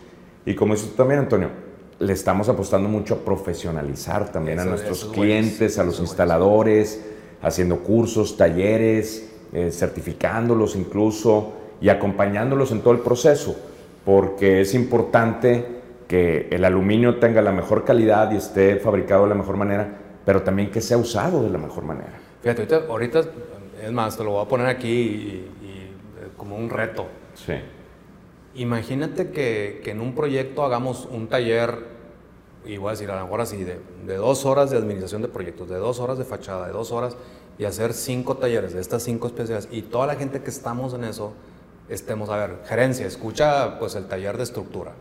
Y 0.46 0.56
como 0.56 0.74
dices 0.74 0.96
también, 0.96 1.22
Antonio, 1.22 1.50
le 2.00 2.14
estamos 2.14 2.50
apostando 2.50 2.90
mucho 2.90 3.16
a 3.16 3.18
profesionalizar 3.20 4.32
también 4.32 4.60
a 4.60 4.66
nuestros 4.66 5.06
clientes, 5.06 5.80
a 5.80 5.84
los 5.84 6.00
instaladores, 6.00 7.02
haciendo 7.42 7.80
cursos, 7.80 8.38
talleres, 8.38 9.30
eh, 9.52 9.72
certificándolos 9.72 10.76
incluso 10.76 11.54
y 11.82 11.90
acompañándolos 11.90 12.72
en 12.72 12.82
todo 12.82 12.94
el 12.94 13.00
proceso, 13.00 13.56
porque 14.06 14.62
es 14.62 14.74
importante 14.74 15.80
que 16.08 16.48
el 16.52 16.66
aluminio 16.66 17.18
tenga 17.20 17.42
la 17.42 17.52
mejor 17.52 17.86
calidad 17.86 18.32
y 18.32 18.38
esté 18.38 18.78
fabricado 18.78 19.24
de 19.24 19.30
la 19.30 19.36
mejor 19.36 19.58
manera, 19.58 19.88
pero 20.26 20.42
también 20.42 20.72
que 20.72 20.82
sea 20.82 20.98
usado 20.98 21.44
de 21.44 21.50
la 21.50 21.58
mejor 21.58 21.84
manera. 21.84 22.20
Fíjate, 22.42 22.76
ahorita, 22.76 23.22
es 23.84 23.92
más, 23.92 24.18
te 24.18 24.24
lo 24.24 24.32
voy 24.32 24.46
a 24.46 24.48
poner 24.48 24.68
aquí 24.68 24.88
y, 24.88 25.48
eh, 25.64 26.28
como 26.36 26.56
un 26.56 26.70
reto. 26.70 27.08
Sí. 27.36 27.54
Imagínate 28.56 29.30
que, 29.30 29.82
que, 29.84 29.92
en 29.92 30.02
un 30.02 30.16
proyecto 30.16 30.64
hagamos 30.64 31.08
un 31.12 31.28
taller, 31.28 31.76
y 32.66 32.78
voy 32.78 32.90
a 32.90 32.92
decir 32.92 33.10
a 33.12 33.18
lo 33.18 33.24
mejor 33.24 33.42
así, 33.42 33.64
de, 33.64 33.80
de, 34.06 34.16
dos 34.16 34.46
horas 34.46 34.72
de 34.72 34.78
administración 34.78 35.22
de 35.22 35.28
proyectos, 35.28 35.70
de 35.70 35.78
dos 35.78 36.00
horas 36.00 36.18
de 36.18 36.26
fachada, 36.26 36.68
de 36.68 36.74
dos 36.74 36.92
horas, 36.92 37.16
y 37.60 37.66
hacer 37.66 37.94
cinco 37.94 38.38
talleres 38.38 38.74
de 38.74 38.80
estas 38.80 39.04
cinco 39.04 39.28
especialidades, 39.28 39.68
y 39.72 39.84
toda 39.84 40.08
la 40.08 40.16
gente 40.16 40.42
que 40.42 40.50
estamos 40.50 40.94
en 40.94 41.04
eso, 41.04 41.34
estemos, 41.90 42.30
a 42.30 42.38
ver, 42.38 42.60
gerencia, 42.66 43.06
escucha 43.06 43.78
pues 43.78 43.96
el 43.96 44.08
taller 44.08 44.38
de 44.38 44.44
estructura, 44.44 44.94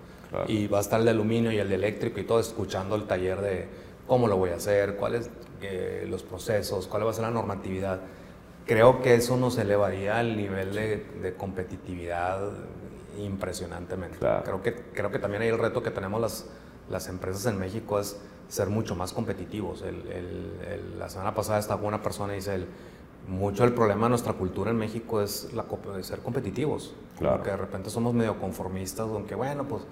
y 0.48 0.66
va 0.66 0.78
a 0.78 0.80
estar 0.80 0.98
el 0.98 1.06
de 1.06 1.12
aluminio 1.12 1.52
y 1.52 1.58
el 1.58 1.68
de 1.68 1.76
eléctrico 1.76 2.20
y 2.20 2.24
todo 2.24 2.40
escuchando 2.40 2.96
el 2.96 3.04
taller 3.04 3.40
de 3.40 3.68
cómo 4.06 4.26
lo 4.26 4.36
voy 4.36 4.50
a 4.50 4.56
hacer, 4.56 4.96
cuáles 4.96 5.30
eh, 5.62 6.06
los 6.10 6.22
procesos, 6.22 6.86
cuál 6.86 7.06
va 7.06 7.10
a 7.10 7.14
ser 7.14 7.22
la 7.22 7.30
normatividad. 7.30 8.00
Creo 8.66 9.00
que 9.00 9.14
eso 9.14 9.36
nos 9.36 9.56
elevaría 9.56 10.18
al 10.18 10.36
nivel 10.36 10.74
de, 10.74 11.34
competitividad 11.38 12.50
impresionantemente. 13.18 14.18
Creo, 14.18 14.62
que, 14.62 14.74
creo 14.74 15.10
que 15.10 15.18
también 15.18 15.42
hay 15.42 15.48
el 15.48 15.58
reto 15.58 15.82
que 15.82 15.90
tenemos 15.90 16.20
las, 16.20 16.46
las 16.90 17.08
empresas 17.08 17.46
en 17.46 17.58
México 17.58 17.98
es 17.98 18.18
ser 18.48 18.68
mucho 18.68 18.96
más 18.96 19.12
competitivos. 19.12 19.84
la 20.98 21.08
semana 21.08 21.34
pasada 21.34 21.58
estaba 21.58 21.86
una 21.86 22.02
persona 22.02 22.32
y 22.32 22.36
dice, 22.36 22.64
mucho 23.28 23.64
el 23.64 23.74
problema 23.74 24.06
de 24.06 24.10
nuestra 24.10 24.32
cultura 24.32 24.70
en 24.70 24.78
México 24.78 25.20
es 25.20 25.52
la, 25.52 25.64
ser 26.02 26.20
competitivos. 26.20 26.94
Claro. 27.18 27.42
Que 27.42 27.50
de 27.50 27.56
repente 27.56 27.90
somos 27.90 28.14
medio 28.14 28.38
conformistas, 28.38 29.06
aunque 29.08 29.34
bueno, 29.34 29.64
pues 29.64 29.82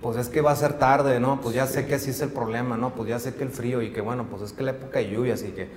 pues 0.00 0.16
es 0.16 0.28
que 0.28 0.40
va 0.40 0.52
a 0.52 0.56
ser 0.56 0.74
tarde, 0.74 1.18
¿no? 1.18 1.40
Pues 1.40 1.54
ya 1.54 1.66
sé 1.66 1.86
que 1.86 1.96
así 1.96 2.10
es 2.10 2.20
el 2.20 2.30
problema, 2.30 2.76
¿no? 2.76 2.94
Pues 2.94 3.08
ya 3.08 3.18
sé 3.18 3.34
que 3.34 3.42
el 3.42 3.50
frío 3.50 3.82
y 3.82 3.90
que 3.90 4.00
bueno, 4.00 4.26
pues 4.30 4.42
es 4.42 4.52
que 4.52 4.62
la 4.62 4.70
época 4.70 5.00
de 5.00 5.10
lluvia, 5.10 5.34
así 5.34 5.48
que... 5.48 5.68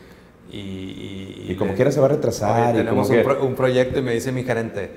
Y, 0.51 1.45
y, 1.47 1.55
como 1.57 1.75
quiera 1.75 1.91
se 1.93 2.01
va 2.01 2.07
a 2.07 2.09
retrasar. 2.09 2.73
tenemos 2.73 3.09
un, 3.09 3.55
proyecto 3.55 3.99
y 3.99 4.01
me 4.01 4.13
dice 4.13 4.33
mi 4.33 4.43
gerente, 4.43 4.91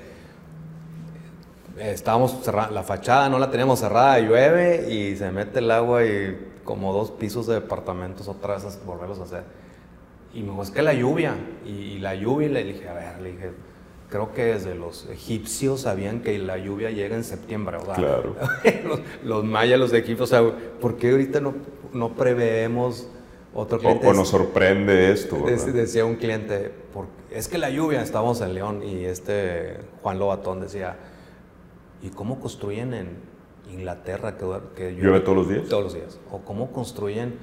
estábamos 1.77 2.43
cerrando, 2.43 2.73
la 2.73 2.83
fachada 2.83 3.29
no 3.29 3.39
la 3.39 3.51
tenemos 3.51 3.79
cerrada, 3.79 4.19
llueve 4.19 4.91
y 4.91 5.15
se 5.15 5.31
mete 5.31 5.59
el 5.59 5.71
agua 5.71 6.05
y 6.05 6.53
como 6.63 6.93
dos 6.93 7.11
pisos 7.11 7.47
de 7.47 7.55
departamentos 7.55 8.27
otra 8.27 8.55
vez 8.55 8.65
a 8.65 8.85
volverlos 8.85 9.19
a 9.19 9.23
hacer. 9.23 9.43
Y 10.33 10.41
me 10.41 10.49
dijo, 10.49 10.63
es 10.63 10.71
que 10.71 10.81
la 10.81 10.93
lluvia, 10.93 11.35
y, 11.65 11.99
la 11.99 12.15
lluvia, 12.15 12.47
y 12.47 12.51
le 12.51 12.63
dije, 12.63 12.89
a 12.89 12.93
ver, 12.93 13.21
le 13.21 13.31
dije, 13.31 13.51
creo 14.09 14.33
que 14.33 14.45
desde 14.45 14.75
los 14.75 15.07
egipcios 15.09 15.81
sabían 15.81 16.21
que 16.21 16.37
la 16.37 16.57
lluvia 16.57 16.91
llega 16.91 17.15
en 17.15 17.23
septiembre, 17.23 17.77
¿verdad? 17.77 17.95
Claro. 17.95 18.35
los, 19.23 19.43
mayas, 19.45 19.79
los 19.79 19.93
egipcios, 19.93 20.21
o 20.31 20.35
sea, 20.35 20.57
¿por 20.81 20.97
qué 20.97 21.11
ahorita 21.11 21.39
no, 21.39 21.53
no 21.93 22.15
preveemos 22.15 23.07
otro 23.53 23.79
cliente? 23.79 24.07
O, 24.07 24.13
nos 24.13 24.27
sorprende 24.27 25.11
esto, 25.11 25.41
¿verdad? 25.41 25.67
Decía 25.67 26.03
un 26.03 26.15
cliente, 26.15 26.71
es 27.31 27.47
que 27.47 27.57
la 27.57 27.69
lluvia, 27.69 28.01
estábamos 28.01 28.41
en 28.41 28.53
León 28.53 28.83
y 28.83 29.05
este 29.05 29.77
Juan 30.01 30.19
Lobatón 30.19 30.59
decía, 30.59 30.97
¿y 32.05 32.09
cómo 32.09 32.39
construyen 32.39 32.93
en 32.93 33.17
Inglaterra 33.71 34.37
que, 34.37 34.45
que 34.75 34.91
llueve, 34.95 35.21
todos 35.21 35.37
los 35.37 35.49
días? 35.49 35.67
Todos 35.67 35.83
los 35.83 35.93
días. 35.95 36.19
O 36.31 36.39
cómo 36.41 36.71
construyen, 36.71 37.39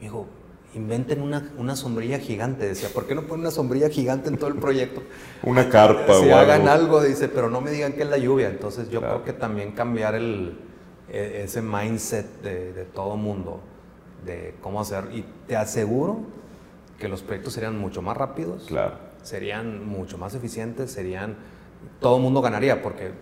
digo, 0.00 0.26
inventen 0.74 1.22
una, 1.22 1.52
una, 1.56 1.76
sombrilla 1.76 2.18
gigante. 2.18 2.66
Decía, 2.66 2.88
¿por 2.92 3.06
qué 3.06 3.14
no 3.14 3.22
ponen 3.22 3.42
una 3.42 3.50
sombrilla 3.52 3.88
gigante 3.88 4.28
en 4.28 4.36
todo 4.36 4.48
el 4.48 4.56
proyecto? 4.56 5.02
una 5.44 5.68
carpa. 5.68 6.14
Si 6.20 6.30
hagan 6.30 6.66
algo. 6.66 7.02
dice, 7.02 7.28
pero 7.28 7.48
no 7.48 7.60
me 7.60 7.70
digan 7.70 7.92
que 7.92 8.02
es 8.02 8.08
la 8.08 8.18
lluvia. 8.18 8.48
Entonces 8.48 8.90
yo 8.90 9.00
creo 9.00 9.22
que 9.22 9.32
también 9.32 9.72
cambiar 9.72 10.16
el, 10.16 10.58
e, 11.08 11.42
ese 11.44 11.62
mindset 11.62 12.42
de, 12.42 12.72
de 12.72 12.84
todo 12.84 13.16
mundo, 13.16 13.60
de 14.26 14.56
cómo 14.60 14.80
hacer. 14.80 15.04
Y 15.12 15.24
te 15.46 15.56
aseguro 15.56 16.18
que 16.98 17.08
los 17.08 17.22
proyectos 17.22 17.52
serían 17.52 17.78
mucho 17.78 18.02
más 18.02 18.16
rápidos. 18.16 18.64
Claro. 18.66 18.96
Serían 19.22 19.86
mucho 19.86 20.18
más 20.18 20.34
eficientes, 20.34 20.90
serían... 20.90 21.36
Todo 22.00 22.16
el 22.16 22.22
mundo 22.22 22.40
ganaría 22.40 22.82
porque 22.82 23.12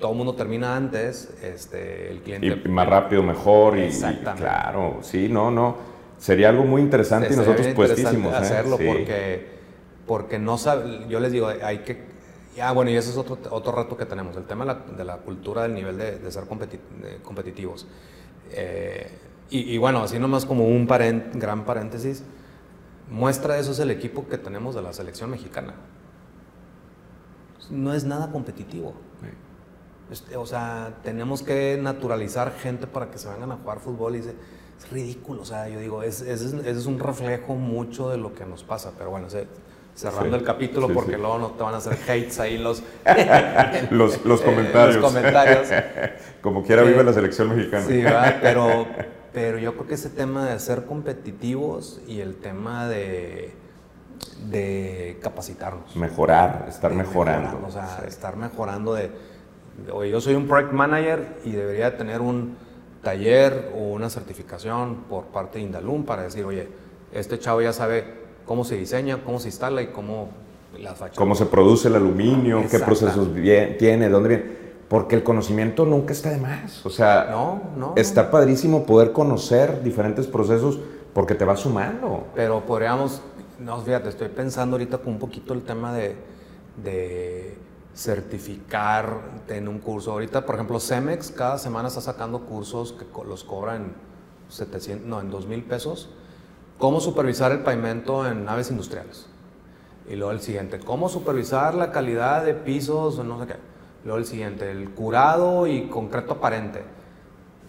todo 0.00 0.12
el 0.12 0.16
mundo 0.16 0.34
termina 0.34 0.74
antes, 0.74 1.32
este, 1.42 2.10
el 2.10 2.22
cliente... 2.22 2.46
Y 2.64 2.68
más 2.68 2.88
rápido, 2.88 3.22
mejor. 3.22 3.78
Y, 3.78 3.82
Exactamente. 3.82 4.42
claro, 4.42 4.98
sí, 5.02 5.28
no, 5.28 5.50
no 5.50 5.90
Sería 6.20 6.50
algo 6.50 6.64
muy 6.64 6.82
interesante 6.82 7.32
y 7.32 7.36
nosotros 7.36 7.68
puestísimos. 7.68 8.34
¿eh? 8.34 8.36
hacerlo 8.36 8.76
porque, 8.76 9.46
porque 10.06 10.38
no 10.38 10.58
sabe, 10.58 11.06
yo 11.08 11.18
les 11.18 11.32
digo, 11.32 11.48
hay 11.48 11.78
que... 11.78 12.10
Ah, 12.60 12.72
bueno, 12.72 12.90
y 12.90 12.96
ese 12.96 13.10
es 13.10 13.16
otro, 13.16 13.38
otro 13.50 13.72
reto 13.72 13.96
que 13.96 14.04
tenemos, 14.04 14.36
el 14.36 14.44
tema 14.44 14.66
de 14.96 15.04
la, 15.04 15.16
cultura 15.16 15.62
del 15.62 15.72
nivel 15.72 15.96
de, 15.96 16.30
ser 16.30 16.44
competitivos. 17.22 17.86
Eh, 18.50 19.10
y, 19.48 19.78
bueno, 19.78 20.02
así 20.02 20.18
nomás 20.18 20.44
como 20.44 20.66
un 20.66 20.86
gran 20.86 21.64
paréntesis, 21.64 22.22
muestra 23.08 23.54
de 23.54 23.60
eso 23.60 23.72
es 23.72 23.78
el 23.78 23.90
equipo 23.90 24.28
que 24.28 24.36
tenemos 24.36 24.74
de 24.74 24.82
la 24.82 24.92
selección 24.92 25.30
mexicana. 25.30 25.74
No 27.70 27.94
es 27.94 28.04
nada 28.04 28.30
competitivo. 28.30 28.94
Este, 30.10 30.36
o 30.36 30.46
sea, 30.46 30.94
tenemos 31.04 31.42
que 31.42 31.78
naturalizar 31.80 32.52
gente 32.52 32.86
para 32.86 33.10
que 33.10 33.18
se 33.18 33.28
vengan 33.28 33.52
a 33.52 33.56
jugar 33.56 33.78
fútbol 33.78 34.14
y 34.14 34.18
dice, 34.18 34.34
es 34.78 34.90
ridículo, 34.90 35.42
o 35.42 35.44
sea, 35.44 35.68
yo 35.68 35.78
digo, 35.78 36.02
ese 36.02 36.32
es, 36.32 36.40
es, 36.42 36.86
un 36.86 36.98
reflejo 36.98 37.54
mucho 37.54 38.10
de 38.10 38.16
lo 38.16 38.34
que 38.34 38.44
nos 38.44 38.64
pasa, 38.64 38.92
pero 38.98 39.10
bueno, 39.10 39.28
cerrando 39.94 40.36
el 40.36 40.42
capítulo 40.42 40.88
porque 40.88 41.16
luego 41.16 41.38
no 41.38 41.50
te 41.50 41.62
van 41.62 41.74
a 41.74 41.76
hacer 41.76 41.94
hates 42.08 42.40
ahí 42.40 42.58
los, 42.58 42.82
los, 43.90 44.24
los, 44.24 44.40
comentarios. 44.40 44.96
los 44.96 45.12
comentarios. 45.12 45.68
Como 46.40 46.64
quiera 46.64 46.82
vive 46.82 47.04
la 47.04 47.12
selección 47.12 47.54
mexicana. 47.54 47.84
Sí, 47.86 48.02
¿verdad? 48.02 48.38
Pero, 48.42 48.86
pero 49.32 49.58
yo 49.58 49.74
creo 49.74 49.86
que 49.86 49.94
ese 49.94 50.10
tema 50.10 50.46
de 50.46 50.58
ser 50.58 50.86
competitivos 50.86 52.00
y 52.08 52.18
el 52.18 52.34
tema 52.34 52.88
de, 52.88 53.54
de 54.48 55.20
capacitarnos. 55.22 55.94
Mejorar, 55.94 56.66
estar 56.68 56.92
mejorando. 56.92 57.64
o 57.64 57.70
sea, 57.70 58.02
estar 58.08 58.34
mejorando 58.34 58.94
de, 58.94 59.12
oye, 59.92 60.10
yo 60.10 60.20
soy 60.20 60.34
un 60.34 60.46
project 60.46 60.72
manager 60.72 61.36
y 61.44 61.52
debería 61.52 61.96
tener 61.96 62.20
un 62.20 62.56
taller 63.02 63.72
o 63.74 63.92
una 63.92 64.10
certificación 64.10 65.04
por 65.08 65.24
parte 65.26 65.58
de 65.58 65.64
Indalum 65.64 66.04
para 66.04 66.22
decir, 66.22 66.44
oye, 66.44 66.68
este 67.12 67.38
chavo 67.38 67.62
ya 67.62 67.72
sabe 67.72 68.04
cómo 68.44 68.64
se 68.64 68.76
diseña, 68.76 69.22
cómo 69.24 69.38
se 69.38 69.48
instala 69.48 69.82
y 69.82 69.88
cómo 69.88 70.30
las 70.78 70.94
fachadas. 70.94 71.18
Cómo 71.18 71.34
se 71.34 71.46
produce 71.46 71.88
el 71.88 71.96
aluminio, 71.96 72.62
qué 72.70 72.78
procesos 72.78 73.28
tiene, 73.78 74.08
dónde 74.08 74.28
viene. 74.28 74.60
Porque 74.88 75.14
el 75.14 75.22
conocimiento 75.22 75.86
nunca 75.86 76.12
está 76.12 76.30
de 76.30 76.38
más. 76.38 76.84
O 76.84 76.90
sea, 76.90 77.28
no, 77.30 77.62
no, 77.76 77.92
está 77.96 78.30
padrísimo 78.30 78.84
poder 78.86 79.12
conocer 79.12 79.84
diferentes 79.84 80.26
procesos 80.26 80.80
porque 81.14 81.36
te 81.36 81.44
va 81.44 81.56
sumando. 81.56 82.26
Pero 82.34 82.66
podríamos, 82.66 83.22
no, 83.60 83.80
fíjate, 83.80 84.08
estoy 84.08 84.28
pensando 84.28 84.74
ahorita 84.74 84.98
con 84.98 85.12
un 85.12 85.18
poquito 85.20 85.54
el 85.54 85.62
tema 85.62 85.94
de, 85.94 86.16
de 86.82 87.56
certificar 87.94 89.20
en 89.48 89.68
un 89.68 89.78
curso. 89.78 90.12
Ahorita, 90.12 90.46
por 90.46 90.54
ejemplo, 90.54 90.80
Cemex 90.80 91.30
cada 91.30 91.58
semana 91.58 91.88
está 91.88 92.00
sacando 92.00 92.40
cursos 92.40 92.92
que 92.92 93.06
los 93.24 93.44
cobran 93.44 93.94
700, 94.48 95.06
no, 95.06 95.20
en 95.20 95.30
2 95.30 95.46
mil 95.46 95.62
pesos. 95.62 96.08
Cómo 96.78 97.00
supervisar 97.00 97.52
el 97.52 97.60
pavimento 97.60 98.26
en 98.26 98.44
naves 98.44 98.70
industriales. 98.70 99.26
Y 100.08 100.16
luego 100.16 100.32
el 100.32 100.40
siguiente, 100.40 100.80
cómo 100.80 101.08
supervisar 101.08 101.74
la 101.74 101.92
calidad 101.92 102.44
de 102.44 102.54
pisos, 102.54 103.22
no 103.24 103.40
sé 103.40 103.46
qué. 103.46 103.56
Luego 104.04 104.18
el 104.18 104.24
siguiente, 104.24 104.70
el 104.70 104.90
curado 104.90 105.66
y 105.66 105.88
concreto 105.88 106.34
aparente. 106.34 106.82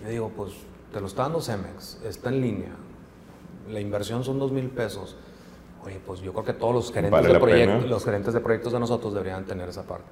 Yo 0.02 0.10
digo, 0.10 0.32
pues 0.36 0.54
te 0.94 1.02
lo 1.02 1.08
está 1.08 1.24
dando 1.24 1.42
Cemex, 1.42 2.00
está 2.04 2.30
en 2.30 2.42
línea. 2.42 2.72
La 3.70 3.80
inversión 3.80 4.24
son 4.24 4.40
2 4.40 4.52
mil 4.52 4.70
pesos 4.70 5.18
Oye, 5.86 6.00
pues 6.06 6.22
yo 6.22 6.32
creo 6.32 6.46
que 6.46 6.54
todos 6.54 6.74
los 6.74 6.94
gerentes, 6.94 7.24
de, 7.24 7.40
proyectos, 7.40 7.90
los 7.90 8.06
gerentes 8.06 8.34
de 8.34 8.40
proyectos 8.40 8.74
de 8.74 8.80
nosotros 8.80 9.14
deberían 9.14 9.46
tener 9.46 9.70
esa 9.70 9.84
parte. 9.84 10.06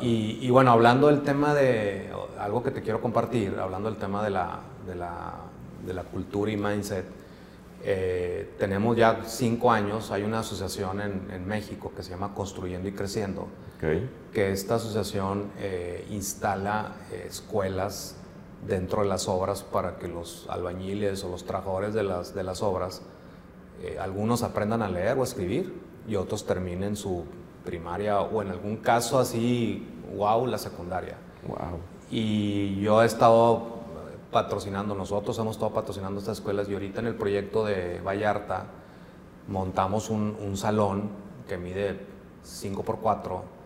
Y, 0.00 0.48
bueno, 0.50 0.70
hablando 0.70 1.08
del 1.08 1.22
tema 1.22 1.54
de 1.54 2.10
algo 2.38 2.62
que 2.62 2.70
te 2.70 2.82
quiero 2.82 3.00
compartir, 3.00 3.56
hablando 3.58 3.90
del 3.90 3.98
tema 3.98 4.24
de 4.24 4.30
la, 4.30 4.60
de 4.86 4.94
la, 4.94 5.34
de 5.84 5.94
la 5.94 6.02
cultura 6.02 6.50
y 6.50 6.56
mindset, 6.56 7.04
eh, 7.84 8.54
tenemos 8.58 8.96
ya 8.96 9.20
cinco 9.26 9.70
años, 9.70 10.10
hay 10.10 10.22
una 10.22 10.40
asociación 10.40 11.00
en, 11.00 11.30
en 11.30 11.46
México 11.46 11.92
que 11.94 12.02
se 12.02 12.10
llama 12.10 12.34
Construyendo 12.34 12.88
y 12.88 12.92
Creciendo, 12.92 13.48
que 14.32 14.50
esta 14.50 14.76
asociación 14.76 15.50
eh, 15.58 16.06
instala 16.10 16.96
eh, 17.12 17.26
escuelas 17.28 18.16
dentro 18.66 19.02
de 19.02 19.08
las 19.08 19.28
obras 19.28 19.62
para 19.62 19.98
que 19.98 20.08
los 20.08 20.46
albañiles 20.48 21.22
o 21.22 21.28
los 21.28 21.44
trabajadores 21.44 21.92
de 21.94 22.02
las, 22.02 22.34
de 22.34 22.42
las 22.42 22.62
obras 22.62 23.02
eh, 23.82 23.98
algunos 24.00 24.42
aprendan 24.42 24.82
a 24.82 24.88
leer 24.88 25.18
o 25.18 25.24
escribir 25.24 25.72
y 26.08 26.16
otros 26.16 26.46
terminen 26.46 26.96
su 26.96 27.24
primaria 27.64 28.20
o 28.20 28.42
en 28.42 28.50
algún 28.50 28.76
caso 28.76 29.18
así, 29.18 29.86
wow, 30.16 30.46
la 30.46 30.58
secundaria. 30.58 31.16
Wow. 31.46 31.78
Y 32.10 32.80
yo 32.80 33.02
he 33.02 33.06
estado 33.06 33.76
patrocinando, 34.30 34.94
nosotros 34.94 35.38
hemos 35.38 35.56
estado 35.56 35.72
patrocinando 35.72 36.20
estas 36.20 36.38
escuelas 36.38 36.68
y 36.68 36.74
ahorita 36.74 37.00
en 37.00 37.06
el 37.06 37.14
proyecto 37.14 37.64
de 37.64 38.00
Vallarta 38.00 38.66
montamos 39.48 40.10
un, 40.10 40.56
salón 40.56 41.10
que 41.48 41.56
mide 41.56 42.00
5 42.42 42.82
por 42.82 42.98
4 42.98 43.56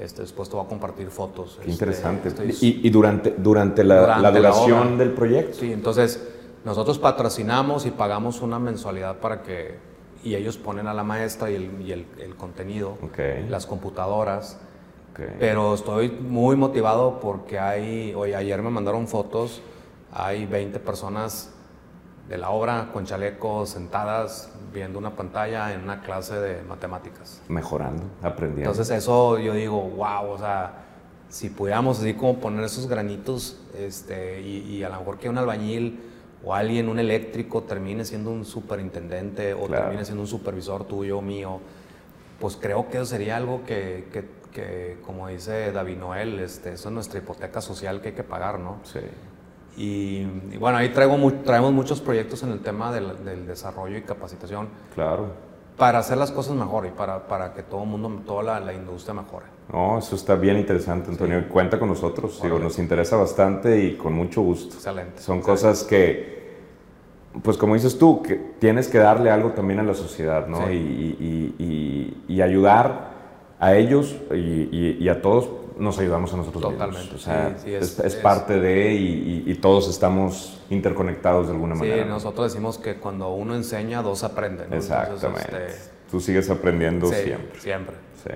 este, 0.00 0.22
después 0.22 0.48
te 0.48 0.56
voy 0.56 0.64
a 0.64 0.68
compartir 0.68 1.08
fotos. 1.08 1.54
Qué 1.56 1.70
este, 1.70 1.72
interesante. 1.72 2.32
y, 2.60 2.88
durante, 2.88 3.34
durante 3.36 3.82
la, 3.82 4.18
la 4.18 4.30
duración 4.30 4.96
del 4.96 5.10
proyecto. 5.10 5.58
Sí, 5.58 5.72
entonces 5.72 6.37
nosotros 6.68 6.98
patrocinamos 6.98 7.86
y 7.86 7.90
pagamos 7.90 8.42
una 8.42 8.58
mensualidad 8.58 9.16
para 9.20 9.42
que, 9.42 9.78
y 10.22 10.34
ellos 10.34 10.58
ponen 10.58 10.86
a 10.86 10.92
la 10.92 11.02
maestra 11.02 11.50
y 11.50 11.54
el, 11.54 12.06
el, 12.18 12.36
contenido, 12.36 12.98
las 13.48 13.64
computadoras. 13.64 14.58
Pero 15.38 15.74
estoy 15.74 16.10
muy 16.10 16.56
motivado 16.56 17.20
porque 17.20 17.58
hay, 17.58 18.12
hoy 18.14 18.34
ayer 18.34 18.60
me 18.60 18.68
mandaron 18.68 19.08
fotos, 19.08 19.62
hay 20.12 20.44
20 20.44 20.78
personas 20.78 21.54
de 22.28 22.36
la 22.36 22.50
obra 22.50 22.90
con 22.92 23.06
chalecos 23.06 23.70
sentadas 23.70 24.52
viendo 24.70 24.98
una 24.98 25.16
pantalla 25.16 25.72
en 25.72 25.80
una 25.80 26.02
clase 26.02 26.38
de 26.38 26.62
matemáticas. 26.64 27.40
Mejorando, 27.48 28.02
aprendiendo. 28.22 28.70
Entonces 28.70 28.94
eso 28.94 29.38
yo 29.38 29.54
digo, 29.54 29.80
wow, 29.80 30.32
o 30.32 30.38
sea, 30.38 30.84
si 31.30 31.48
pudiéramos 31.48 31.98
así 31.98 32.12
como 32.12 32.38
poner 32.38 32.62
esos 32.62 32.86
granitos 32.86 33.58
este, 33.76 34.42
y, 34.42 34.58
y 34.58 34.84
a 34.84 34.90
lo 34.90 34.98
mejor 34.98 35.18
que 35.18 35.30
un 35.30 35.38
albañil 35.38 35.98
o 36.44 36.54
alguien, 36.54 36.88
un 36.88 36.98
eléctrico, 36.98 37.62
termine 37.62 38.04
siendo 38.04 38.30
un 38.30 38.44
superintendente 38.44 39.54
o 39.54 39.68
termine 39.68 40.04
siendo 40.04 40.22
un 40.22 40.28
supervisor 40.28 40.84
tuyo, 40.84 41.20
mío, 41.20 41.60
pues 42.38 42.56
creo 42.56 42.88
que 42.88 42.98
eso 42.98 43.06
sería 43.06 43.36
algo 43.36 43.64
que, 43.64 44.06
que, 44.12 44.98
como 45.04 45.28
dice 45.28 45.72
David 45.72 45.98
Noel, 45.98 46.40
este, 46.40 46.72
eso 46.72 46.88
es 46.88 46.94
nuestra 46.94 47.20
hipoteca 47.20 47.60
social 47.60 48.00
que 48.00 48.08
hay 48.08 48.14
que 48.14 48.24
pagar, 48.24 48.58
¿no? 48.58 48.80
Sí. 48.84 49.00
Y, 49.76 50.24
bueno, 50.58 50.78
ahí 50.78 50.88
traigo 50.88 51.16
traemos 51.44 51.72
muchos 51.72 52.00
proyectos 52.00 52.42
en 52.42 52.50
el 52.50 52.60
tema 52.60 52.92
del, 52.92 53.24
del, 53.24 53.46
desarrollo 53.46 53.96
y 53.96 54.02
capacitación. 54.02 54.68
Claro. 54.94 55.47
Para 55.78 56.00
hacer 56.00 56.18
las 56.18 56.32
cosas 56.32 56.56
mejor 56.56 56.86
y 56.86 56.90
para, 56.90 57.26
para 57.28 57.54
que 57.54 57.62
todo 57.62 57.84
el 57.84 57.88
mundo, 57.88 58.20
toda 58.26 58.42
la, 58.42 58.60
la, 58.60 58.74
industria 58.74 59.14
mejore. 59.14 59.46
No, 59.72 59.98
eso 59.98 60.16
está 60.16 60.34
bien 60.34 60.58
interesante, 60.58 61.10
Antonio. 61.10 61.48
Cuenta 61.48 61.78
con 61.78 61.88
nosotros. 61.88 62.40
Digo, 62.42 62.58
nos 62.58 62.78
interesa 62.78 63.16
bastante 63.16 63.80
y 63.80 63.96
con 63.96 64.12
mucho 64.12 64.42
gusto. 64.42 64.74
Excelente. 64.74 65.22
Son 65.22 65.40
cosas 65.40 65.84
que 65.84 66.38
pues 67.42 67.56
como 67.56 67.74
dices 67.74 67.98
tú, 67.98 68.22
que 68.22 68.34
tienes 68.58 68.88
que 68.88 68.98
darle 68.98 69.30
algo 69.30 69.50
también 69.50 69.80
a 69.80 69.82
la 69.82 69.94
sociedad, 69.94 70.46
¿no? 70.46 70.70
Y, 70.70 72.14
ayudar 72.42 73.10
a 73.58 73.74
ellos 73.74 74.16
y, 74.32 75.08
a 75.08 75.20
todos 75.20 75.48
nos 75.78 75.98
ayudamos 75.98 76.32
a 76.34 76.36
nosotros 76.36 76.62
Totalmente. 76.62 77.14
O 77.14 77.18
sea, 77.18 77.56
es, 77.64 78.16
parte 78.16 78.58
de 78.60 78.94
y, 78.94 79.54
todos 79.60 79.88
estamos 79.88 80.60
interconectados 80.70 81.46
de 81.46 81.52
alguna 81.52 81.74
manera. 81.74 82.04
Sí, 82.04 82.08
nosotros 82.08 82.52
decimos 82.52 82.78
que 82.78 82.96
cuando 82.96 83.30
uno 83.30 83.54
enseña, 83.54 84.02
dos 84.02 84.24
aprenden. 84.24 84.72
Exactamente. 84.72 85.66
Este, 85.66 85.90
tú 86.10 86.20
sigues 86.20 86.48
aprendiendo 86.50 87.08
siempre. 87.08 87.60
Siempre. 87.60 87.96
Sí. 88.22 88.34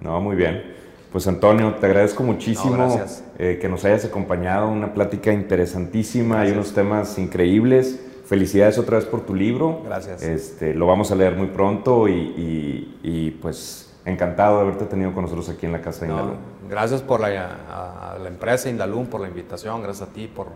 No, 0.00 0.20
muy 0.20 0.36
bien. 0.36 0.80
Pues 1.12 1.26
Antonio, 1.26 1.74
te 1.74 1.86
agradezco 1.86 2.22
muchísimo 2.22 3.00
eh, 3.38 3.58
que 3.60 3.68
nos 3.68 3.84
hayas 3.84 4.04
acompañado, 4.04 4.68
una 4.68 4.94
plática 4.94 5.32
interesantísima, 5.32 6.42
hay 6.42 6.52
unos 6.52 6.72
temas 6.72 7.18
increíbles. 7.18 8.00
Felicidades 8.26 8.78
otra 8.78 8.96
vez 8.96 9.06
por 9.06 9.26
tu 9.26 9.34
libro. 9.34 9.82
Gracias. 9.84 10.22
Este, 10.22 10.72
lo 10.72 10.86
vamos 10.86 11.10
a 11.10 11.16
leer 11.16 11.34
muy 11.34 11.48
pronto 11.48 12.06
y, 12.08 13.36
pues 13.42 13.92
encantado 14.04 14.56
de 14.56 14.62
haberte 14.62 14.84
tenido 14.86 15.12
con 15.12 15.24
nosotros 15.24 15.48
aquí 15.48 15.66
en 15.66 15.72
la 15.72 15.80
Casa 15.80 16.04
de 16.04 16.12
Indalum. 16.12 16.36
Gracias 16.70 17.02
por 17.02 17.20
la, 17.20 18.14
a, 18.14 18.18
la 18.18 18.28
empresa 18.28 18.70
Indalum, 18.70 19.06
por 19.06 19.20
la 19.20 19.28
invitación, 19.28 19.82
gracias 19.82 20.08
a 20.08 20.12
ti 20.12 20.28
por, 20.28 20.48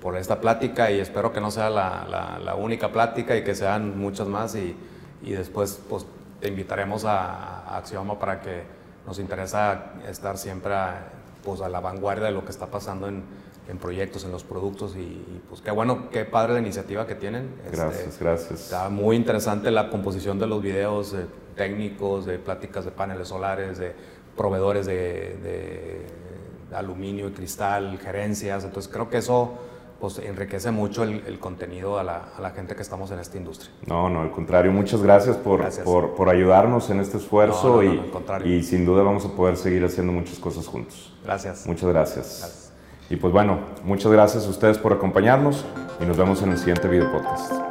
por 0.00 0.16
esta 0.16 0.40
plática 0.40 0.90
y 0.90 1.00
espero 1.00 1.32
que 1.32 1.40
no 1.40 1.50
sea 1.50 1.68
la, 1.68 2.38
la, 2.42 2.54
única 2.54 2.92
plática 2.92 3.36
y 3.36 3.44
que 3.44 3.54
sean 3.54 3.98
muchas 3.98 4.28
más 4.28 4.54
y, 4.54 4.76
y 5.22 5.32
después 5.32 5.80
pues, 5.88 6.06
te 6.40 6.48
invitaremos 6.48 7.04
a, 7.04 7.62
a, 7.62 7.78
Axioma 7.78 8.18
para 8.18 8.40
que 8.40 8.62
nos 9.06 9.18
interesa 9.18 9.92
estar 10.08 10.38
siempre 10.38 10.74
pues, 11.44 11.60
a 11.60 11.68
la 11.68 11.80
vanguardia 11.80 12.26
de 12.26 12.32
lo 12.32 12.44
que 12.44 12.50
está 12.50 12.66
pasando 12.66 13.08
en 13.08 13.24
en 13.68 13.78
proyectos, 13.78 14.24
en 14.24 14.32
los 14.32 14.44
productos 14.44 14.96
y, 14.96 15.40
pues 15.48 15.60
qué 15.60 15.70
bueno, 15.70 16.08
qué 16.10 16.24
padre 16.24 16.54
la 16.54 16.60
iniciativa 16.60 17.06
que 17.06 17.14
tienen. 17.14 17.50
Gracias, 17.70 18.06
este, 18.06 18.24
gracias. 18.24 18.60
Está 18.60 18.88
muy 18.88 19.16
interesante 19.16 19.70
la 19.70 19.90
composición 19.90 20.38
de 20.38 20.46
los 20.46 20.62
videos 20.62 21.14
técnicos, 21.56 22.26
de 22.26 22.38
pláticas 22.38 22.84
de 22.84 22.90
paneles 22.92 23.28
solares, 23.28 23.78
de 23.78 23.94
proveedores 24.36 24.86
de, 24.86 26.06
aluminio 26.74 27.28
y 27.28 27.32
cristal, 27.32 27.98
gerencias, 27.98 28.64
entonces 28.64 28.92
creo 28.92 29.08
que 29.08 29.18
eso 29.18 29.52
pues 30.00 30.18
enriquece 30.18 30.70
mucho 30.70 31.04
el, 31.04 31.38
contenido 31.38 31.98
a 31.98 32.02
la, 32.04 32.52
gente 32.54 32.76
que 32.76 32.82
estamos 32.82 33.10
en 33.12 33.18
esta 33.18 33.38
industria. 33.38 33.70
No, 33.86 34.10
no, 34.10 34.20
al 34.20 34.30
contrario, 34.30 34.70
muchas 34.72 35.02
gracias 35.02 35.38
por, 35.38 35.62
por, 36.14 36.28
ayudarnos 36.28 36.90
en 36.90 37.00
este 37.00 37.16
esfuerzo 37.16 37.82
y, 37.82 38.02
y 38.44 38.62
sin 38.62 38.84
duda 38.84 39.02
vamos 39.02 39.24
a 39.24 39.28
poder 39.30 39.56
seguir 39.56 39.84
haciendo 39.84 40.12
muchas 40.12 40.38
cosas 40.38 40.66
juntos. 40.66 41.16
Gracias. 41.24 41.66
Muchas 41.66 41.88
gracias. 41.88 42.72
Y 43.08 43.16
pues 43.16 43.32
bueno, 43.32 43.60
muchas 43.84 44.10
gracias 44.10 44.46
a 44.46 44.50
ustedes 44.50 44.78
por 44.78 44.92
acompañarnos 44.92 45.64
y 46.00 46.04
nos 46.04 46.16
vemos 46.16 46.42
en 46.42 46.50
el 46.50 46.58
siguiente 46.58 46.88
video 46.88 47.10
podcast. 47.10 47.65